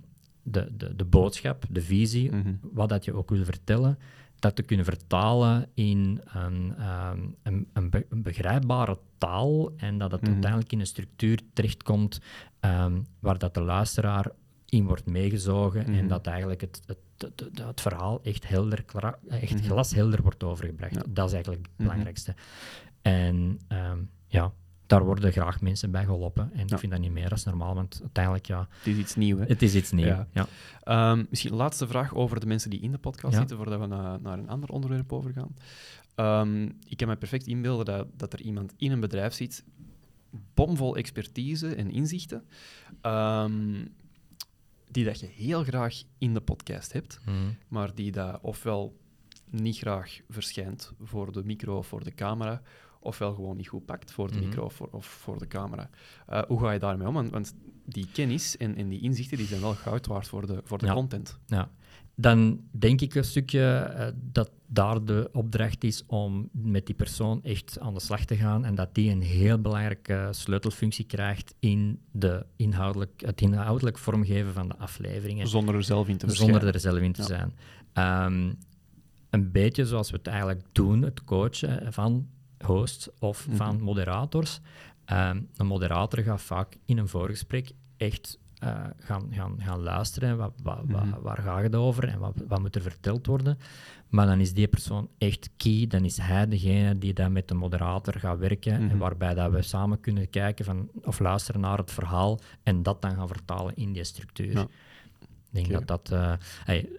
de, 0.43 0.71
de, 0.77 0.95
de 0.95 1.05
boodschap, 1.05 1.65
de 1.69 1.81
visie, 1.81 2.31
Mhm. 2.31 2.53
wat 2.61 2.89
dat 2.89 3.05
je 3.05 3.13
ook 3.13 3.29
wil 3.29 3.43
vertellen, 3.45 3.97
dat 4.39 4.55
te 4.55 4.61
kunnen 4.63 4.85
vertalen 4.85 5.67
in 5.73 6.21
een, 6.33 6.73
ehm, 6.77 7.19
een, 7.43 7.67
een, 7.73 7.89
be- 7.89 8.05
een 8.09 8.21
begrijpbare 8.21 8.97
taal 9.17 9.73
en 9.77 9.97
dat 9.97 10.11
het 10.11 10.21
Mhm. 10.21 10.31
uiteindelijk 10.31 10.71
in 10.71 10.79
een 10.79 10.87
structuur 10.87 11.39
terechtkomt 11.53 12.19
ehm, 12.59 13.01
waar 13.19 13.37
dat 13.37 13.53
de 13.53 13.61
luisteraar 13.61 14.31
in 14.73 14.85
wordt 14.85 15.05
meegezogen 15.05 15.81
Mhm. 15.81 15.93
en 15.99 16.07
dat 16.07 16.27
eigenlijk 16.27 16.61
het, 16.61 16.81
het, 16.85 16.97
het, 17.17 17.49
het- 17.65 17.81
verhaal 17.81 18.21
echt, 18.23 18.47
helder, 18.47 18.85
echt 19.29 19.53
Mhm. 19.53 19.63
glashelder 19.63 20.21
wordt 20.21 20.43
overgebracht. 20.43 20.93
Ja. 20.95 21.03
Dat 21.09 21.27
is 21.27 21.33
eigenlijk 21.33 21.63
het 21.63 21.71
Mhm. 21.77 21.83
belangrijkste. 21.87 22.35
En 23.01 23.59
ehm, 23.67 23.97
ja, 24.27 24.51
daar 24.87 25.03
worden 25.05 25.31
graag 25.31 25.61
mensen 25.61 25.91
bij 25.91 26.05
geholpen. 26.05 26.49
En 26.53 26.67
Ja. 26.67 26.73
ik 26.73 26.79
vind 26.79 26.91
dat 26.91 27.01
niet 27.01 27.11
meer 27.11 27.29
als 27.29 27.43
normaal, 27.43 27.75
want 27.75 27.99
uiteindelijk, 28.01 28.45
ja, 28.45 28.67
Het 28.77 28.87
is 28.87 28.97
iets 28.97 29.15
nieuws. 29.15 29.47
het 29.47 29.61
is 29.61 29.75
iets 29.75 29.91
nieuws. 29.91 30.07
Ja. 30.07 30.27
Ja. 30.31 30.47
Ehm, 30.83 31.23
misschien 31.29 31.51
een 31.51 31.57
laatste 31.57 31.87
vraag 31.87 32.15
over 32.15 32.39
de 32.39 32.45
mensen 32.45 32.69
die 32.69 32.79
in 32.81 32.91
de 32.91 32.97
podcast 32.97 33.33
Ja. 33.33 33.39
zitten, 33.39 33.57
voordat 33.57 33.79
we 33.79 33.85
naar, 33.85 34.21
naar 34.21 34.37
een 34.37 34.49
ander 34.49 34.69
onderwerp 34.69 35.13
overgaan. 35.13 35.55
Ehm, 36.15 36.63
ik 36.87 36.97
kan 36.97 37.07
me 37.07 37.15
perfect 37.15 37.47
inbeelden 37.47 37.85
dat, 37.85 38.07
dat 38.17 38.33
er 38.33 38.41
iemand 38.41 38.73
in 38.77 38.91
een 38.91 38.99
bedrijf 38.99 39.33
zit, 39.33 39.63
bomvol 40.53 40.95
expertise 40.97 41.75
en 41.75 41.91
inzichten, 41.91 42.43
ehm, 43.01 43.85
die 44.93 45.05
dat 45.05 45.19
je 45.19 45.25
heel 45.25 45.63
graag 45.63 46.01
in 46.17 46.33
de 46.33 46.41
podcast 46.41 46.93
hebt, 46.93 47.19
Mhm. 47.25 47.35
maar 47.67 47.95
die 47.95 48.11
dat 48.11 48.39
ofwel 48.41 48.97
niet 49.49 49.77
graag 49.77 50.19
verschijnt 50.29 50.93
voor 51.01 51.31
de 51.31 51.43
micro 51.43 51.77
of 51.77 51.87
voor 51.87 52.03
de 52.03 52.13
camera, 52.13 52.61
ofwel 52.99 53.33
gewoon 53.33 53.57
niet 53.57 53.67
goed 53.67 53.85
pakt 53.85 54.11
voor 54.11 54.31
de 54.31 54.37
Mhm. 54.37 54.45
micro 54.47 54.63
of 54.65 54.73
voor, 54.73 54.87
of 54.91 55.05
voor 55.05 55.37
de 55.39 55.47
camera. 55.47 55.89
Eh, 56.27 56.41
hoe 56.47 56.59
ga 56.59 56.71
je 56.71 56.79
daarmee 56.79 57.07
om? 57.07 57.13
Want, 57.13 57.29
want 57.29 57.53
die 57.85 58.07
kennis 58.13 58.57
en, 58.57 58.75
en 58.75 58.89
die 58.89 59.01
inzichten 59.01 59.37
die 59.37 59.47
zijn 59.47 59.61
wel 59.61 59.73
goud 59.73 60.05
waard 60.07 60.27
voor 60.27 60.47
de, 60.47 60.61
voor 60.63 60.77
de 60.77 60.85
Ja. 60.85 60.93
content. 60.93 61.39
Ja. 61.45 61.71
Dan 62.15 62.61
denk 62.71 63.01
ik 63.01 63.15
een 63.15 63.23
stukje 63.23 63.75
eh, 63.75 64.07
dat 64.15 64.51
daar 64.67 65.05
de 65.05 65.29
opdracht 65.31 65.83
is 65.83 66.03
om 66.05 66.49
met 66.51 66.85
die 66.85 66.95
persoon 66.95 67.43
echt 67.43 67.79
aan 67.79 67.93
de 67.93 67.99
slag 67.99 68.25
te 68.25 68.35
gaan 68.35 68.65
en 68.65 68.75
dat 68.75 68.95
die 68.95 69.11
een 69.11 69.21
heel 69.21 69.57
belangrijke 69.61 70.27
sleutelfunctie 70.31 71.05
krijgt 71.05 71.53
in 71.59 71.99
de 72.11 72.45
inhoudelijk, 72.55 73.21
het 73.25 73.41
inhoudelijk 73.41 73.97
vormgeven 73.97 74.53
van 74.53 74.67
de 74.67 74.77
afleveringen. 74.77 75.47
Zonder 75.47 75.75
er 75.75 75.83
zelf 75.83 76.07
in 76.07 76.17
te 76.17 76.25
verschijnen. 76.27 76.55
zonder 76.55 76.73
er 76.75 76.79
zelf 76.81 76.97
in 76.99 77.11
te 77.11 77.21
Ja. 77.21 77.27
zijn. 77.27 77.53
Ehm, 77.93 78.53
een 79.29 79.51
beetje 79.51 79.85
zoals 79.85 80.11
we 80.11 80.17
het 80.17 80.27
eigenlijk 80.27 80.61
doen, 80.71 81.01
het 81.01 81.23
coachen 81.23 81.93
van 81.93 82.27
hosts 82.65 83.09
of 83.19 83.47
Mhm. 83.47 83.55
van 83.55 83.81
moderators. 83.81 84.59
Ehm, 85.05 85.41
een 85.55 85.67
moderator 85.67 86.23
gaat 86.23 86.41
vaak 86.41 86.77
in 86.85 86.97
een 86.97 87.07
voorgesprek 87.07 87.71
echt 87.97 88.39
eh, 88.63 88.83
gaan, 88.99 89.27
gaan, 89.31 89.55
gaan 89.61 89.79
luisteren. 89.79 90.37
Wat, 90.37 90.53
wat, 90.63 90.83
Mhm. 90.87 91.19
waar 91.21 91.37
gaat 91.41 91.61
het 91.63 91.75
over 91.75 92.07
en 92.07 92.19
wat, 92.19 92.33
wat 92.47 92.59
moet 92.59 92.75
er 92.75 92.81
verteld 92.81 93.25
worden? 93.25 93.57
Maar 94.09 94.25
dan 94.25 94.39
is 94.39 94.53
die 94.53 94.67
persoon 94.67 95.07
echt 95.17 95.49
key. 95.57 95.87
Dan 95.87 96.05
is 96.05 96.17
hij 96.17 96.47
degene 96.47 96.97
die 96.97 97.13
dan 97.13 97.31
met 97.31 97.47
de 97.47 97.53
moderator 97.53 98.13
gaat 98.19 98.37
werken. 98.39 98.81
Mhm. 98.81 98.89
En 98.91 98.97
waarbij 98.97 99.33
dat 99.33 99.51
we 99.51 99.61
samen 99.61 99.99
kunnen 99.99 100.29
kijken 100.29 100.65
van, 100.65 100.89
of 101.03 101.19
luisteren 101.19 101.61
naar 101.61 101.77
het 101.77 101.91
verhaal 101.91 102.39
en 102.63 102.83
dat 102.83 103.01
dan 103.01 103.15
gaan 103.15 103.27
vertalen 103.27 103.75
in 103.75 103.93
die 103.93 104.03
structuur. 104.03 104.51
Ja. 104.51 104.61
Ik 104.61 104.67
denk 105.49 105.71
dat 105.71 105.87
dat... 105.87 106.11
eh, 106.11 106.33
hey, 106.63 106.89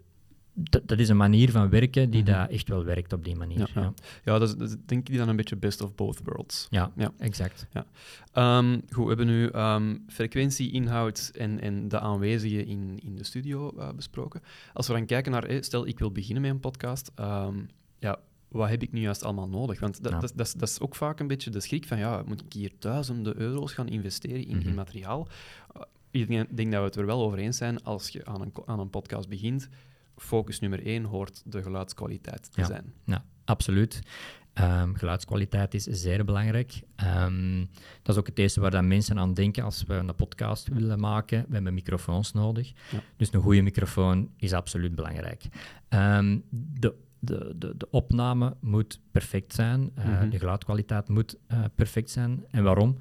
dat, 0.55 0.99
is 0.99 1.09
een 1.09 1.17
manier 1.17 1.51
van 1.51 1.69
werken 1.69 2.11
die 2.11 2.23
Mhm. 2.23 2.31
daar 2.31 2.49
echt 2.49 2.69
wel 2.69 2.85
werkt 2.85 3.13
op 3.13 3.25
die 3.25 3.37
manier. 3.37 3.59
Ja, 3.59 3.67
Ja, 3.75 3.81
ja. 3.81 3.93
ja. 4.25 4.33
Ja, 4.33 4.39
dat 4.39 4.49
is, 4.49 4.57
dat 4.57 4.79
denk 4.89 5.09
ik 5.09 5.17
dan 5.17 5.29
een 5.29 5.37
beetje 5.37 5.57
best 5.57 5.81
of 5.81 5.95
both 5.95 6.21
worlds. 6.25 6.67
Ja. 6.71 6.93
exact. 7.19 7.67
Ehm, 8.33 8.73
goed, 8.91 9.03
we 9.03 9.09
hebben 9.09 9.27
nu 9.27 9.47
ehm, 9.49 9.97
frequentie, 10.09 10.71
inhoud 10.73 11.31
en, 11.37 11.61
en 11.61 11.89
de 11.89 12.01
aanwezigen 12.01 12.67
in, 12.67 12.99
in 13.03 13.17
de 13.17 13.25
studio 13.25 13.71
eh, 13.79 13.89
besproken. 13.97 14.41
Als 14.73 14.87
we 14.87 14.93
dan 14.93 15.07
kijken 15.07 15.33
naar, 15.33 15.45
eh, 15.45 15.63
stel 15.63 15.87
ik 15.87 15.99
wil 15.99 16.13
beginnen 16.13 16.43
met 16.43 16.51
een 16.51 16.61
podcast, 16.61 17.11
ehm, 17.15 17.57
ja, 17.99 18.19
wat 18.49 18.69
heb 18.69 18.83
ik 18.83 18.93
nu 18.93 19.01
juist 19.01 19.23
allemaal 19.25 19.49
nodig? 19.49 19.81
Want 19.81 20.03
dat, 20.03 20.13
Ja. 20.13 20.19
dat, 20.19 20.33
dat, 20.37 20.47
is- 20.47 20.53
dat 20.53 20.69
is 20.69 20.81
ook 20.81 20.95
vaak 20.97 21.21
een 21.21 21.27
beetje 21.27 21.51
de 21.51 21.61
schrik 21.61 21.87
van, 21.87 21.99
ja, 21.99 22.23
moet 22.27 22.41
ik 22.45 22.53
hier 22.53 22.73
duizenden 22.79 23.37
euro's 23.41 23.73
gaan 23.73 23.89
investeren 23.89 24.47
in, 24.47 24.61
in 24.61 24.67
Mhm. 24.67 24.75
materiaal? 24.75 25.29
Eh, 25.75 25.83
ik 26.11 26.29
denk, 26.29 26.57
denk 26.57 26.71
dat 26.73 26.81
we 26.81 26.87
het 26.87 26.97
er 26.97 27.07
wel 27.07 27.23
over 27.23 27.39
eens 27.39 27.57
zijn, 27.57 27.83
als 27.83 28.09
je 28.09 28.25
aan 28.25 28.41
een, 28.41 28.53
aan 28.67 28.81
een 28.81 28.91
podcast 28.91 29.29
begint, 29.29 29.69
focus 30.17 30.61
nummer 30.61 30.87
één 30.87 31.05
hoort 31.05 31.43
de 31.45 31.63
geluidskwaliteit 31.63 32.53
te 32.53 32.61
Ja. 32.61 32.67
zijn. 32.67 32.93
Ja, 33.05 33.25
absoluut. 33.45 34.01
Ehm, 34.53 34.95
geluidskwaliteit 34.95 35.75
is 35.75 35.83
zeer 35.85 36.25
belangrijk. 36.25 36.81
Ehm, 36.97 37.59
dat 38.03 38.15
is 38.15 38.17
ook 38.21 38.27
het 38.27 38.39
eerste 38.39 38.61
waar 38.61 38.71
dan 38.71 38.89
mensen 38.89 39.19
aan 39.19 39.35
denken 39.35 39.65
als 39.65 39.83
we 39.87 39.95
een 39.95 40.15
podcast 40.15 40.69
willen 40.69 41.01
maken. 41.01 41.45
We 41.49 41.55
hebben 41.55 41.75
microfoons 41.75 42.33
nodig. 42.33 42.73
Ja. 42.91 43.01
Dus 43.17 43.33
een 43.33 43.41
goede 43.41 43.63
microfoon 43.63 44.31
is 44.37 44.53
absoluut 44.53 44.95
belangrijk. 44.95 45.45
Ehm, 45.89 46.39
de, 46.51 46.95
de, 47.19 47.55
de, 47.57 47.77
de 47.77 47.91
opname 47.91 48.57
moet 48.61 49.01
perfect 49.11 49.55
zijn. 49.55 49.91
Eh, 49.95 50.05
Mhm. 50.07 50.29
De 50.31 50.39
geluidkwaliteit 50.39 51.09
moet 51.09 51.37
eh, 51.47 51.65
perfect 51.75 52.11
zijn. 52.11 52.45
En 52.51 52.63
waarom? 52.65 52.97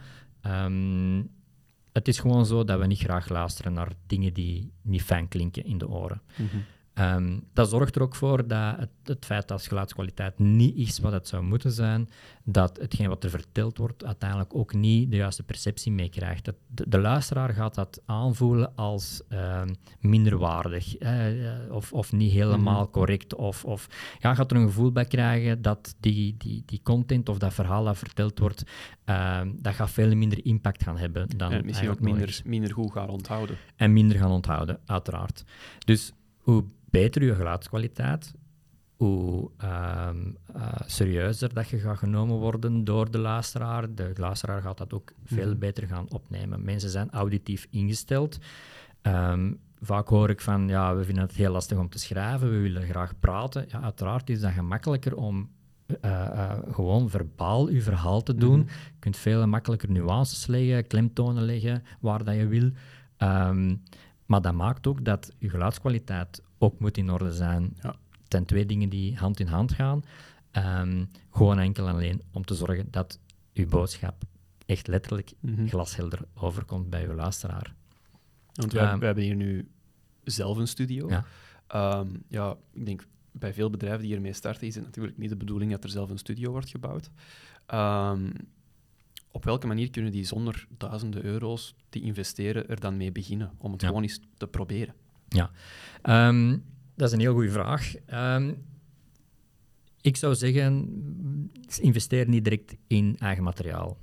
Het 1.91 2.07
is 2.07 2.19
gewoon 2.19 2.45
zo 2.45 2.63
dat 2.63 2.79
we 2.79 2.85
niet 2.85 2.99
graag 2.99 3.29
luisteren 3.29 3.73
naar 3.73 3.91
dingen 4.07 4.33
die 4.33 4.71
niet 4.81 5.01
fijn 5.03 5.27
klinken 5.27 5.65
in 5.65 5.77
de 5.77 5.87
oren. 5.89 6.21
Mhm. 6.37 6.57
Ehm, 6.93 7.39
dat 7.53 7.69
zorgt 7.69 7.95
er 7.95 8.01
ook 8.01 8.15
voor 8.15 8.47
dat 8.47 8.77
het, 8.77 8.89
het 9.03 9.25
feit 9.25 9.47
dat 9.47 9.61
geluidskwaliteit 9.67 10.39
niet 10.39 10.75
is 10.75 10.99
wat 10.99 11.11
het 11.11 11.27
zou 11.27 11.43
moeten 11.43 11.71
zijn, 11.71 12.09
dat 12.43 12.77
hetgeen 12.81 13.07
wat 13.09 13.23
er 13.23 13.29
verteld 13.29 13.77
wordt 13.77 14.05
uiteindelijk 14.05 14.55
ook 14.55 14.73
niet 14.73 15.11
de 15.11 15.15
juiste 15.17 15.43
perceptie 15.43 15.91
meekrijgt. 15.91 16.45
De, 16.45 16.55
de 16.87 16.99
luisteraar 16.99 17.49
gaat 17.53 17.75
dat 17.75 18.01
aanvoelen 18.05 18.75
als 18.75 19.21
ehm, 19.29 19.73
minderwaardig 19.99 20.97
eh, 20.97 21.27
of, 21.69 21.93
of 21.93 22.11
niet 22.11 22.31
helemaal 22.31 22.83
Mhm. 22.83 22.91
correct. 22.91 23.35
Of, 23.35 23.65
of 23.65 23.87
ja, 24.19 24.33
gaat 24.33 24.51
er 24.51 24.57
een 24.57 24.65
gevoel 24.67 24.91
bij 24.91 25.05
krijgen 25.05 25.61
dat 25.61 25.95
die, 25.99 26.35
die, 26.37 26.63
die 26.65 26.79
content 26.83 27.29
of 27.29 27.37
dat 27.37 27.53
verhaal 27.53 27.83
dat 27.83 27.97
verteld 27.97 28.39
wordt, 28.39 28.63
ehm, 29.05 29.51
dat 29.55 29.73
gaat 29.73 29.91
veel 29.91 30.15
minder 30.15 30.45
impact 30.45 30.83
gaan 30.83 30.97
hebben 30.97 31.27
dan 31.37 31.51
En 31.51 31.65
misschien 31.65 31.89
ook 31.89 31.99
minder, 31.99 32.41
minder 32.45 32.73
goed 32.73 32.91
gaan 32.91 33.09
onthouden. 33.09 33.57
en 33.75 33.93
minder 33.93 34.17
gaan 34.17 34.31
onthouden, 34.31 34.79
uiteraard. 34.85 35.43
Dus 35.85 36.11
hoe 36.37 36.63
beter 36.93 37.23
je 37.23 37.35
geluidskwaliteit, 37.35 38.33
hoe 38.95 39.51
ehm, 39.57 40.17
eh, 40.53 40.73
serieuzer 40.85 41.53
dat 41.53 41.69
je 41.69 41.77
gaat 41.79 41.97
genomen 41.97 42.35
worden 42.37 42.83
door 42.83 43.11
de 43.11 43.17
luisteraar. 43.17 43.93
De 43.95 44.11
luisteraar 44.15 44.61
gaat 44.61 44.77
dat 44.77 44.93
ook 44.93 45.13
veel 45.23 45.49
Mhm. 45.49 45.57
beter 45.59 45.87
gaan 45.87 46.09
opnemen. 46.09 46.63
Mensen 46.63 46.89
zijn 46.89 47.11
auditief 47.11 47.67
ingesteld. 47.69 48.37
Ehm, 49.01 49.53
vaak 49.81 50.07
hoor 50.07 50.29
ik 50.29 50.41
van, 50.41 50.67
ja, 50.67 50.95
we 50.95 51.03
vinden 51.03 51.23
het 51.23 51.33
heel 51.35 51.51
lastig 51.51 51.77
om 51.77 51.89
te 51.89 51.99
schrijven, 51.99 52.49
we 52.51 52.57
willen 52.57 52.87
graag 52.87 53.19
praten. 53.19 53.65
Ja, 53.67 53.81
uiteraard 53.81 54.29
is 54.29 54.39
dat 54.41 54.51
gemakkelijker 54.51 55.15
om 55.15 55.49
eh, 56.01 56.27
eh, 56.27 56.59
gewoon 56.71 57.09
verbaal 57.09 57.69
je 57.69 57.81
verhaal 57.81 58.21
te 58.23 58.35
doen. 58.35 58.59
Mhm. 58.59 58.67
Je 58.69 58.99
kunt 58.99 59.17
veel 59.17 59.47
makkelijker 59.47 59.91
nuances 59.91 60.45
leggen, 60.47 60.87
klemtonen 60.87 61.43
leggen, 61.43 61.83
waar 61.99 62.23
dat 62.23 62.35
je 62.35 62.47
wil. 62.47 62.71
Ehm, 63.17 63.75
maar 64.25 64.41
dat 64.41 64.53
maakt 64.53 64.87
ook 64.87 65.05
dat 65.05 65.31
je 65.37 65.49
geluidskwaliteit 65.49 66.41
ook 66.63 66.79
moet 66.79 66.97
in 66.97 67.11
orde 67.11 67.31
zijn. 67.33 67.77
Ja. 67.81 67.89
Het 68.11 68.31
zijn 68.31 68.45
twee 68.45 68.65
dingen 68.65 68.89
die 68.89 69.15
hand 69.17 69.39
in 69.39 69.47
hand 69.47 69.73
gaan. 69.73 70.03
Ehm, 70.51 71.05
gewoon 71.31 71.59
enkel 71.59 71.87
en 71.87 71.93
alleen 71.93 72.21
om 72.31 72.45
te 72.45 72.55
zorgen 72.55 72.87
dat 72.91 73.19
je 73.51 73.67
boodschap 73.67 74.23
echt 74.65 74.87
letterlijk 74.87 75.33
Mhm. 75.39 75.67
glashelder 75.67 76.19
overkomt 76.33 76.89
bij 76.89 77.01
je 77.01 77.13
luisteraar. 77.13 77.73
Want 78.53 78.71
we, 78.73 78.79
Ehm, 78.79 79.01
hebben 79.01 79.23
hier 79.23 79.35
nu 79.35 79.69
zelf 80.23 80.57
een 80.57 80.67
studio. 80.67 81.09
Ja. 81.09 81.25
Ehm, 81.67 82.07
ja, 82.27 82.55
ik 82.73 82.85
denk 82.85 83.07
bij 83.31 83.53
veel 83.53 83.69
bedrijven 83.69 84.01
die 84.01 84.11
hiermee 84.11 84.33
starten, 84.33 84.67
is 84.67 84.75
het 84.75 84.83
natuurlijk 84.83 85.17
niet 85.17 85.29
de 85.29 85.35
bedoeling 85.35 85.71
dat 85.71 85.83
er 85.83 85.89
zelf 85.89 86.09
een 86.09 86.17
studio 86.17 86.51
wordt 86.51 86.69
gebouwd. 86.69 87.09
Op 89.31 89.43
welke 89.43 89.67
manier 89.67 89.89
kunnen 89.89 90.11
die 90.11 90.23
zonder 90.25 90.67
duizenden 90.77 91.23
euro's 91.23 91.75
die 91.89 92.01
investeren 92.01 92.67
er 92.69 92.79
dan 92.79 92.97
mee 92.97 93.11
beginnen? 93.11 93.51
Om 93.57 93.71
het 93.71 93.81
Ja. 93.81 93.87
gewoon 93.87 94.03
eens 94.03 94.19
te 94.37 94.47
proberen. 94.47 94.93
Ehm, 96.01 96.57
dat 96.95 97.07
is 97.07 97.13
een 97.13 97.19
heel 97.19 97.33
goede 97.33 97.51
vraag. 97.51 97.95
Ehm, 98.05 98.53
ik 100.01 100.17
zou 100.17 100.35
zeggen, 100.35 100.89
investeer 101.79 102.27
niet 102.27 102.43
direct 102.43 102.75
in 102.87 103.15
eigen 103.19 103.43
materiaal. 103.43 103.97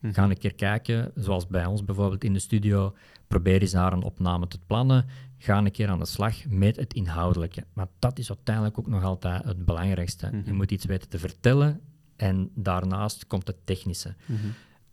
Mhm. 0.00 0.12
Ga 0.12 0.24
een 0.24 0.38
keer 0.38 0.54
kijken, 0.54 1.12
zoals 1.14 1.46
bij 1.46 1.66
ons 1.66 1.84
bijvoorbeeld 1.84 2.24
in 2.24 2.32
de 2.32 2.38
studio. 2.38 2.94
Probeer 3.28 3.60
eens 3.60 3.70
daar 3.70 3.92
een 3.92 4.02
opname 4.02 4.48
te 4.48 4.58
plannen. 4.66 5.06
Ga 5.38 5.58
een 5.58 5.70
keer 5.70 5.88
aan 5.88 5.98
de 5.98 6.06
slag 6.06 6.46
met 6.48 6.76
het 6.76 6.94
inhoudelijke. 6.94 7.64
Maar 7.72 7.88
dat 7.98 8.18
is 8.18 8.28
uiteindelijk 8.28 8.78
ook 8.78 8.86
nog 8.86 9.02
altijd 9.02 9.44
het 9.44 9.64
belangrijkste. 9.64 10.26
Je 10.26 10.36
mhm. 10.36 10.54
moet 10.54 10.70
iets 10.70 10.84
weten 10.84 11.08
te 11.08 11.18
vertellen 11.18 11.80
en 12.16 12.50
daarnaast 12.54 13.26
komt 13.26 13.46
het 13.46 13.56
technische. 13.64 14.14
Mhm. 14.26 14.46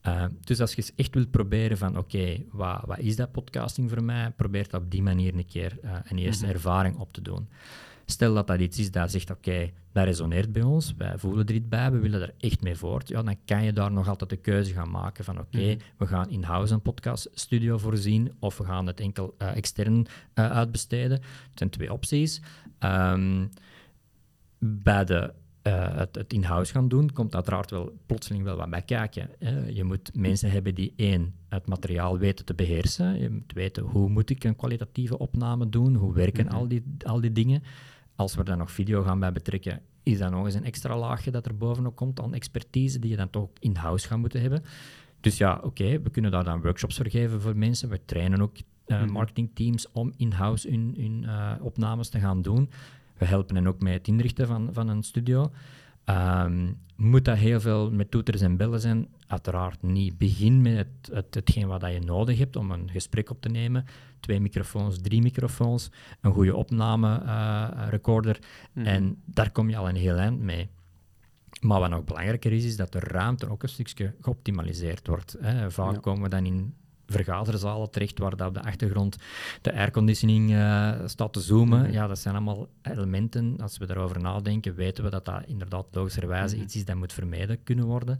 Eh, 0.03 0.25
dus 0.39 0.59
als 0.59 0.73
je 0.73 0.91
echt 0.95 1.13
wilt 1.13 1.31
proberen 1.31 1.77
van 1.77 1.97
oké, 1.97 2.43
wat, 2.51 2.81
wat, 2.85 2.99
is 2.99 3.15
dat 3.15 3.31
podcasting 3.31 3.89
voor 3.89 4.03
mij? 4.03 4.31
Probeer 4.31 4.69
dat 4.69 4.81
op 4.81 4.91
die 4.91 5.01
manier 5.01 5.35
een 5.35 5.45
keer 5.45 5.77
uh, 5.83 5.91
een 6.03 6.17
eerste 6.17 6.47
ervaring 6.47 6.97
op 6.97 7.13
te 7.13 7.21
doen. 7.21 7.49
Stel 8.05 8.33
dat 8.33 8.47
dat 8.47 8.59
iets 8.59 8.79
is 8.79 8.91
dat 8.91 9.11
zegt, 9.11 9.29
oké, 9.29 9.71
dat 9.91 10.05
resoneert 10.05 10.51
bij 10.51 10.61
ons, 10.61 10.93
wij 10.97 11.17
voelen 11.17 11.45
er 11.45 11.53
iets 11.53 11.67
bij, 11.67 11.91
we 11.91 11.99
willen 11.99 12.21
er 12.21 12.33
echt 12.37 12.61
mee 12.61 12.75
voort, 12.75 13.07
ja, 13.07 13.23
dan 13.23 13.37
kan 13.45 13.63
je 13.63 13.73
daar 13.73 13.91
nog 13.91 14.07
altijd 14.07 14.29
de 14.29 14.37
keuze 14.37 14.73
gaan 14.73 14.91
maken 14.91 15.23
van, 15.23 15.39
oké, 15.39 15.57
mhm. 15.57 15.77
we 15.97 16.07
gaan 16.07 16.29
in-house 16.29 16.73
een 16.73 16.81
podcaststudio 16.81 17.77
voorzien 17.77 18.31
of 18.39 18.57
we 18.57 18.63
gaan 18.63 18.87
het 18.87 18.99
enkel 18.99 19.35
uh, 19.41 19.55
extern 19.55 19.97
uh, 20.35 20.51
uitbesteden. 20.51 21.17
Het 21.49 21.57
zijn 21.57 21.69
twee 21.69 21.93
opties. 21.93 22.41
Um, 22.79 23.49
bij 24.59 25.05
de 25.05 25.33
uh, 25.63 25.97
het, 25.97 26.15
het 26.15 26.33
in-house 26.33 26.71
gaan 26.71 26.87
doen, 26.87 27.11
komt 27.11 27.35
uiteraard 27.35 27.71
wel 27.71 27.97
plotseling 28.05 28.43
wel 28.43 28.55
wat 28.55 28.69
bij 28.69 28.81
kijken. 28.81 29.29
Hè. 29.39 29.67
Je 29.67 29.83
moet 29.83 30.15
mensen 30.15 30.51
hebben 30.51 30.75
die 30.75 30.93
één, 30.95 31.33
het 31.49 31.67
materiaal 31.67 32.17
weten 32.17 32.45
te 32.45 32.53
beheersen. 32.53 33.19
Je 33.19 33.29
moet 33.29 33.53
weten 33.53 33.83
hoe 33.83 34.09
moet 34.09 34.29
ik 34.29 34.43
een 34.43 34.55
kwalitatieve 34.55 35.17
opname 35.17 35.69
doen, 35.69 35.95
hoe 35.95 36.13
werken 36.13 36.45
mhm. 36.45 36.55
al, 36.55 36.67
die, 36.67 36.83
al 37.05 37.21
die 37.21 37.31
dingen. 37.31 37.63
Als 38.15 38.35
we 38.35 38.43
daar 38.43 38.57
nog 38.57 38.71
video 38.71 39.03
gaan 39.03 39.19
bij 39.19 39.31
betrekken, 39.31 39.81
is 40.03 40.17
dat 40.17 40.31
nog 40.31 40.45
eens 40.45 40.55
een 40.55 40.65
extra 40.65 40.97
laagje 40.97 41.31
dat 41.31 41.45
er 41.45 41.57
bovenop 41.57 41.95
komt 41.95 42.21
aan 42.21 42.33
expertise 42.33 42.99
die 42.99 43.09
je 43.09 43.17
dan 43.17 43.29
toch 43.29 43.49
in-house 43.59 44.07
gaat 44.07 44.17
moeten 44.17 44.41
hebben. 44.41 44.63
Dus 45.19 45.37
ja, 45.37 45.59
oké, 45.63 46.01
we 46.01 46.09
kunnen 46.09 46.31
daar 46.31 46.43
dan 46.43 46.61
workshops 46.61 46.95
voor 46.95 47.09
geven 47.09 47.41
voor 47.41 47.57
mensen. 47.57 47.89
We 47.89 48.05
trainen 48.05 48.41
ook 48.41 48.57
uh, 48.87 49.05
marketingteams 49.05 49.91
om 49.91 50.13
in-house 50.17 50.69
hun, 50.69 50.93
hun 50.97 51.23
uh, 51.23 51.51
opnames 51.61 52.09
te 52.09 52.19
gaan 52.19 52.41
doen. 52.41 52.69
We 53.23 53.29
helpen 53.29 53.55
hen 53.55 53.67
ook 53.67 53.81
met 53.81 53.93
het 53.93 54.07
inrichten 54.07 54.47
van, 54.47 54.69
van 54.71 54.87
een 54.87 55.03
studio. 55.03 55.51
Um, 56.05 56.77
moet 56.95 57.25
dat 57.25 57.37
heel 57.37 57.59
veel 57.59 57.91
met 57.91 58.11
toeters 58.11 58.41
en 58.41 58.57
bellen 58.57 58.79
zijn? 58.79 59.07
Uiteraard 59.27 59.81
niet. 59.81 60.17
Begin 60.17 60.61
met 60.61 60.77
het, 60.77 61.09
het, 61.11 61.35
hetgeen 61.35 61.67
wat 61.67 61.81
je 61.81 61.99
nodig 61.99 62.37
hebt 62.37 62.55
om 62.55 62.71
een 62.71 62.89
gesprek 62.91 63.29
op 63.29 63.41
te 63.41 63.49
nemen. 63.49 63.85
Twee 64.19 64.39
microfoons, 64.39 65.01
drie 65.01 65.21
microfoons, 65.21 65.89
een 66.21 66.33
goede 66.33 66.55
opname-recorder. 66.55 68.39
Eh, 68.39 68.43
mhm. 68.73 68.85
En 68.85 69.21
daar 69.25 69.51
kom 69.51 69.69
je 69.69 69.77
al 69.77 69.89
een 69.89 69.95
heel 69.95 70.17
eind 70.17 70.39
mee. 70.39 70.69
Maar 71.61 71.79
wat 71.79 71.89
nog 71.89 72.03
belangrijker 72.03 72.51
is, 72.51 72.65
is 72.65 72.75
dat 72.75 72.91
de 72.91 72.99
ruimte 72.99 73.49
ook 73.49 73.63
een 73.63 73.69
stukje 73.69 74.13
geoptimaliseerd 74.21 75.07
wordt. 75.07 75.35
Hè. 75.39 75.71
Vaak 75.71 76.01
komen 76.01 76.23
we 76.23 76.29
dan 76.29 76.45
in 76.45 76.73
vergaderzalen 77.13 77.91
terecht 77.91 78.19
waar 78.19 78.35
dat 78.35 78.47
op 78.47 78.53
de 78.53 78.63
achtergrond 78.63 79.17
de 79.61 79.73
airconditioning 79.73 80.51
uh, 80.51 80.91
staat 81.05 81.33
te 81.33 81.39
zoomen. 81.39 81.81
Mhm. 81.81 81.91
Ja, 81.91 82.07
dat 82.07 82.19
zijn 82.19 82.35
allemaal 82.35 82.67
elementen. 82.81 83.55
Als 83.61 83.77
we 83.77 83.85
daarover 83.85 84.21
nadenken, 84.21 84.75
weten 84.75 85.03
we 85.03 85.09
dat 85.09 85.25
dat 85.25 85.43
inderdaad 85.45 85.85
logischerwijze 85.91 86.55
mm 86.55 86.61
iets 86.63 86.75
is 86.75 86.85
dat 86.85 86.95
moet 86.95 87.13
vermijden 87.13 87.63
kunnen 87.63 87.85
worden. 87.85 88.19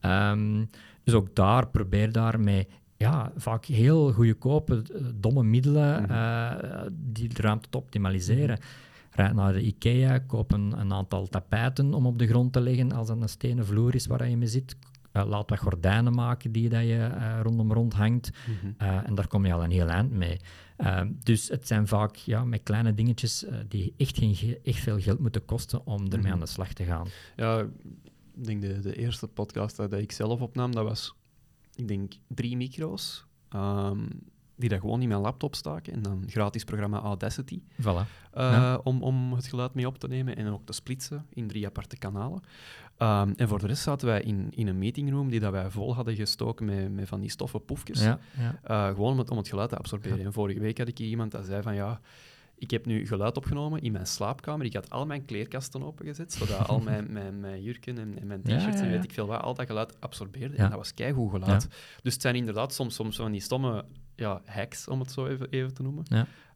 Um, 0.00 0.68
dus 1.04 1.14
ook 1.14 1.34
daar, 1.34 1.68
probeer 1.68 2.12
daarmee 2.12 2.68
ja, 2.98 3.32
vaak 3.36 3.64
heel 3.64 4.12
goedkope, 4.12 4.82
eh, 4.94 5.00
domme 5.14 5.42
middelen 5.42 6.10
uh, 6.10 6.52
die 6.92 7.28
de 7.28 7.42
ruimte 7.42 7.68
te 7.68 7.78
optimaliseren. 7.78 8.58
Rijd 9.10 9.34
naar 9.34 9.52
de 9.52 9.62
IKEA, 9.62 10.18
koop 10.18 10.52
een, 10.52 10.80
een, 10.80 10.92
aantal 10.92 11.28
tapijten 11.28 11.94
om 11.94 12.06
op 12.06 12.18
de 12.18 12.26
grond 12.26 12.52
te 12.52 12.60
leggen 12.60 12.92
als 12.92 13.08
het 13.08 13.20
een 13.20 13.28
stenen 13.28 13.66
vloer 13.66 13.94
is 13.94 14.06
waar 14.06 14.28
je 14.28 14.36
mee 14.36 14.48
zit. 14.48 14.76
Uh, 15.18 15.28
laat 15.28 15.50
wat 15.50 15.58
gordijnen 15.58 16.12
maken 16.12 16.52
die 16.52 16.68
dat 16.68 16.80
je 16.80 17.10
uh, 17.14 17.40
rondom 17.42 17.72
rond 17.72 17.94
hangt. 17.94 18.30
Mhm. 18.30 18.72
Eh, 18.76 19.06
en 19.08 19.14
daar 19.14 19.26
kom 19.26 19.46
je 19.46 19.52
al 19.52 19.64
een 19.64 19.70
heel 19.70 19.88
eind 19.88 20.10
mee. 20.10 20.40
dus 21.22 21.48
het 21.48 21.66
zijn 21.66 21.86
vaak 21.86 22.14
ja, 22.14 22.44
met 22.44 22.62
kleine 22.62 22.94
dingetjes 22.94 23.44
die 23.68 23.94
echt, 23.96 24.18
geen, 24.18 24.58
echt 24.64 24.80
veel 24.80 25.00
geld 25.00 25.18
moeten 25.18 25.44
kosten 25.44 25.86
om 25.86 26.04
ermee 26.04 26.18
mhm. 26.18 26.32
aan 26.32 26.40
de 26.40 26.46
slag 26.46 26.72
te 26.72 26.84
gaan. 26.84 27.06
Ja, 27.36 27.60
ik 28.36 28.44
denk 28.44 28.60
de, 28.60 28.80
de 28.80 28.96
eerste 28.96 29.26
podcast 29.26 29.76
dat 29.76 29.92
ik 29.92 30.12
zelf 30.12 30.40
opnam, 30.40 30.74
dat 30.74 30.84
was, 30.84 31.14
ik 31.74 31.88
denk, 31.88 32.12
drie 32.26 32.56
micro's. 32.56 33.26
Um, 33.54 34.08
die 34.56 34.68
dat 34.68 34.80
gewoon 34.80 35.02
in 35.02 35.08
mijn 35.08 35.20
laptop 35.20 35.54
staken 35.54 35.92
en 35.92 36.02
dan 36.02 36.24
gratis 36.26 36.64
programma 36.64 37.00
Audacity. 37.00 37.60
Voilà. 37.82 38.06
om, 38.82 39.02
om 39.02 39.32
het 39.32 39.46
geluid 39.46 39.74
mee 39.74 39.86
op 39.86 39.98
te 39.98 40.08
nemen 40.08 40.36
en 40.36 40.46
ook 40.46 40.66
te 40.66 40.72
splitsen 40.72 41.26
in 41.32 41.48
drie 41.48 41.66
aparte 41.66 41.96
kanalen. 41.96 42.42
Um, 43.02 43.32
en 43.36 43.48
voor 43.48 43.58
de 43.58 43.66
rest 43.66 43.82
zaten 43.82 44.06
wij 44.06 44.22
in, 44.22 44.48
in 44.50 44.66
een 44.66 44.78
meetingroom 44.78 45.30
die 45.30 45.40
dat 45.40 45.52
wij 45.52 45.70
vol 45.70 45.94
hadden 45.94 46.16
gestoken 46.16 46.66
met, 46.66 46.92
met 46.92 47.08
van 47.08 47.20
die 47.20 47.30
stoffen 47.30 47.64
poefjes. 47.64 48.02
Ja, 48.02 48.18
ja. 48.36 48.88
Uh, 48.88 48.94
gewoon 48.94 49.12
om 49.12 49.18
het, 49.18 49.30
om 49.30 49.36
het 49.36 49.48
geluid 49.48 49.68
te 49.68 49.76
absorberen. 49.76 50.24
En 50.24 50.32
vorige 50.32 50.60
week 50.60 50.78
had 50.78 50.88
ik 50.88 50.98
iemand 50.98 51.30
dat 51.30 51.44
zei 51.44 51.62
van 51.62 51.74
ja, 51.74 52.00
ik 52.58 52.70
heb 52.70 52.86
nu 52.86 53.06
geluid 53.06 53.36
opgenomen 53.36 53.82
in 53.82 53.92
mijn 53.92 54.06
slaapkamer. 54.06 54.66
Ik 54.66 54.74
had 54.74 54.90
al 54.90 55.06
mijn 55.06 55.24
kleerkasten 55.24 55.82
opengezet, 55.82 56.32
zodat 56.32 56.68
al 56.68 56.80
mijn, 56.80 57.12
mijn, 57.12 57.40
mijn 57.40 57.62
jurken 57.62 57.98
en, 57.98 58.18
en 58.18 58.26
mijn 58.26 58.42
t-shirts 58.42 58.80
en 58.80 58.90
weet 58.90 59.04
ik 59.04 59.12
veel 59.12 59.26
wat, 59.26 59.42
al 59.42 59.54
dat 59.54 59.66
geluid 59.66 60.00
absorbeerde. 60.00 60.56
En 60.56 60.68
dat 60.68 60.78
was 60.78 60.94
keigoed 60.94 61.30
geluid. 61.30 61.68
Dus 62.02 62.12
het 62.12 62.22
zijn 62.22 62.34
inderdaad 62.34 62.74
soms, 62.74 62.94
soms 62.94 63.16
van 63.16 63.32
die 63.32 63.40
stomme 63.40 63.84
ja, 64.14 64.40
hacks, 64.44 64.88
om 64.88 65.00
het 65.00 65.10
zo 65.10 65.26
even, 65.26 65.50
even 65.50 65.74
te 65.74 65.82
noemen, 65.82 66.04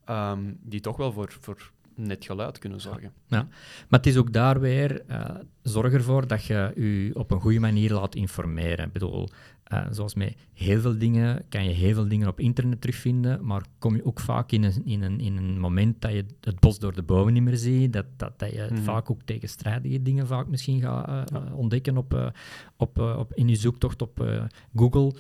um, 0.09 0.59
die 0.63 0.81
toch 0.81 0.97
wel 0.97 1.13
voor, 1.13 1.37
voor 1.41 1.71
net 2.07 2.25
geluid 2.25 2.59
kunnen 2.59 2.81
zorgen. 2.81 3.13
Ja, 3.27 3.49
maar 3.89 4.01
het 4.01 4.07
is 4.07 4.17
ook 4.17 4.33
daar 4.33 4.61
weer, 4.61 5.03
uh, 5.11 5.31
zorg 5.63 5.93
ervoor 5.93 6.27
dat 6.27 6.45
je 6.45 6.73
je 6.75 7.11
op 7.15 7.31
een 7.31 7.41
goede 7.41 7.61
manier 7.61 7.93
laat 7.93 8.15
informeren. 8.15 8.87
Ik 8.87 8.93
bedoel, 8.93 9.29
uh, 9.73 9.87
zoals 9.91 10.15
met 10.15 10.37
heel 10.53 10.81
veel 10.81 10.99
dingen, 10.99 11.45
kan 11.49 11.65
je 11.65 11.71
heel 11.71 11.95
veel 11.95 12.09
dingen 12.09 12.29
op 12.29 12.41
internet 12.41 12.81
terugvinden, 12.81 13.47
maar 13.47 13.63
kom 13.79 13.97
je 13.97 14.05
ook 14.05 14.21
vaak 14.21 14.53
in 14.53 14.63
een, 14.63 14.85
in 14.85 15.03
een, 15.03 15.21
in 15.21 15.37
een 15.37 15.59
moment 15.59 16.01
dat 16.01 16.13
je 16.13 16.25
het 16.41 16.61
bos 16.61 16.79
door 16.79 16.95
de 16.95 17.03
bomen 17.03 17.33
niet 17.33 17.43
meer 17.43 17.57
ziet, 17.57 17.93
dat, 17.93 18.07
dat, 18.17 18.39
dat 18.39 18.53
je 18.53 18.69
mhm. 18.71 18.83
vaak 18.83 19.11
ook 19.11 19.23
tegenstrijdige 19.23 20.03
dingen 20.03 20.27
vaak 20.27 20.47
misschien 20.47 20.81
gaat 20.81 21.33
uh, 21.33 21.59
ontdekken 21.59 21.97
op, 21.97 22.33
op, 22.77 22.99
op, 22.99 23.35
in 23.35 23.49
je 23.49 23.57
zoektocht 23.57 24.03
op 24.03 24.45
Google 24.75 25.15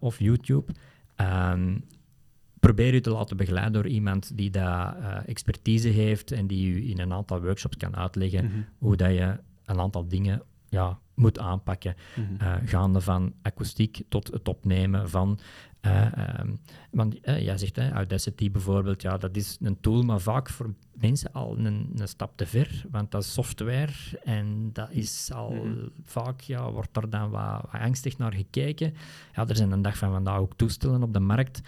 of 0.00 0.18
YouTube. 0.18 0.72
Ehm, 1.16 1.76
probeer 2.60 2.94
je 2.94 3.00
te 3.00 3.10
laten 3.10 3.36
begeleiden 3.36 3.72
door 3.72 3.86
iemand 3.86 4.36
die 4.36 4.50
daar 4.50 4.98
uh, 4.98 5.28
expertise 5.28 5.88
heeft 5.88 6.32
en 6.32 6.46
die 6.46 6.74
je 6.74 6.84
in 6.84 7.00
een 7.00 7.12
aantal 7.12 7.40
workshops 7.42 7.76
kan 7.76 7.96
uitleggen 7.96 8.44
mhm. 8.44 8.60
hoe 8.78 8.96
dat 8.96 9.10
je 9.10 9.38
een 9.64 9.80
aantal 9.80 10.08
dingen 10.08 10.42
ja, 10.68 10.98
moet 11.14 11.38
aanpakken. 11.38 11.94
Mm 12.16 12.38
gaande 12.64 13.00
van 13.00 13.32
akoestiek 13.42 14.02
tot 14.08 14.30
het 14.32 14.48
opnemen 14.48 15.10
van. 15.10 15.38
Uh, 15.86 16.06
want 16.90 17.16
jij 17.22 17.58
zegt, 17.58 17.76
hè, 17.76 17.90
Audacity 17.90 18.50
bijvoorbeeld, 18.50 19.02
ja, 19.02 19.16
dat 19.16 19.36
is 19.36 19.58
een 19.60 19.80
tool, 19.80 20.02
maar 20.02 20.20
vaak 20.20 20.50
voor 20.50 20.74
mensen 20.94 21.32
al 21.32 21.58
een, 21.58 21.90
een 21.96 22.08
stap 22.08 22.36
te 22.36 22.46
ver, 22.46 22.84
want 22.90 23.10
dat 23.10 23.22
is 23.22 23.32
software 23.32 23.92
en 24.24 24.70
dat 24.72 24.90
is 24.90 25.32
al 25.32 25.50
mhm. 25.50 25.86
vaak, 26.04 26.40
ja, 26.40 26.70
wordt 26.70 26.96
er 26.96 27.10
dan 27.10 27.30
wat, 27.30 27.60
wat 27.72 27.80
angstig 27.80 28.18
naar 28.18 28.32
gekeken. 28.32 28.94
Ja, 29.34 29.48
er 29.48 29.56
zijn 29.56 29.72
een 29.72 29.82
dag 29.82 29.96
van 29.96 30.12
vandaag 30.12 30.38
ook 30.38 30.56
toestellen 30.56 31.02
op 31.02 31.12
de 31.12 31.20
markt 31.20 31.60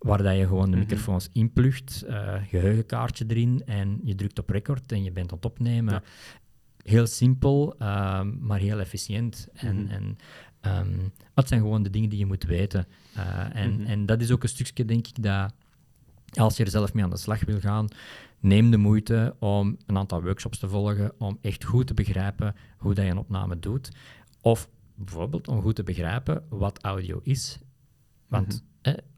waar 0.00 0.22
dat 0.22 0.36
je 0.36 0.46
gewoon 0.46 0.70
de 0.70 0.76
mhm. 0.76 0.78
microfoons 0.78 1.28
inplugt, 1.32 2.04
uh, 2.08 2.34
geheugenkaartje 2.48 3.24
erin 3.28 3.62
en 3.66 4.00
je 4.04 4.14
drukt 4.14 4.38
op 4.38 4.50
record 4.50 4.92
en 4.92 5.02
je 5.02 5.12
bent 5.12 5.30
aan 5.30 5.36
het 5.36 5.46
opnemen. 5.46 6.02
Heel 6.82 7.06
simpel, 7.06 7.74
ehm, 7.78 8.46
maar 8.46 8.58
heel 8.58 8.78
efficiënt. 8.78 9.48
En, 9.52 9.76
mm 9.76 9.88
en 9.88 10.16
um, 10.78 11.12
dat 11.34 11.48
zijn 11.48 11.60
gewoon 11.60 11.82
de 11.82 11.90
dingen 11.90 12.08
die 12.08 12.18
je 12.18 12.26
moet 12.26 12.44
weten. 12.44 12.86
Uh, 13.16 13.56
en, 13.56 13.72
mhm. 13.72 13.86
en 13.86 14.06
dat 14.06 14.20
is 14.20 14.30
ook 14.30 14.42
een 14.42 14.48
stukje, 14.48 14.84
denk 14.84 15.06
ik, 15.06 15.22
dat 15.22 15.52
als 16.32 16.56
je 16.56 16.64
er 16.64 16.70
zelf 16.70 16.94
mee 16.94 17.04
aan 17.04 17.10
de 17.10 17.16
slag 17.16 17.44
wil 17.44 17.60
gaan, 17.60 17.88
neem 18.40 18.70
de 18.70 18.76
moeite 18.76 19.36
om 19.38 19.76
een 19.86 19.98
aantal 19.98 20.22
workshops 20.22 20.58
te 20.58 20.68
volgen, 20.68 21.12
om 21.18 21.38
echt 21.40 21.64
goed 21.64 21.86
te 21.86 21.94
begrijpen 21.94 22.54
hoe 22.76 22.94
dat 22.94 23.04
je 23.04 23.10
een 23.10 23.18
opname 23.18 23.58
doet. 23.58 23.90
Of 24.40 24.68
bijvoorbeeld 24.94 25.48
om 25.48 25.62
goed 25.62 25.74
te 25.74 25.82
begrijpen 25.82 26.44
wat 26.48 26.82
audio 26.82 27.20
is. 27.22 27.58
Want 28.30 28.46
mhm 28.46 28.68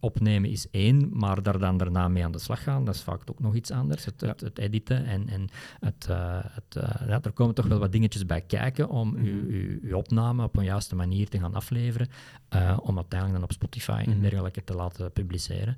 opnemen 0.01 0.51
is 0.51 0.71
één, 0.71 1.09
maar 1.13 1.43
daar 1.43 1.59
dan 1.59 1.77
daarna 1.77 2.09
mee 2.09 2.25
aan 2.25 2.33
de 2.33 2.39
slag 2.39 2.63
gaan, 2.63 2.85
dat 2.85 2.95
is 2.95 3.03
vaak 3.03 3.23
ook 3.31 3.41
nog 3.41 3.55
iets 3.55 3.71
anders. 3.71 4.05
Het, 4.05 4.21
het, 4.21 4.41
het 4.41 4.59
editen 4.59 5.05
en, 5.05 5.29
en 5.29 5.49
het, 5.81 6.07
uh, 6.11 6.39
het 6.43 6.77
uh, 6.77 7.09
ja, 7.09 7.21
er 7.23 7.33
komen 7.33 7.55
toch 7.55 7.67
wel 7.67 7.79
wat 7.79 7.93
dingetjes 7.93 8.27
bij 8.27 8.41
kijken 8.41 8.89
om 8.89 9.09
mm 9.09 9.15
-hmm. 9.17 9.25
uw, 9.25 9.79
uw, 9.83 9.97
opname 9.97 10.45
op 10.45 10.57
een 10.57 10.65
juiste 10.65 10.95
manier 10.95 11.29
te 11.29 11.39
gaan 11.39 11.55
afleveren, 11.55 12.09
uh, 12.55 12.79
om 12.83 12.97
uiteindelijk 12.97 13.41
dan 13.41 13.49
op 13.49 13.53
Spotify 13.53 13.91
mm 13.91 13.99
-hmm. 13.99 14.13
en 14.13 14.19
mhm. 14.19 14.29
dergelijke 14.29 14.65
te 14.65 14.75
laten 14.75 15.13
publiceren. 15.13 15.77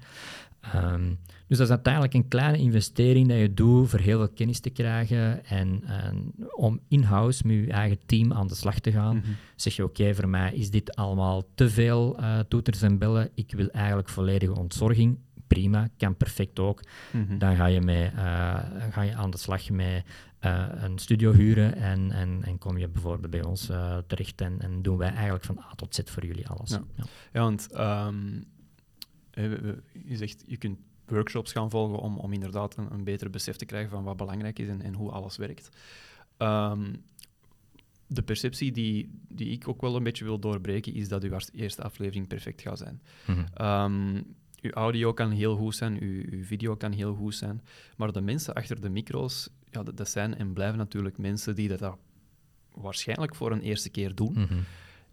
Um, 0.75 1.19
dus 1.47 1.59
dat 1.59 1.67
is 1.67 1.75
uiteindelijk 1.75 2.15
een 2.15 2.29
kleine 2.29 2.59
investering 2.59 3.29
dat 3.29 3.39
je 3.39 3.55
doet 3.55 3.89
voor 3.89 3.99
heel 3.99 4.19
veel 4.19 4.29
kennis 4.29 4.61
te 4.61 4.71
krijgen 4.71 5.45
en, 5.45 5.83
en 5.85 6.35
om 6.55 6.81
in-house 6.89 7.47
met 7.47 7.57
je 7.57 7.73
eigen 7.73 7.99
team 8.07 8.33
aan 8.33 8.47
de 8.47 8.55
slag 8.55 8.79
te 8.79 8.93
gaan. 8.93 9.17
Mm 9.17 9.23
-hmm. 9.23 9.37
Zeg 9.57 9.77
je, 9.77 9.85
oké, 9.85 10.15
voor 10.15 10.29
mij 10.29 10.55
is 10.55 10.71
dit 10.71 10.97
allemaal 10.97 11.43
te 11.55 11.71
veel 11.71 12.19
toeters 12.49 12.83
en 12.83 12.99
bellen, 12.99 13.31
ik 13.35 13.53
wil 13.53 13.69
eigenlijk 13.69 14.09
volledige 14.09 14.55
ontzorging, 14.55 15.19
prima, 15.47 15.89
kan 15.97 16.17
perfect 16.17 16.59
ook. 16.59 16.83
Mhm. 17.11 17.39
Dan 17.39 17.57
ga 17.57 17.67
je, 17.67 17.81
mee, 17.81 18.05
uh, 18.05 18.59
ga 18.91 19.03
je 19.03 19.15
aan 19.15 19.31
de 19.31 19.39
slag 19.39 19.71
met 19.71 20.05
een 20.81 20.99
studio 20.99 21.33
huren 21.33 21.75
en, 21.75 22.11
en, 22.11 22.39
en 22.43 22.59
kom 22.59 22.79
je 22.79 22.89
bijvoorbeeld 22.89 23.31
bij 23.31 23.45
ons 23.45 23.71
terecht 24.07 24.41
en, 24.41 24.61
en 24.61 24.83
doen 24.83 24.97
wij 24.97 25.12
eigenlijk 25.12 25.45
van 25.45 25.59
A 25.59 25.75
tot 25.75 25.95
Z 25.95 26.01
voor 26.05 26.27
jullie 26.27 26.49
alles. 26.49 26.71
Ja, 26.71 26.83
ja. 27.33 27.41
want 27.41 27.73
ehm, 27.73 28.17
je 30.07 30.16
zegt, 30.16 30.45
je 30.47 30.57
kunt 30.57 30.78
workshops 31.07 31.53
gaan 31.53 31.70
volgen 31.70 31.99
om, 31.99 32.18
om 32.18 32.32
inderdaad 32.32 32.76
een, 32.76 32.93
een 32.93 33.05
beter 33.05 33.30
besef 33.30 33.57
te 33.57 33.64
krijgen 33.64 33.91
van 33.91 34.05
wat 34.05 34.16
belangrijk 34.16 34.59
is 34.59 34.68
en, 34.68 34.82
en 34.82 34.95
hoe 34.95 35.11
alles 35.11 35.37
werkt. 35.37 35.68
Ehm, 36.37 36.95
de 38.07 38.22
perceptie 38.22 38.72
die, 38.72 39.20
die 39.28 39.51
ik 39.51 39.68
ook 39.68 39.80
wel 39.80 39.97
een 39.97 40.03
beetje 40.03 40.24
wil 40.24 40.39
doorbreken, 40.39 40.95
is 40.95 41.09
dat 41.09 41.22
uw 41.22 41.39
eerste 41.53 41.82
aflevering 41.82 42.26
perfect 42.26 42.62
gaat 42.62 42.78
zijn. 42.78 43.03
Mm 43.26 44.24
uw 44.64 44.70
audio 44.70 45.12
kan 45.12 45.30
heel 45.30 45.57
goed 45.57 45.76
zijn, 45.76 46.03
uw, 46.03 46.24
uw, 46.30 46.45
video 46.45 46.76
kan 46.76 46.93
heel 46.93 47.14
goed 47.14 47.35
zijn, 47.35 47.62
maar 47.97 48.12
de 48.12 48.20
mensen 48.20 48.55
achter 48.55 48.80
de 48.80 48.89
micro's, 48.89 49.49
ja, 49.70 49.82
dat, 49.82 50.09
zijn 50.09 50.37
en 50.37 50.53
blijven 50.53 50.78
natuurlijk 50.78 51.18
mensen 51.18 51.55
die 51.55 51.76
dat, 51.76 51.97
waarschijnlijk 52.74 53.35
voor 53.35 53.53
een 53.53 53.61
eerste 53.61 53.91
keer 53.91 54.14
doen. 54.14 54.32
Mhm. 54.32 54.59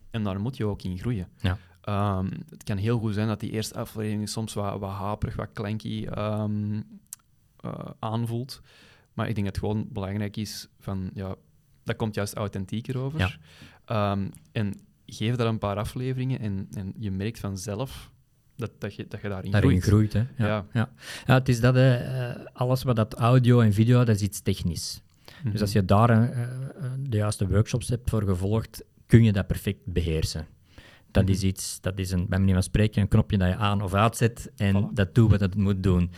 En 0.09 0.23
daar 0.23 0.39
moet 0.39 0.57
je 0.57 0.65
ook 0.65 0.81
in 0.81 0.97
groeien. 0.97 1.27
Ja. 1.37 1.57
Ehm, 1.81 2.29
het 2.49 2.63
kan 2.63 2.77
heel 2.77 2.99
goed 2.99 3.13
zijn 3.13 3.27
dat 3.27 3.39
die 3.39 3.51
eerste 3.51 3.75
aflevering 3.75 4.29
soms 4.29 4.53
wat, 4.53 4.79
wat 4.79 4.89
haperig, 4.89 5.35
wat 5.35 5.49
klanky 5.53 6.07
um, 6.17 6.83
aanvoelt. 7.99 8.61
Maar 9.13 9.27
ik 9.27 9.35
denk 9.35 9.47
dat 9.47 9.55
het 9.55 9.65
gewoon 9.65 9.87
belangrijk 9.89 10.37
is 10.37 10.67
van, 10.79 11.09
ja, 11.13 11.35
dat 11.83 11.95
komt 11.95 12.15
juist 12.15 12.33
authentieker 12.33 12.97
over. 12.97 13.19
Ja. 13.19 13.31
Ehm, 13.85 14.27
en 14.51 14.73
geef 15.05 15.35
daar 15.35 15.47
een 15.47 15.57
paar 15.57 15.77
afleveringen 15.77 16.39
en, 16.39 16.67
en 16.73 16.93
je 16.97 17.11
merkt 17.11 17.39
vanzelf 17.39 18.11
dat, 18.55 18.71
dat, 18.77 18.95
je, 18.95 19.07
dat 19.07 19.21
je 19.21 19.29
daarin, 19.29 19.51
daarin 19.51 19.81
groeit. 19.81 20.13
hè? 20.13 20.19
Ja. 20.19 20.27
Ja. 20.37 20.65
ja. 20.73 20.89
ja. 21.25 21.33
het 21.33 21.49
is 21.49 21.59
dat, 21.59 21.75
uh, 21.75 22.31
alles 22.53 22.83
wat 22.83 22.95
dat 22.95 23.13
audio 23.13 23.59
en 23.59 23.73
video, 23.73 24.03
dat 24.03 24.15
is 24.15 24.21
iets 24.21 24.41
technisch. 24.41 25.01
Dus 25.43 25.51
mhm. 25.53 25.61
als 25.61 25.71
je 25.71 25.85
daar 25.85 26.29
uh, 26.29 26.47
de 26.99 27.17
juiste 27.17 27.47
workshops 27.47 27.89
hebt 27.89 28.09
voor 28.09 28.23
gevolgd, 28.23 28.83
kun 29.05 29.23
je 29.23 29.31
dat 29.31 29.47
perfect 29.47 29.85
beheersen. 29.85 30.47
Dat 31.11 31.29
is 31.29 31.37
mhm. 31.37 31.47
iets, 31.47 31.81
dat 31.81 31.99
is 31.99 32.11
een, 32.11 32.25
bij 32.27 32.39
manier 32.39 32.53
van 32.53 32.63
spreken, 32.63 33.01
een 33.01 33.07
knopje 33.07 33.37
dat 33.37 33.47
je 33.47 33.55
aan 33.55 33.81
of 33.81 33.93
uitzet 33.93 34.51
en 34.55 34.89
dat 34.93 35.15
doet 35.15 35.31
wat 35.31 35.39
het 35.39 35.55
moet 35.55 35.83
doen. 35.83 36.11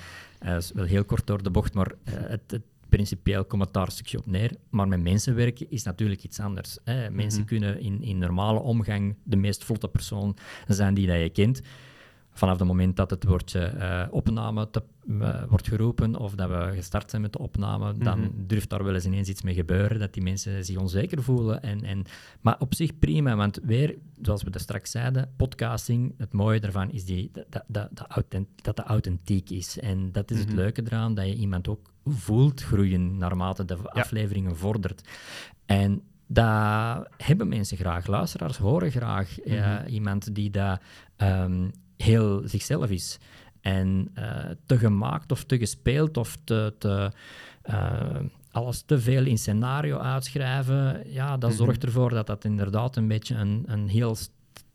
Uh, 0.43 0.49
dat 0.49 0.61
is 0.61 0.71
wel 0.71 0.85
heel 0.85 1.05
kort 1.05 1.27
door 1.27 1.43
de 1.43 1.49
bocht, 1.49 1.73
maar 1.73 1.91
uh, 1.91 2.13
het, 2.13 2.41
het 2.47 2.61
principieel 2.89 3.47
commentaarstukje 3.47 4.17
op 4.17 4.25
neer. 4.25 4.51
Maar 4.69 4.87
met 4.87 5.01
mensen 5.01 5.35
werken 5.35 5.65
is 5.69 5.83
natuurlijk 5.83 6.23
iets 6.23 6.39
anders. 6.39 6.77
Hè. 6.83 7.09
Mensen 7.09 7.39
mhm. 7.39 7.49
kunnen 7.49 7.79
in, 7.79 8.01
in 8.01 8.17
normale 8.17 8.59
omgang 8.59 9.15
de 9.23 9.35
meest 9.35 9.63
vlotte 9.63 9.87
persoon 9.87 10.35
zijn 10.67 10.93
die 10.93 11.07
dat 11.07 11.19
je 11.19 11.29
kent 11.29 11.61
vanaf 12.33 12.59
het 12.59 12.67
moment 12.67 12.95
dat 12.95 13.09
het 13.09 13.23
woordje 13.23 13.73
uh, 13.75 14.03
opname 14.09 14.69
te, 14.69 14.83
uh, 15.07 15.43
wordt 15.49 15.67
geroepen 15.67 16.15
of 16.15 16.35
dat 16.35 16.49
we 16.49 16.71
gestart 16.75 17.09
zijn 17.09 17.21
met 17.21 17.31
de 17.33 17.39
opname, 17.39 17.93
dan 17.97 18.19
mm 18.19 18.31
durft 18.47 18.69
daar 18.69 18.83
wel 18.83 18.93
eens 18.93 19.05
ineens 19.05 19.29
iets 19.29 19.41
mee 19.41 19.53
gebeuren, 19.53 19.99
dat 19.99 20.13
die 20.13 20.23
mensen 20.23 20.65
zich 20.65 20.77
onzeker 20.77 21.23
voelen. 21.23 21.63
En, 21.63 21.83
en, 21.83 22.03
maar 22.41 22.55
op 22.59 22.73
zich 22.73 22.99
prima, 22.99 23.35
want 23.35 23.59
weer, 23.63 23.95
zoals 24.21 24.43
we 24.43 24.49
dat 24.49 24.61
straks 24.61 24.91
zeiden, 24.91 25.29
podcasting, 25.35 26.13
het 26.17 26.33
mooie 26.33 26.59
daarvan 26.59 26.91
is 26.91 27.05
die, 27.05 27.31
dat, 27.49 27.63
dat, 27.67 27.89
dat, 27.91 28.45
dat 28.55 28.79
authentiek 28.79 29.49
is. 29.49 29.79
En 29.79 30.11
dat 30.11 30.31
is 30.31 30.39
het 30.39 30.47
mhm. 30.47 30.55
leuke 30.55 30.81
eraan, 30.85 31.13
dat 31.13 31.25
je 31.25 31.35
iemand 31.35 31.67
ook 31.67 31.91
voelt 32.05 32.61
groeien 32.61 33.17
naarmate 33.17 33.65
de 33.65 33.77
afleveringen 33.89 34.57
vordert. 34.57 35.09
En 35.65 36.01
dat 36.27 37.07
hebben 37.17 37.47
mensen 37.47 37.77
graag. 37.77 38.07
Luisteraars 38.07 38.57
horen 38.57 38.91
graag 38.91 39.37
mm 39.45 39.61
iemand 39.87 40.35
die 40.35 40.49
dat 40.49 40.81
um, 41.17 41.71
heel 42.03 42.41
zichzelf 42.45 42.89
is. 42.89 43.19
En 43.61 44.11
uh, 44.17 44.45
te 44.65 44.77
gemaakt 44.77 45.31
of 45.31 45.43
te 45.43 45.57
gespeeld 45.57 46.17
of 46.17 46.37
te, 46.43 46.73
te 46.77 47.11
uh, 47.69 48.19
alles 48.51 48.81
te 48.81 48.99
veel 48.99 49.25
in 49.25 49.37
scenario 49.37 49.97
uitschrijven, 49.97 51.11
ja, 51.11 51.37
dat 51.37 51.49
mhm. 51.49 51.59
zorgt 51.59 51.83
ervoor 51.83 52.09
dat 52.09 52.27
dat 52.27 52.45
inderdaad 52.45 52.95
een 52.95 53.07
beetje 53.07 53.35
een, 53.35 53.63
een 53.67 53.87
heel 53.87 54.15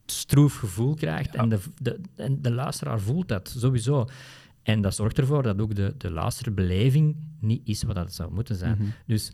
stroef 0.07 0.57
gevoel 0.57 0.95
krijgt. 0.95 1.35
En, 1.35 1.49
de, 1.49 1.59
de, 1.83 2.01
en 2.16 2.43
de 2.43 2.51
luisteraar 2.53 3.01
voelt 3.01 3.29
dat 3.29 3.55
sowieso. 3.59 4.07
En 4.62 4.81
dat 4.81 4.95
zorgt 4.95 5.18
ervoor 5.18 5.43
dat 5.43 5.61
ook 5.61 5.74
de, 5.74 5.95
de 5.99 6.11
luisterbeleving 6.11 7.16
niet 7.41 7.61
is 7.64 7.83
wat 7.83 7.95
dat 7.95 8.14
zou 8.14 8.33
moeten 8.33 8.57
zijn. 8.57 8.76
Mhm. 8.79 8.89
Dus 9.07 9.33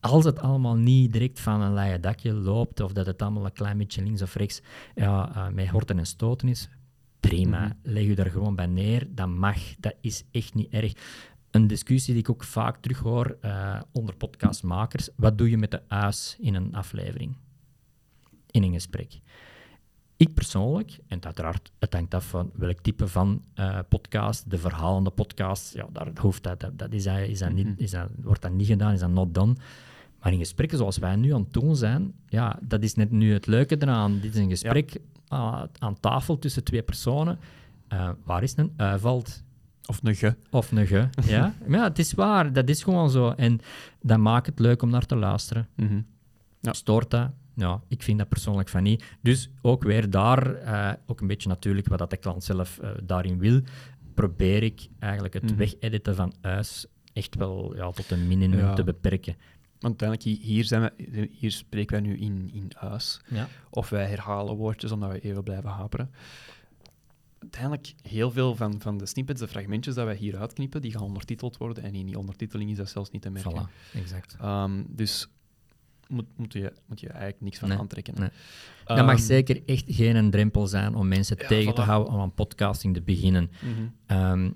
als 0.00 0.24
het 0.24 0.38
allemaal 0.38 0.76
niet 0.76 1.12
direct 1.12 1.40
van 1.40 1.60
een 1.60 1.74
leien 1.74 2.00
dakje 2.00 2.32
loopt, 2.32 2.80
of 2.80 2.92
dat 2.92 3.06
het 3.06 3.22
allemaal 3.22 3.44
een 3.44 3.52
klein 3.52 3.78
beetje 3.78 4.02
links 4.02 4.22
of 4.22 4.34
rechts 4.34 4.62
ja, 4.94 5.32
uh, 5.36 5.48
met 5.48 5.68
horten 5.68 5.98
en 5.98 6.06
stoten 6.06 6.48
is, 6.48 6.68
prima. 7.28 7.58
Mhm. 7.58 7.74
Leg 7.82 8.04
je 8.04 8.14
daar 8.14 8.30
gewoon 8.30 8.54
bij 8.54 8.66
neer. 8.66 9.06
Dat 9.14 9.28
mag. 9.28 9.58
Dat 9.78 9.94
is 10.00 10.24
echt 10.30 10.54
niet 10.54 10.72
erg. 10.72 10.92
Een 11.50 11.66
discussie 11.66 12.12
die 12.12 12.22
ik 12.22 12.30
ook 12.30 12.44
vaak 12.44 12.76
terughoor 12.76 13.36
uh, 13.44 13.80
onder 13.92 14.16
podcastmakers. 14.16 15.08
Wat 15.16 15.38
doe 15.38 15.50
je 15.50 15.58
met 15.58 15.70
de 15.70 15.82
uis 15.88 16.36
in 16.40 16.54
een 16.54 16.74
aflevering? 16.74 17.36
In 18.50 18.62
een 18.62 18.72
gesprek. 18.72 19.20
Ik 20.16 20.34
persoonlijk, 20.34 20.98
en 21.06 21.24
uiteraard, 21.24 21.72
het 21.78 21.92
hangt 21.92 22.14
af 22.14 22.28
van 22.28 22.50
welk 22.54 22.80
type 22.80 23.08
van 23.08 23.44
uh, 23.54 23.78
podcast, 23.88 24.50
de 24.50 24.58
verhalende 24.58 25.10
podcast, 25.10 25.74
ja, 25.74 25.86
daar 25.92 26.10
hoeft 26.20 26.42
dat, 26.42 26.60
dat, 26.60 26.78
dat, 26.78 26.92
is, 26.92 27.06
is 27.06 27.38
dat 27.38 27.52
niet, 27.52 27.66
mhm. 27.66 27.82
is 27.82 27.90
dat, 27.90 28.08
wordt 28.16 28.42
dat 28.42 28.52
niet 28.52 28.66
gedaan, 28.66 28.92
is 28.92 29.00
dat 29.00 29.10
not 29.10 29.34
done. 29.34 29.54
Maar 30.24 30.32
in 30.32 30.38
gesprekken 30.38 30.78
zoals 30.78 30.98
wij 30.98 31.16
nu 31.16 31.34
aan 31.34 31.40
het 31.40 31.52
doen 31.52 31.76
zijn, 31.76 32.14
ja, 32.28 32.58
dat 32.62 32.82
is 32.82 32.94
net 32.94 33.10
nu 33.10 33.32
het 33.32 33.46
leuke 33.46 33.76
eraan. 33.78 34.20
Dit 34.20 34.34
is 34.34 34.40
een 34.40 34.48
gesprek 34.48 34.96
aan 35.78 36.00
tafel 36.00 36.38
tussen 36.38 36.64
twee 36.64 36.82
personen. 36.82 37.38
Uh, 37.92 38.10
waar 38.24 38.42
is 38.42 38.56
een 38.56 38.72
uivalt? 38.76 39.42
Of 39.86 40.00
een 40.02 40.14
ge. 40.14 40.36
Of 40.50 40.72
een 40.72 40.86
ge, 40.86 41.08
ja. 41.26 41.54
Maar 41.66 41.78
ja, 41.78 41.84
het 41.84 41.98
is 41.98 42.12
waar. 42.12 42.52
Dat 42.52 42.68
is 42.68 42.82
gewoon 42.82 43.10
zo. 43.10 43.30
En 43.30 43.60
dat 44.00 44.18
maakt 44.18 44.46
het 44.46 44.58
leuk 44.58 44.82
om 44.82 44.90
naar 44.90 45.06
te 45.06 45.16
luisteren. 45.16 45.68
Mm 45.76 46.06
ja. 46.60 46.72
Stoort 46.72 47.10
dat? 47.10 47.30
Ja, 47.54 47.80
ik 47.88 48.02
vind 48.02 48.18
dat 48.18 48.28
persoonlijk 48.28 48.68
van 48.68 48.82
niet. 48.82 49.04
Dus 49.20 49.50
ook 49.62 49.82
weer 49.82 50.10
daar, 50.10 50.62
uh, 50.62 50.92
ook 51.06 51.20
een 51.20 51.26
beetje 51.26 51.48
natuurlijk 51.48 51.88
wat 51.88 51.98
dat 51.98 52.10
de 52.10 52.16
klant 52.16 52.44
zelf 52.44 52.78
uh, 52.82 52.90
daarin 53.02 53.38
wil, 53.38 53.60
probeer 54.14 54.62
ik 54.62 54.88
eigenlijk 54.98 55.34
het 55.34 55.50
mm 55.50 55.56
wegediten 55.56 56.14
van 56.14 56.32
huis 56.40 56.86
echt 57.14 57.34
wel 57.34 57.76
ja, 57.76 57.90
tot 57.90 58.10
een 58.10 58.28
minimum 58.28 58.74
te 58.74 58.84
beperken. 58.84 59.36
Want 59.84 60.02
uiteindelijk, 60.02 60.42
hier, 60.42 60.64
zijn 60.64 60.92
we, 60.96 61.28
hier 61.32 61.50
spreken 61.50 61.92
wij 61.92 62.10
nu 62.10 62.16
in, 62.16 62.50
in 62.52 62.70
huis. 62.76 63.20
Ja. 63.28 63.48
Of 63.70 63.88
wij 63.88 64.06
herhalen 64.06 64.56
woordjes 64.56 64.92
omdat 64.92 65.12
we 65.12 65.20
even 65.20 65.42
blijven 65.42 65.70
haperen. 65.70 66.10
Uiteindelijk, 67.38 67.94
heel 68.02 68.30
veel 68.30 68.54
van, 68.54 68.80
van 68.80 68.98
de 68.98 69.06
snippets, 69.06 69.40
de 69.40 69.48
fragmentjes 69.48 69.94
dat 69.94 70.04
wij 70.04 70.14
hier 70.14 70.36
uitknippen, 70.36 70.82
die 70.82 70.92
gaan 70.92 71.02
ondertiteld 71.02 71.56
worden. 71.56 71.84
En 71.84 71.94
in 71.94 72.06
die 72.06 72.18
ondertiteling 72.18 72.70
is 72.70 72.76
dat 72.76 72.88
zelfs 72.88 73.10
niet 73.10 73.22
te 73.22 73.30
merken. 73.30 73.68
Voilà, 73.68 73.94
exact. 73.94 74.36
Um, 74.42 74.86
dus 74.88 75.28
moet, 76.08 76.26
moet, 76.36 76.52
je, 76.52 76.72
moet 76.86 77.00
je 77.00 77.08
eigenlijk 77.08 77.40
niks 77.40 77.58
van 77.58 77.72
aantrekken. 77.72 78.14
Nee. 78.18 78.30
dat 78.84 79.06
mag 79.06 79.16
ehm, 79.16 79.24
zeker 79.24 79.62
echt 79.66 79.84
geen 79.86 80.30
drempel 80.30 80.66
zijn 80.66 80.94
om 80.94 81.08
mensen 81.08 81.36
tegen 81.36 81.74
te 81.74 81.80
houden 81.80 82.12
om 82.12 82.20
aan 82.20 82.34
podcasting 82.34 82.94
te 82.94 83.02
beginnen. 83.02 83.50
Mm 83.62 83.92
-hmm. 84.06 84.54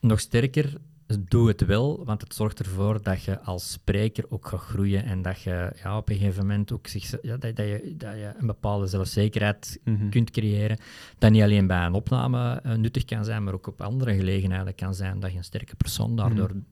nog 0.00 0.20
sterker, 0.20 0.80
doe 1.28 1.48
het 1.48 1.64
wel, 1.64 2.04
want 2.04 2.20
het 2.20 2.34
zorgt 2.34 2.58
ervoor 2.58 3.02
dat 3.02 3.22
je 3.22 3.40
als 3.40 3.72
spreker 3.72 4.24
ook 4.28 4.46
gaat 4.46 4.60
groeien 4.60 5.04
en 5.04 5.22
dat 5.22 5.40
je 5.40 5.72
ja, 5.82 5.96
op 5.96 6.08
een 6.08 6.16
gegeven 6.16 6.46
moment 6.46 6.72
ook 6.72 6.86
zich, 6.86 7.10
ja, 7.22 7.36
dat, 7.36 7.56
dat, 7.56 7.66
je, 7.66 7.94
dat 7.96 8.14
je 8.14 8.32
een 8.38 8.46
bepaalde 8.46 8.86
zelfzekerheid 8.86 9.80
mhm. 9.84 10.08
kunt 10.08 10.30
creëren. 10.30 10.78
Dat 11.18 11.30
niet 11.30 11.42
alleen 11.42 11.66
bij 11.66 11.84
een 11.84 11.92
opname 11.92 12.62
uh, 12.66 12.74
nuttig 12.74 13.04
kan 13.04 13.24
zijn, 13.24 13.44
maar 13.44 13.54
ook 13.54 13.66
op 13.66 13.82
andere 13.82 14.14
gelegenheden 14.14 14.74
kan 14.74 14.94
zijn 14.94 15.20
dat 15.20 15.30
je 15.30 15.36
een 15.36 15.44
sterke 15.44 15.76
persoon 15.76 16.16
daardoor 16.16 16.50
mm 16.54 16.64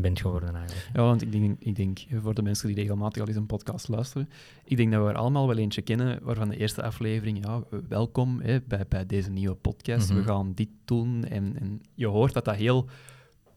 bent 0.00 0.20
geworden 0.20 0.54
eigenlijk. 0.54 0.90
Ja, 0.92 1.02
want 1.02 1.22
ik 1.22 1.32
denk, 1.32 1.56
ik 1.60 1.76
denk, 1.76 1.98
voor 2.22 2.34
de 2.34 2.42
mensen 2.42 2.66
die 2.66 2.76
regelmatig 2.76 3.22
al 3.22 3.28
eens 3.28 3.36
een 3.36 3.46
podcast 3.46 3.88
luisteren, 3.88 4.28
ik 4.64 4.76
denk 4.76 4.92
dat 4.92 5.02
we 5.02 5.08
er 5.08 5.16
allemaal 5.16 5.46
wel 5.46 5.56
eentje 5.56 5.82
kennen 5.82 6.18
waarvan 6.22 6.48
de 6.48 6.56
eerste 6.56 6.82
aflevering, 6.82 7.44
ja, 7.44 7.62
welkom 7.88 8.40
hè, 8.40 8.60
bij, 8.60 8.84
bij 8.88 9.06
deze 9.06 9.30
nieuwe 9.30 9.54
podcast, 9.54 10.08
we 10.08 10.14
mhm. 10.14 10.24
gaan 10.24 10.52
dit 10.54 10.68
doen. 10.84 11.24
En, 11.24 11.56
en 11.60 11.82
je 11.94 12.06
hoort 12.06 12.32
dat 12.32 12.44
dat 12.44 12.56
heel 12.56 12.88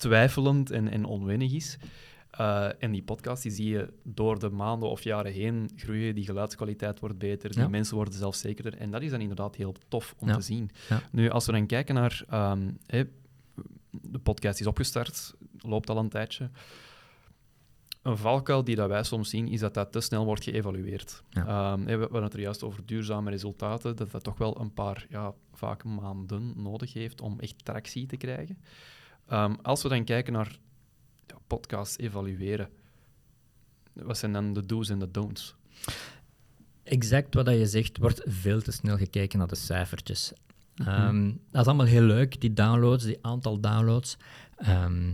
twijfelend 0.02 0.72
en, 0.72 0.88
en 0.88 1.06
onwennig 1.06 1.54
is. 1.54 1.78
Uh, 2.40 2.84
en 2.84 2.92
die 2.92 3.04
podcast 3.04 3.44
die 3.44 3.52
zie 3.52 3.70
je 3.70 3.94
door 4.04 4.40
de 4.40 4.50
maanden 4.50 4.90
of 4.90 5.04
jaren 5.04 5.32
heen 5.32 5.72
groeien. 5.76 6.16
Die 6.16 6.26
geluidskwaliteit 6.26 7.00
wordt 7.00 7.18
beter, 7.18 7.52
die 7.52 7.68
mensen 7.68 7.96
worden 7.96 8.14
zelfzekerder. 8.14 8.78
En 8.78 8.92
dat 8.92 9.02
is 9.02 9.12
dan 9.12 9.22
inderdaad 9.22 9.56
heel 9.56 9.76
tof 9.88 10.16
om 10.18 10.32
te 10.32 10.42
zien. 10.42 10.70
Nu, 11.12 11.30
als 11.30 11.46
we 11.46 11.52
dan 11.52 11.66
kijken 11.66 11.96
naar... 11.96 12.24
Um, 12.34 12.78
de 14.02 14.20
podcast 14.20 14.60
is 14.60 14.68
opgestart, 14.68 15.34
loopt 15.58 15.90
al 15.90 15.98
een 15.98 16.10
tijdje. 16.10 16.50
Een 18.02 18.18
valkuil 18.18 18.64
die 18.64 18.76
dat 18.76 18.90
wij 18.90 19.04
soms 19.04 19.30
zien, 19.30 19.48
is 19.48 19.60
dat 19.60 19.74
dat 19.74 19.92
te 19.92 20.02
snel 20.02 20.26
wordt 20.26 20.44
geëvalueerd. 20.44 21.24
Um, 21.38 21.46
we 21.86 21.98
hadden 21.98 22.24
het 22.24 22.34
er 22.34 22.40
juist 22.40 22.64
over 22.64 22.86
duurzame 22.86 23.30
resultaten, 23.30 23.96
dat 23.96 24.12
dat 24.12 24.24
toch 24.24 24.38
wel 24.38 24.60
een 24.60 24.74
paar, 24.74 25.06
ja, 25.10 25.34
vaak 25.54 25.84
maanden 25.84 26.54
nodig 26.56 26.94
heeft 26.94 27.22
om 27.22 27.40
echt 27.40 27.66
tractie 27.66 28.06
te 28.06 28.18
krijgen. 28.18 28.58
Ehm, 29.32 29.54
als 29.62 29.84
we 29.84 29.90
dan 29.90 30.04
kijken 30.04 30.34
naar 30.34 30.58
ja, 31.28 31.36
podcasts 31.48 31.98
evalueren, 31.98 32.70
wat 33.94 34.18
zijn 34.18 34.34
dan 34.34 34.54
de 34.54 34.66
do's 34.66 34.90
en 34.90 35.00
de 35.00 35.12
don'ts? 35.12 35.56
Exact 36.84 37.34
wat 37.34 37.48
je 37.48 37.66
zegt, 37.66 37.98
wordt 37.98 38.22
veel 38.26 38.62
te 38.62 38.72
snel 38.72 38.98
gekeken 38.98 39.40
naar 39.40 39.48
de 39.48 39.56
cijfertjes. 39.56 40.34
Mhm. 40.76 40.90
Ehm, 40.90 41.32
dat 41.52 41.62
is 41.62 41.68
allemaal 41.68 41.86
heel 41.86 42.02
leuk, 42.02 42.42
die 42.42 42.54
downloads, 42.54 43.04
die 43.04 43.18
aantal 43.22 43.60
downloads. 43.60 44.18
Ehm, 44.56 45.14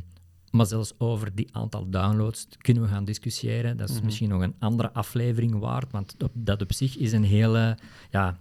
Maar 0.52 0.66
zelfs 0.66 0.94
over 0.98 1.36
die 1.36 1.48
aantal 1.52 1.90
downloads 1.90 2.48
kunnen 2.58 2.84
we 2.84 2.90
gaan 2.90 3.06
discussiëren. 3.06 3.78
Dat 3.78 3.90
is 3.90 3.96
mhm. 3.96 4.06
misschien 4.06 4.30
nog 4.30 4.42
een 4.42 4.56
andere 4.60 4.94
aflevering 4.94 5.60
waard, 5.60 5.92
want 5.92 6.16
dat 6.34 6.62
op 6.62 6.74
zich 6.74 6.98
is 6.98 7.12
een 7.12 7.24
hele... 7.24 7.78
Ja, 8.10 8.38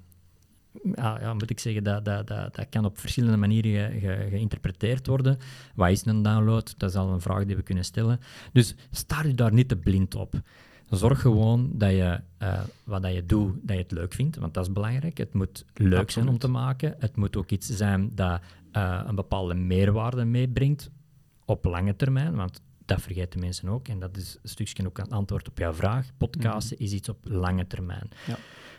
ja, 0.95 1.21
ja, 1.21 1.35
moet 1.35 1.51
ik 1.51 1.61
zeggen, 1.61 1.85
dat, 1.85 2.05
dat, 2.05 2.27
dat, 2.27 2.55
dat 2.55 2.69
kan 2.69 2.85
op 2.85 2.99
verschillende 2.99 3.37
manieren 3.37 4.01
geïnterpreteerd 4.31 5.07
worden. 5.07 5.39
Wat 5.75 5.91
is 5.91 6.07
een 6.07 6.23
download? 6.23 6.75
Dat 6.77 6.91
is 6.91 6.97
al 6.97 7.13
een 7.13 7.21
vraag 7.21 7.45
die 7.45 7.57
we 7.57 7.63
kunnen 7.63 7.85
stellen. 7.85 8.21
Dus 8.53 8.75
sta 8.91 9.23
je 9.23 9.35
daar 9.35 9.53
niet 9.53 9.69
te 9.69 9.77
blind 9.77 10.15
op. 10.15 10.41
Zorg 10.91 11.21
gewoon 11.21 11.71
dat 11.75 11.91
je 11.91 12.21
uh, 12.43 12.61
wat 12.85 13.03
dat 13.03 13.15
je 13.15 13.27
doet, 13.27 13.55
dat 13.63 13.77
je 13.77 13.83
het 13.83 13.93
leuk 13.93 14.13
vindt, 14.13 14.37
want 14.37 14.55
dat 14.55 14.67
is 14.67 14.73
belangrijk. 14.73 15.19
Het 15.19 15.35
moet 15.35 15.65
leuk 15.75 16.11
zijn 16.11 16.29
om 16.29 16.39
te 16.39 16.49
maken. 16.49 16.95
Het 16.99 17.17
moet 17.17 17.37
ook 17.37 17.51
iets 17.51 17.69
zijn 17.69 18.11
dat 18.15 18.41
uh, 18.73 19.03
een 19.07 19.15
bepaalde 19.15 19.55
meerwaarde 19.55 20.25
meebrengt 20.25 20.91
op 21.45 21.65
lange 21.65 21.97
termijn, 21.97 22.35
want 22.35 22.61
dat 22.85 23.01
vergeten 23.01 23.41
mensen 23.41 23.69
ook. 23.69 23.89
En 23.89 23.99
dat 23.99 24.17
is 24.17 24.39
een 24.43 24.49
stukje 24.49 24.87
ook 24.87 24.99
een 24.99 25.11
antwoord 25.11 25.49
op 25.49 25.59
jouw 25.59 25.73
vraag. 25.73 26.11
Podcasten 26.17 26.77
mhm. 26.77 26.85
is 26.85 26.93
iets 26.93 27.09
op 27.09 27.19
lange 27.23 27.67
termijn. 27.67 28.09
Ja. 28.27 28.37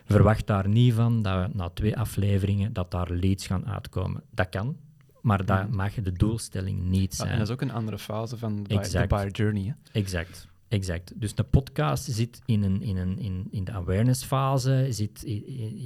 Verwacht 0.07 0.47
daar 0.47 0.67
niet 0.67 0.93
van 0.93 1.21
dat 1.21 1.45
we 1.45 1.57
na 1.57 1.69
twee 1.69 1.97
afleveringen 1.97 2.73
dat 2.73 2.91
daar 2.91 3.11
leads 3.11 3.47
gaan 3.47 3.67
uitkomen. 3.67 4.23
Dat 4.31 4.49
kan, 4.49 4.77
maar 5.21 5.45
dat 5.45 5.67
mhm. 5.67 5.75
mag 5.75 5.93
de 5.93 6.11
doelstelling 6.11 6.81
niet 6.81 7.15
zijn. 7.15 7.29
en 7.29 7.37
dat 7.37 7.47
is 7.47 7.53
ook 7.53 7.61
een 7.61 7.71
andere 7.71 7.99
fase 7.99 8.37
van 8.37 8.63
de 8.63 9.05
buyer 9.07 9.31
journey. 9.31 9.63
Hè? 9.63 9.99
Exact. 9.99 10.47
Exact. 10.67 11.13
Dus 11.15 11.35
de 11.35 11.43
podcast 11.43 12.03
zit 12.03 12.41
in, 12.45 12.63
een, 12.63 12.81
in, 12.81 12.97
een, 12.97 13.19
in, 13.19 13.47
in 13.51 13.63
de 13.63 13.71
awareness-fase. 13.71 14.87
Zit, 14.89 15.23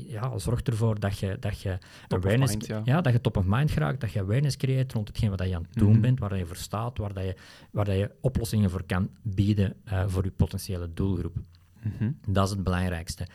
ja, 0.08 0.38
zorg 0.38 0.62
ervoor 0.62 1.00
dat 1.00 1.20
je, 1.20 1.38
dat 1.40 1.62
je 1.62 1.78
awareness, 2.08 2.56
ja. 2.84 3.02
dat 3.02 3.14
je 3.14 3.22
top 3.22 3.38
of 3.38 3.44
mind 3.48 3.72
geraakt, 3.72 4.02
dat 4.02 4.12
je 4.12 4.20
awareness 4.20 4.58
creëert 4.58 4.94
rond 4.94 5.08
hetgeen 5.08 5.30
wat 5.30 5.48
je 5.48 5.56
aan 5.56 5.62
het 5.70 5.74
doen 5.74 5.92
mhm. 5.92 6.02
bent, 6.02 6.20
waar 6.20 6.38
je 6.38 6.46
voor 6.46 6.56
staat, 6.56 6.98
waar, 6.98 7.14
dat 7.14 7.24
je, 7.24 7.36
waar 7.72 7.86
dat 7.86 7.96
je 7.96 8.12
oplossingen 8.22 8.70
voor 8.70 8.84
kan 8.84 9.10
bieden 9.22 9.74
uh, 9.86 10.04
voor 10.08 10.24
je 10.24 10.32
potentiële 10.32 10.94
doelgroep. 10.94 11.36
Mhm. 11.82 12.12
Dat 12.28 12.46
is 12.46 12.52
het 12.52 12.64
belangrijkste. 12.64 13.28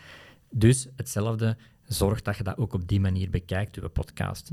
Dus 0.51 0.89
hetzelfde, 0.97 1.57
zorg 1.85 2.23
dat 2.23 2.37
je 2.37 2.43
dat 2.43 2.57
ook 2.57 2.73
op 2.73 2.89
die 2.89 3.01
manier 3.01 3.31
bekijkt, 3.31 3.75
je 3.75 3.89
podcast. 3.89 4.51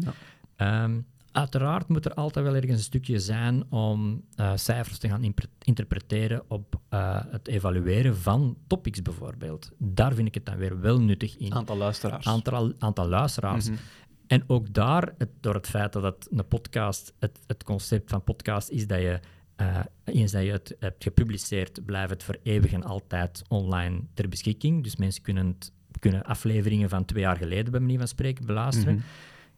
Ja. 0.57 0.83
Um, 0.83 1.05
Uiteraard 1.33 1.87
moet 1.87 2.05
er 2.05 2.13
altijd 2.13 2.45
wel 2.45 2.55
ergens 2.55 2.77
een 2.77 2.83
stukje 2.83 3.19
zijn 3.19 3.71
om 3.71 4.23
uh, 4.35 4.51
cijfers 4.55 4.97
te 4.97 5.09
gaan 5.09 5.33
interpreteren 5.63 6.43
op 6.47 6.79
uh, 6.89 7.21
het 7.29 7.47
evalueren 7.47 8.17
van 8.17 8.57
topics 8.67 9.01
bijvoorbeeld. 9.01 9.71
Daar 9.77 10.13
vind 10.13 10.27
ik 10.27 10.33
het 10.33 10.45
dan 10.45 10.57
weer 10.57 10.79
wel 10.79 10.99
nuttig 10.99 11.37
in. 11.37 11.53
Aantal 11.53 11.77
luisteraars. 11.77 12.25
Aantal, 12.25 12.73
aantal 12.79 13.07
luisteraars. 13.07 13.69
Mm 13.69 13.75
-hmm. 13.75 13.83
En 14.27 14.43
ook 14.47 14.73
daar, 14.73 15.13
het, 15.17 15.29
door 15.39 15.53
het 15.53 15.67
feit 15.67 15.93
dat 15.93 16.03
het 16.03 16.27
een 16.31 16.47
podcast, 16.47 17.13
het, 17.19 17.39
het 17.47 17.63
concept 17.63 18.09
van 18.09 18.23
podcast 18.23 18.69
is 18.69 18.87
dat 18.87 18.99
je 18.99 19.19
uh, 19.57 19.79
eens 20.03 20.31
dat 20.31 20.43
je 20.43 20.51
het 20.51 20.75
hebt 20.79 21.03
gepubliceerd, 21.03 21.85
blijft 21.85 22.09
het 22.09 22.23
voor 22.23 22.37
eeuwig 22.43 22.73
en 22.73 22.83
altijd 22.83 23.43
online 23.47 24.01
ter 24.13 24.29
beschikking. 24.29 24.83
Dus 24.83 24.95
mensen 24.95 25.23
kunnen, 25.23 25.47
het, 25.47 25.71
kunnen 26.03 26.23
afleveringen 26.23 26.89
van 26.89 27.05
twee 27.05 27.23
jaar 27.23 27.37
geleden, 27.37 27.71
bij 27.71 27.79
manier 27.79 27.97
van 27.97 28.07
spreken, 28.07 28.45
beluisteren. 28.45 28.93
Mhm. 28.93 29.03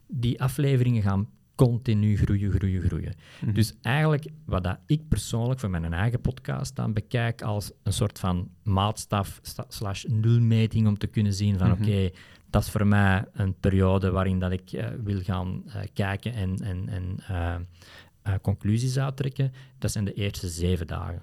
Die 0.06 0.40
afleveringen 0.42 1.02
gaan 1.02 1.28
continu 1.54 2.16
groeien, 2.16 2.50
groeien, 2.52 2.82
groeien. 2.82 3.14
Mhm. 3.40 3.52
Dus 3.52 3.74
eigenlijk 3.82 4.26
wat 4.44 4.64
dat 4.64 4.78
ik 4.86 5.08
persoonlijk 5.08 5.60
voor 5.60 5.70
mijn 5.70 5.92
eigen 5.92 6.20
podcast 6.20 6.76
dan 6.76 6.92
bekijk 6.92 7.42
als 7.42 7.72
een 7.82 7.92
soort 7.92 8.18
van 8.18 8.50
maatstaf 8.62 9.40
slash 9.68 10.04
nulmeting 10.04 10.86
om 10.86 10.98
te 10.98 11.06
kunnen 11.06 11.32
zien 11.32 11.58
van 11.58 11.70
mhm. 11.70 11.82
oké, 11.82 12.10
dat 12.50 12.62
is 12.62 12.70
voor 12.70 12.86
mij 12.86 13.24
een 13.32 13.54
periode 13.54 14.10
waarin 14.10 14.38
dat 14.38 14.52
ik 14.52 14.72
uh, 14.72 14.86
wil 15.04 15.20
gaan 15.20 15.62
uh, 15.66 15.74
kijken 15.92 16.32
en, 16.32 16.56
en, 16.62 16.88
en 16.88 17.16
uh, 17.30 18.34
conclusies 18.42 18.98
uittrekken. 18.98 19.52
Dat 19.78 19.92
zijn 19.92 20.04
de 20.04 20.12
eerste 20.12 20.48
zeven 20.48 20.86
dagen. 20.86 21.22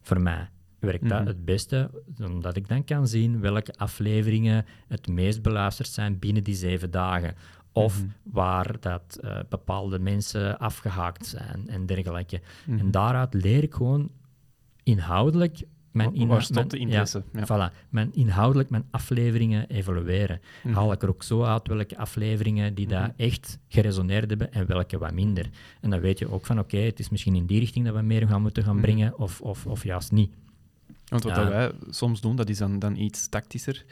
Voor 0.00 0.20
mij 0.20 0.48
werkt 0.82 1.08
dat 1.08 1.18
mhm. 1.18 1.28
het 1.28 1.44
beste, 1.44 1.90
omdat 2.22 2.56
ik 2.56 2.68
dan 2.68 2.84
kan 2.84 3.06
zien 3.06 3.40
welke 3.40 3.74
afleveringen 3.76 4.64
het 4.88 5.08
meest 5.08 5.42
beluisterd 5.42 5.88
zijn 5.88 6.18
binnen 6.18 6.44
die 6.44 6.54
zeven 6.54 6.90
dagen 6.90 7.34
of 7.72 7.98
mhm. 7.98 8.10
waar 8.22 8.76
dat 8.80 9.18
uh, 9.24 9.38
bepaalde 9.48 9.98
mensen 9.98 10.58
afgehaakt 10.58 11.26
zijn 11.26 11.68
en 11.68 11.86
dergelijke. 11.86 12.40
En 12.66 12.74
mhm. 12.74 12.90
daaruit 12.90 13.34
leer 13.34 13.62
ik 13.62 13.74
gewoon 13.74 14.10
inhoudelijk 14.82 15.62
mijn, 15.92 16.14
inha 16.14 16.40
mijn, 16.50 16.68
de 16.68 16.78
interesse? 16.78 17.22
Ja, 17.32 17.46
Voilà, 17.46 17.88
mijn 17.88 18.14
inhoudelijk 18.14 18.70
mijn 18.70 18.84
afleveringen 18.90 19.68
evalueren. 19.68 20.40
Haal 20.72 20.92
ik 20.92 21.02
er 21.02 21.08
ook 21.08 21.22
zo 21.22 21.42
uit 21.42 21.68
welke 21.68 21.98
afleveringen 21.98 22.74
die 22.74 22.86
daar 22.86 23.14
echt 23.16 23.58
geresoneerd 23.68 24.28
hebben 24.28 24.52
en 24.52 24.66
welke 24.66 24.98
wat 24.98 25.12
minder. 25.12 25.50
En 25.80 25.90
dan 25.90 26.00
weet 26.00 26.18
je 26.18 26.32
ook 26.32 26.46
van 26.46 26.58
oké, 26.58 26.76
het 26.76 26.98
is 26.98 27.08
misschien 27.08 27.34
in 27.34 27.46
die 27.46 27.58
richting 27.58 27.84
dat 27.84 27.94
we 27.94 28.02
meer 28.02 28.26
gaan 28.26 28.42
moeten 28.42 28.64
gaan 28.64 28.80
brengen 28.80 29.18
of, 29.18 29.40
of, 29.40 29.66
of 29.66 29.84
juist 29.84 30.12
niet. 30.12 30.32
Want 31.12 31.36
wat 31.36 31.48
wij 31.48 31.70
soms 31.90 32.20
doen, 32.20 32.36
dat 32.36 32.48
is 32.48 32.58
dan, 32.58 32.78
dan 32.78 32.96
iets 32.96 33.28
tactischer. 33.28 33.84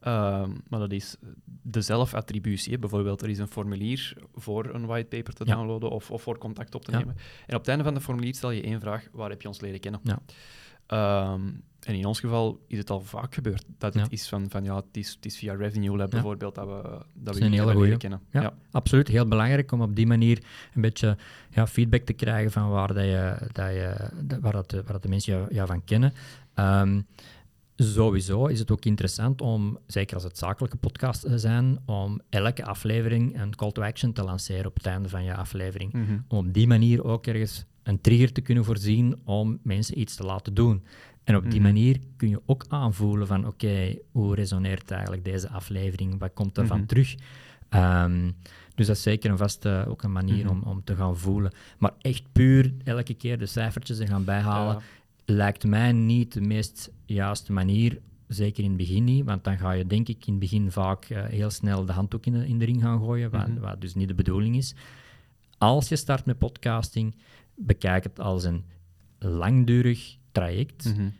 Ehm, 0.00 0.50
maar 0.68 0.80
dat 0.80 0.92
is 0.92 1.16
de 1.62 1.80
zelfattributie. 1.80 2.78
Bijvoorbeeld, 2.78 3.22
er 3.22 3.28
is 3.28 3.38
een 3.38 3.48
formulier 3.48 4.16
voor 4.34 4.74
een 4.74 4.86
whitepaper 4.86 5.34
te 5.34 5.44
downloaden 5.44 5.90
of, 5.90 6.10
of, 6.10 6.22
voor 6.22 6.38
contact 6.38 6.74
op 6.74 6.84
te 6.84 6.90
nemen. 6.90 7.16
En 7.46 7.54
op 7.54 7.60
het 7.60 7.68
einde 7.68 7.84
van 7.84 7.94
de 7.94 8.00
formulier 8.00 8.34
stel 8.34 8.50
je 8.50 8.62
één 8.62 8.80
vraag: 8.80 9.08
waar 9.12 9.30
heb 9.30 9.42
je 9.42 9.48
ons 9.48 9.60
leren 9.60 9.80
kennen? 9.80 10.00
Ja. 10.02 10.18
Ehm, 10.86 11.40
en 11.80 11.94
in 11.94 12.06
ons 12.06 12.20
geval 12.20 12.64
is 12.66 12.78
het 12.78 12.90
al 12.90 13.00
vaak 13.00 13.34
gebeurd 13.34 13.64
dat 13.78 13.94
het 13.94 14.12
is 14.12 14.28
van, 14.28 14.50
van 14.50 14.64
ja, 14.64 14.76
het 14.76 14.84
is, 14.92 15.10
het 15.10 15.26
is 15.26 15.36
via 15.36 15.54
Revenue 15.54 15.96
Lab 15.96 16.10
bijvoorbeeld 16.10 16.54
dat 16.54 16.66
we, 16.66 16.98
dat 17.14 17.34
we 17.38 17.48
jullie 17.48 17.78
leren 17.78 17.98
kennen. 17.98 18.20
Ja, 18.30 18.54
absoluut. 18.70 19.08
Heel 19.08 19.28
belangrijk 19.28 19.72
om 19.72 19.80
op 19.80 19.96
die 19.96 20.06
manier 20.06 20.42
een 20.74 20.80
beetje 20.80 21.16
ja, 21.50 21.66
feedback 21.66 22.02
te 22.02 22.12
krijgen 22.12 22.50
van 22.50 22.70
waar, 22.70 22.94
dat 22.94 23.04
je, 23.04 23.36
dat 23.52 23.70
je, 23.70 24.10
waar, 24.40 24.52
dat, 24.52 24.72
waar 24.72 24.92
dat 24.92 25.02
de 25.02 25.08
mensen 25.08 25.46
jou, 25.50 25.66
van 25.66 25.84
kennen. 25.84 26.12
Um, 26.58 27.06
Sowieso 27.76 28.46
is 28.46 28.58
het 28.58 28.70
ook 28.70 28.84
interessant 28.84 29.40
om, 29.40 29.78
zeker 29.86 30.14
als 30.14 30.24
het 30.24 30.38
zakelijke 30.38 30.76
podcasts 30.76 31.24
zijn, 31.34 31.78
om 31.84 32.20
elke 32.28 32.64
aflevering 32.64 33.40
een 33.40 33.56
call 33.56 33.72
to 33.72 33.82
action 33.82 34.12
te 34.12 34.22
lanceren 34.22 34.66
op 34.66 34.74
het 34.74 34.86
einde 34.86 35.08
van 35.08 35.24
je 35.24 35.34
aflevering. 35.34 35.92
Mhm. 35.92 36.18
Om 36.28 36.46
op 36.46 36.54
die 36.54 36.66
manier 36.66 37.04
ook 37.04 37.26
ergens 37.26 37.64
een 37.82 38.00
trigger 38.00 38.32
te 38.32 38.40
kunnen 38.40 38.64
voorzien 38.64 39.20
om 39.24 39.58
mensen 39.62 39.98
iets 39.98 40.14
te 40.14 40.24
laten 40.24 40.54
doen. 40.54 40.82
En 41.24 41.36
op 41.36 41.42
die 41.42 41.60
mhm. 41.60 41.62
manier 41.62 41.98
kun 42.16 42.28
je 42.28 42.40
ook 42.46 42.64
aanvoelen 42.68 43.26
van 43.26 43.46
oké, 43.46 43.96
hoe 44.10 44.34
resoneert 44.34 44.90
eigenlijk 44.90 45.24
deze 45.24 45.48
aflevering? 45.48 46.18
Wat 46.18 46.32
komt 46.34 46.58
er 46.58 46.66
van 46.66 46.78
mhm. 46.78 46.86
terug? 46.86 47.14
Um, 47.70 48.34
dus 48.74 48.86
dat 48.86 48.96
is 48.96 49.02
zeker 49.02 49.30
een 49.30 49.38
vaste 49.38 49.84
ook 49.88 50.02
een 50.02 50.12
manier 50.12 50.50
om, 50.50 50.62
om 50.62 50.84
te 50.84 50.96
gaan 50.96 51.16
voelen. 51.16 51.52
Maar 51.78 51.92
echt 52.00 52.22
puur 52.32 52.72
elke 52.84 53.14
keer 53.14 53.38
de 53.38 53.46
cijfertjes 53.46 53.98
er 53.98 54.06
gaan 54.06 54.24
bijhalen, 54.24 54.82
lijkt 55.24 55.64
mij 55.64 55.92
niet 55.92 56.32
de 56.32 56.40
meest 56.40 56.92
juiste 57.04 57.52
manier. 57.52 58.00
Zeker 58.28 58.62
in 58.62 58.68
het 58.68 58.78
begin 58.78 59.04
niet, 59.04 59.24
want 59.24 59.44
dan 59.44 59.58
ga 59.58 59.72
je 59.72 59.86
denk 59.86 60.08
ik 60.08 60.26
in 60.26 60.32
het 60.32 60.42
begin 60.42 60.70
vaak 60.70 61.08
uh, 61.08 61.24
heel 61.24 61.50
snel 61.50 61.84
de 61.84 61.92
handdoek 61.92 62.26
in 62.26 62.32
de, 62.32 62.46
in 62.46 62.58
de 62.58 62.64
ring 62.64 62.82
gaan 62.82 62.98
gooien, 62.98 63.30
wat, 63.30 63.48
mhm. 63.48 63.60
wat, 63.60 63.80
dus 63.80 63.94
niet 63.94 64.08
de 64.08 64.14
bedoeling 64.14 64.56
is. 64.56 64.74
Als 65.58 65.88
je 65.88 65.96
start 65.96 66.26
met 66.26 66.38
podcasting, 66.38 67.16
bekijk 67.54 68.04
het 68.04 68.20
als 68.20 68.44
een 68.44 68.64
langdurig 69.18 70.16
traject. 70.32 70.96
Mm 70.96 71.12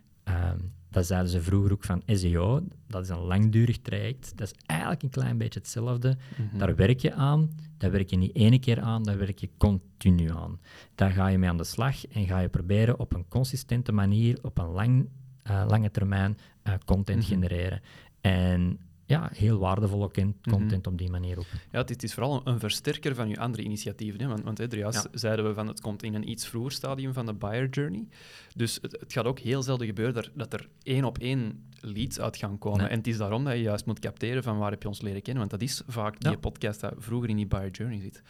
dat 0.95 1.07
zeiden 1.07 1.31
ze 1.31 1.43
vroeger 1.43 1.73
ook 1.73 1.85
van 1.85 2.03
SEO. 2.07 2.61
Dat 2.87 3.03
is 3.03 3.09
een 3.09 3.19
langdurig 3.19 3.79
traject. 3.79 4.33
Dat 4.37 4.47
is 4.47 4.59
eigenlijk 4.67 5.03
een 5.03 5.11
klein 5.11 5.39
beetje 5.39 5.59
hetzelfde. 5.59 6.17
Mhm. 6.37 6.59
Daar 6.59 6.77
werk 6.77 7.01
je 7.01 7.13
aan. 7.15 7.51
Daar 7.79 7.91
werk 7.91 8.11
je 8.11 8.17
niet 8.17 8.33
één 8.33 8.61
keer 8.61 8.81
aan, 8.81 9.03
daar 9.03 9.19
werk 9.19 9.39
je 9.39 9.51
continu 9.59 10.31
aan. 10.31 10.61
Daar 10.95 11.11
ga 11.11 11.27
je 11.27 11.39
mee 11.39 11.49
aan 11.49 11.57
de 11.57 11.65
slag 11.65 12.07
en 12.07 12.27
ga 12.27 12.39
je 12.39 12.49
proberen 12.49 12.99
op 12.99 13.15
een 13.15 13.29
consistente 13.29 13.93
manier, 13.93 14.39
op 14.43 14.59
een 14.59 14.71
lang, 14.71 15.09
uh, 15.51 15.65
lange 15.69 15.91
termijn, 15.91 16.39
uh, 16.65 16.75
content 16.85 17.19
mm 17.19 17.25
genereren. 17.25 17.81
En 18.21 18.79
ja, 19.07 19.31
heel 19.33 19.59
waardevolle 19.59 20.11
mhm. 20.15 20.31
content 20.51 20.87
op 20.87 20.99
die 20.99 21.11
manier 21.11 21.39
ook. 21.39 21.47
Ja, 21.71 21.79
het 21.79 22.03
is 22.03 22.15
vooral 22.15 22.41
een 22.45 22.59
versterker 22.59 23.15
van 23.15 23.29
je 23.29 23.39
andere 23.39 23.63
initiatieven. 23.63 24.21
Hè? 24.21 24.27
Want, 24.27 24.43
want 24.43 24.59
hè, 24.59 24.65
juist 24.71 25.09
zeiden 25.13 25.45
we 25.45 25.55
van 25.55 25.69
het 25.69 25.81
komt 25.81 26.03
in 26.03 26.15
een 26.15 26.29
iets 26.31 26.47
vroeger 26.47 26.73
stadium 26.73 27.13
van 27.13 27.27
de 27.27 27.35
buyer 27.35 27.69
journey. 27.69 28.09
Dus 28.55 28.79
het, 28.83 28.97
het 29.01 29.13
gaat 29.13 29.25
ook 29.25 29.39
heel 29.39 29.63
zelden 29.63 29.87
gebeuren 29.87 30.31
dat, 30.35 30.53
er 30.53 30.69
één 30.83 31.05
op 31.05 31.19
één 31.19 31.65
leads 31.81 32.21
uit 32.21 32.37
gaan 32.37 32.59
komen. 32.59 32.91
En 32.91 32.97
het 32.97 33.07
is 33.07 33.17
daarom 33.17 33.45
dat 33.45 33.53
je 33.53 33.61
juist 33.61 33.87
moet 33.87 33.99
capteren 33.99 34.43
van 34.43 34.59
waar 34.59 34.71
heb 34.71 34.83
je 34.83 34.89
ons 34.89 35.01
leren 35.01 35.23
kennen. 35.23 35.49
Want 35.49 35.61
dat 35.61 35.71
is 35.71 35.83
vaak 35.87 36.21
die 36.21 36.39
podcast 36.39 36.81
dat 36.81 36.95
vroeger 36.99 37.29
in 37.29 37.37
die 37.37 37.47
buyer 37.47 37.71
journey 37.71 38.01
zit. 38.01 38.23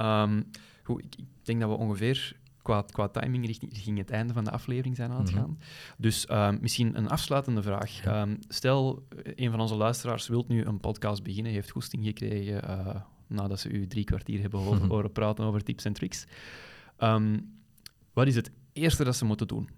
Um, 0.00 0.50
goed, 0.82 1.04
ik, 1.04 1.14
ik 1.16 1.26
denk 1.42 1.60
dat 1.60 1.68
we 1.68 1.76
ongeveer 1.76 2.36
qua, 2.62 2.84
qua 2.90 3.08
timing 3.08 3.46
richting, 3.46 3.98
het 3.98 4.10
einde 4.10 4.32
van 4.32 4.44
de 4.44 4.50
aflevering 4.50 4.96
zijn 4.96 5.10
aan 5.10 5.20
het 5.20 5.30
mhm. 5.30 5.40
gaan. 5.40 5.58
Dus 5.98 6.26
ehm, 6.26 6.58
misschien 6.60 6.96
een 6.96 7.08
afsluitende 7.08 7.62
vraag. 7.62 8.04
Ehm, 8.04 8.36
stel, 8.48 9.06
een 9.24 9.50
van 9.50 9.60
onze 9.60 9.74
luisteraars 9.74 10.28
wil 10.28 10.44
nu 10.48 10.64
een 10.64 10.80
podcast 10.80 11.22
beginnen, 11.22 11.52
heeft 11.52 11.70
goesting 11.70 12.04
gekregen 12.04 12.64
uh, 12.64 12.94
nadat 13.26 13.60
ze 13.60 13.70
u 13.70 13.86
drie 13.86 14.04
kwartier 14.04 14.40
hebben 14.40 14.60
horen, 14.88 15.12
praten 15.12 15.44
over 15.44 15.62
tips 15.62 15.84
en 15.84 15.92
tricks. 15.92 16.26
Ehm, 16.96 17.38
wat 18.12 18.26
is 18.26 18.34
het 18.34 18.50
eerste 18.72 19.04
dat 19.04 19.16
ze 19.16 19.24
moeten 19.24 19.48
doen? 19.48 19.68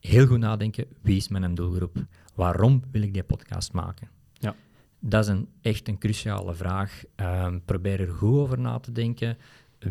Heel 0.00 0.26
goed 0.26 0.38
nadenken, 0.38 0.86
wie 1.00 1.16
is 1.16 1.28
mijn 1.28 1.54
doelgroep? 1.54 2.04
Waarom 2.34 2.82
wil 2.90 3.02
ik 3.02 3.12
die 3.12 3.22
podcast 3.22 3.72
maken? 3.72 4.08
Ja. 4.32 4.54
Dat 4.98 5.24
is 5.24 5.30
een, 5.30 5.48
echt 5.60 5.88
een 5.88 5.98
cruciale 5.98 6.54
vraag. 6.54 7.02
probeer 7.64 8.00
er 8.00 8.12
goed 8.12 8.38
over 8.38 8.58
na 8.58 8.78
te 8.78 8.92
denken 8.92 9.36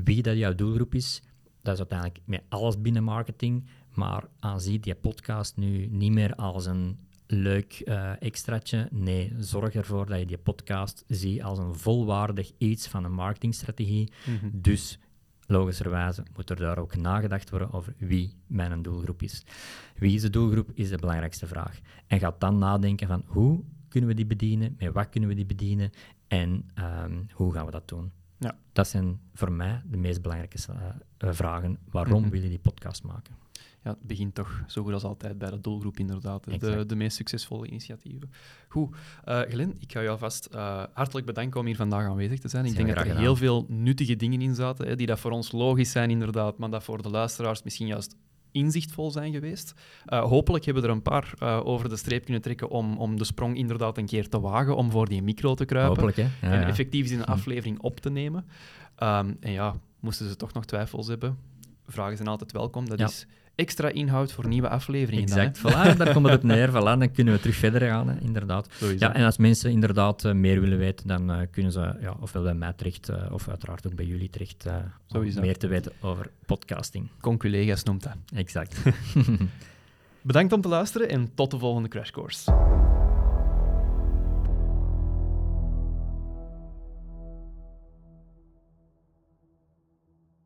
wie 0.04 0.22
dat 0.22 0.38
jouw 0.38 0.56
doelgroep 0.56 0.96
is, 0.96 1.22
dat 1.62 1.74
is 1.74 1.80
uiteindelijk 1.80 2.20
met 2.26 2.44
alles 2.50 2.82
binnen 2.82 3.04
marketing. 3.04 3.66
Maar 3.94 4.24
aanzie 4.40 4.80
die 4.80 4.96
podcast 4.96 5.58
nu 5.58 5.88
niet 5.88 6.12
meer 6.12 6.36
als 6.36 6.66
een 6.66 6.98
leuk 7.28 7.82
uh, 7.86 8.22
extraatje. 8.22 8.88
Nee, 8.92 9.34
zorg 9.38 9.74
ervoor 9.74 10.06
dat 10.06 10.20
je 10.20 10.26
die 10.26 10.38
podcast 10.38 11.04
ziet 11.08 11.44
als 11.44 11.58
een 11.58 11.76
volwaardig 11.76 12.52
iets 12.58 12.88
van 12.88 13.04
een 13.04 13.14
marketingstrategie. 13.14 14.12
Mhm. 14.26 14.50
Dus 14.52 15.00
logischerwijze 15.46 16.24
moet 16.36 16.50
er 16.50 16.56
daar 16.56 16.78
ook 16.78 16.96
nagedacht 16.96 17.50
worden 17.50 17.72
over 17.72 17.94
wie 17.98 18.36
mijn 18.48 18.82
doelgroep 18.82 19.22
is. 19.22 19.44
Wie 19.96 20.16
is 20.16 20.22
de 20.22 20.30
doelgroep, 20.30 20.72
is 20.74 20.90
de 20.90 20.98
belangrijkste 20.98 21.48
vraag. 21.48 21.80
En 22.08 22.20
ga 22.20 22.36
dan 22.40 22.58
nadenken 22.58 23.08
van 23.08 23.24
hoe 23.26 23.64
kunnen 23.88 24.10
we 24.10 24.16
die 24.16 24.26
bedienen, 24.26 24.76
met 24.80 24.94
wat 24.94 25.10
kunnen 25.10 25.30
we 25.30 25.36
die 25.36 25.46
bedienen 25.46 25.92
en 26.28 26.70
um, 27.04 27.28
hoe 27.34 27.54
gaan 27.54 27.66
we 27.66 27.72
dat 27.72 27.88
doen. 27.88 28.12
Ja. 28.42 28.58
Dat 28.74 28.88
zijn 28.88 29.20
voor 29.34 29.52
mij 29.52 29.82
de 29.86 29.98
meest 29.98 30.22
belangrijke 30.22 30.58
uh, 30.70 31.32
vragen. 31.34 31.78
Waarom 31.90 32.24
mm 32.24 32.30
wil 32.30 32.42
je 32.42 32.50
die 32.50 32.60
podcast 32.60 33.04
maken? 33.04 33.36
ja, 33.84 33.90
het 33.90 34.02
begint 34.02 34.36
toch 34.36 34.64
zo 34.68 34.84
goed 34.84 34.94
als 34.94 35.04
altijd 35.04 35.38
bij 35.38 35.50
de 35.50 35.62
doelgroep, 35.62 36.00
inderdaad. 36.00 36.60
De, 36.60 36.86
de 36.86 36.96
meest 36.96 37.16
succesvolle 37.16 37.68
initiatieven. 37.68 38.32
Goed, 38.68 38.96
uh, 39.26 39.40
Glenn, 39.40 39.76
ik 39.80 39.92
ga 39.92 40.00
jou 40.00 40.12
alvast 40.12 40.50
uh, 40.54 40.84
hartelijk 40.94 41.26
bedanken 41.26 41.60
om 41.60 41.66
hier 41.66 41.76
vandaag 41.76 42.06
aanwezig 42.06 42.40
te 42.40 42.48
zijn. 42.48 42.66
Ik 42.66 42.76
denk 42.76 42.96
dat 42.96 43.06
er 43.06 43.18
heel 43.18 43.36
veel 43.36 43.66
nuttige 43.68 44.16
dingen 44.16 44.42
in 44.42 44.56
zaten, 44.56 44.88
hè, 44.88 44.96
die 44.96 45.08
dat 45.08 45.20
voor 45.20 45.32
ons 45.32 45.52
logisch 45.52 45.92
zijn, 45.92 46.10
inderdaad, 46.10 46.58
maar 46.58 46.70
dat 46.70 46.84
voor 46.84 47.02
de 47.02 47.10
luisteraars 47.10 47.64
misschien 47.64 47.88
juist 47.88 48.16
inzichtvol 48.52 49.12
zijn 49.12 49.34
geweest. 49.34 49.74
Uh, 50.08 50.24
hopelijk 50.24 50.66
hebben 50.66 50.84
we 50.84 50.90
er 50.90 50.96
een 50.96 51.02
paar 51.02 51.34
uh, 51.40 51.62
over 51.64 51.90
de 51.90 51.96
streep 51.96 52.24
kunnen 52.24 52.42
trekken 52.42 52.70
om, 52.70 52.98
om 52.98 53.18
de 53.18 53.24
sprong 53.24 53.58
inderdaad 53.58 53.98
een 53.98 54.06
keer 54.06 54.30
te 54.30 54.40
wagen, 54.40 54.76
om 54.76 54.92
voor 54.92 55.08
die 55.08 55.22
micro 55.22 55.54
te 55.54 55.66
kruipen. 55.66 56.04
Hopelijk, 56.04 56.18
hè? 56.18 56.48
Ja, 56.48 56.62
en 56.62 56.68
effectief 56.68 57.12
in 57.12 57.20
een 57.20 57.26
hm. 57.26 57.32
aflevering 57.32 57.80
op 57.80 58.00
te 58.00 58.10
nemen. 58.10 58.46
Um, 59.00 59.38
en 59.40 59.52
ja, 59.52 59.76
moesten 60.00 60.30
ze 60.30 60.36
toch 60.36 60.54
nog 60.54 60.66
twijfels 60.66 61.08
hebben, 61.08 61.38
vragen 61.88 62.18
zijn 62.18 62.30
altijd 62.30 62.52
welkom. 62.52 62.90
Dat 62.90 63.00
is 63.00 63.28
extra 63.56 63.90
inhoud 63.90 64.32
voor 64.32 64.48
nieuwe 64.48 64.70
afleveringen. 64.70 65.28
Exact, 65.28 65.62
dan, 65.62 65.72
voilà, 65.72 65.98
daar 65.98 66.14
komt 66.14 66.28
het 66.28 66.36
op 66.36 66.44
neer. 66.44 66.70
Voilà, 66.70 67.00
dan 67.00 67.12
kunnen 67.12 67.34
we 67.34 67.40
terug 67.40 67.56
verder 67.56 67.82
gaan, 67.82 68.10
hè, 68.10 68.20
inderdaad. 68.20 68.70
Ja, 68.98 69.14
en 69.14 69.26
als 69.26 69.38
mensen 69.38 69.72
inderdaad 69.72 70.24
uh, 70.24 70.32
meer 70.32 70.62
willen 70.62 70.78
weten, 70.78 71.08
dan 71.08 71.32
uh, 71.32 71.38
kunnen 71.52 71.72
ze 71.72 71.96
ja, 72.02 72.16
ofwel 72.20 72.44
bij 72.44 72.54
mij 72.54 72.74
terecht, 72.74 73.10
uh, 73.10 73.16
of 73.32 73.50
uiteraard 73.50 73.88
ook 73.88 73.96
bij 73.96 74.06
jullie 74.06 74.30
terecht, 74.30 74.66
om 75.08 75.34
meer 75.40 75.58
te 75.58 75.68
weten 75.68 75.92
over 76.02 76.30
podcasting. 76.46 77.10
Conculega's 77.22 77.84
noemt 77.84 78.04
dat. 78.04 78.16
Exact. 78.36 78.78
Bedankt 80.22 80.54
om 80.54 80.62
te 80.62 80.68
luisteren 80.68 81.10
en 81.10 81.32
tot 81.36 81.52
de 81.52 81.60
volgende 81.60 81.90
Crash 81.90 82.10
Course. 82.10 82.52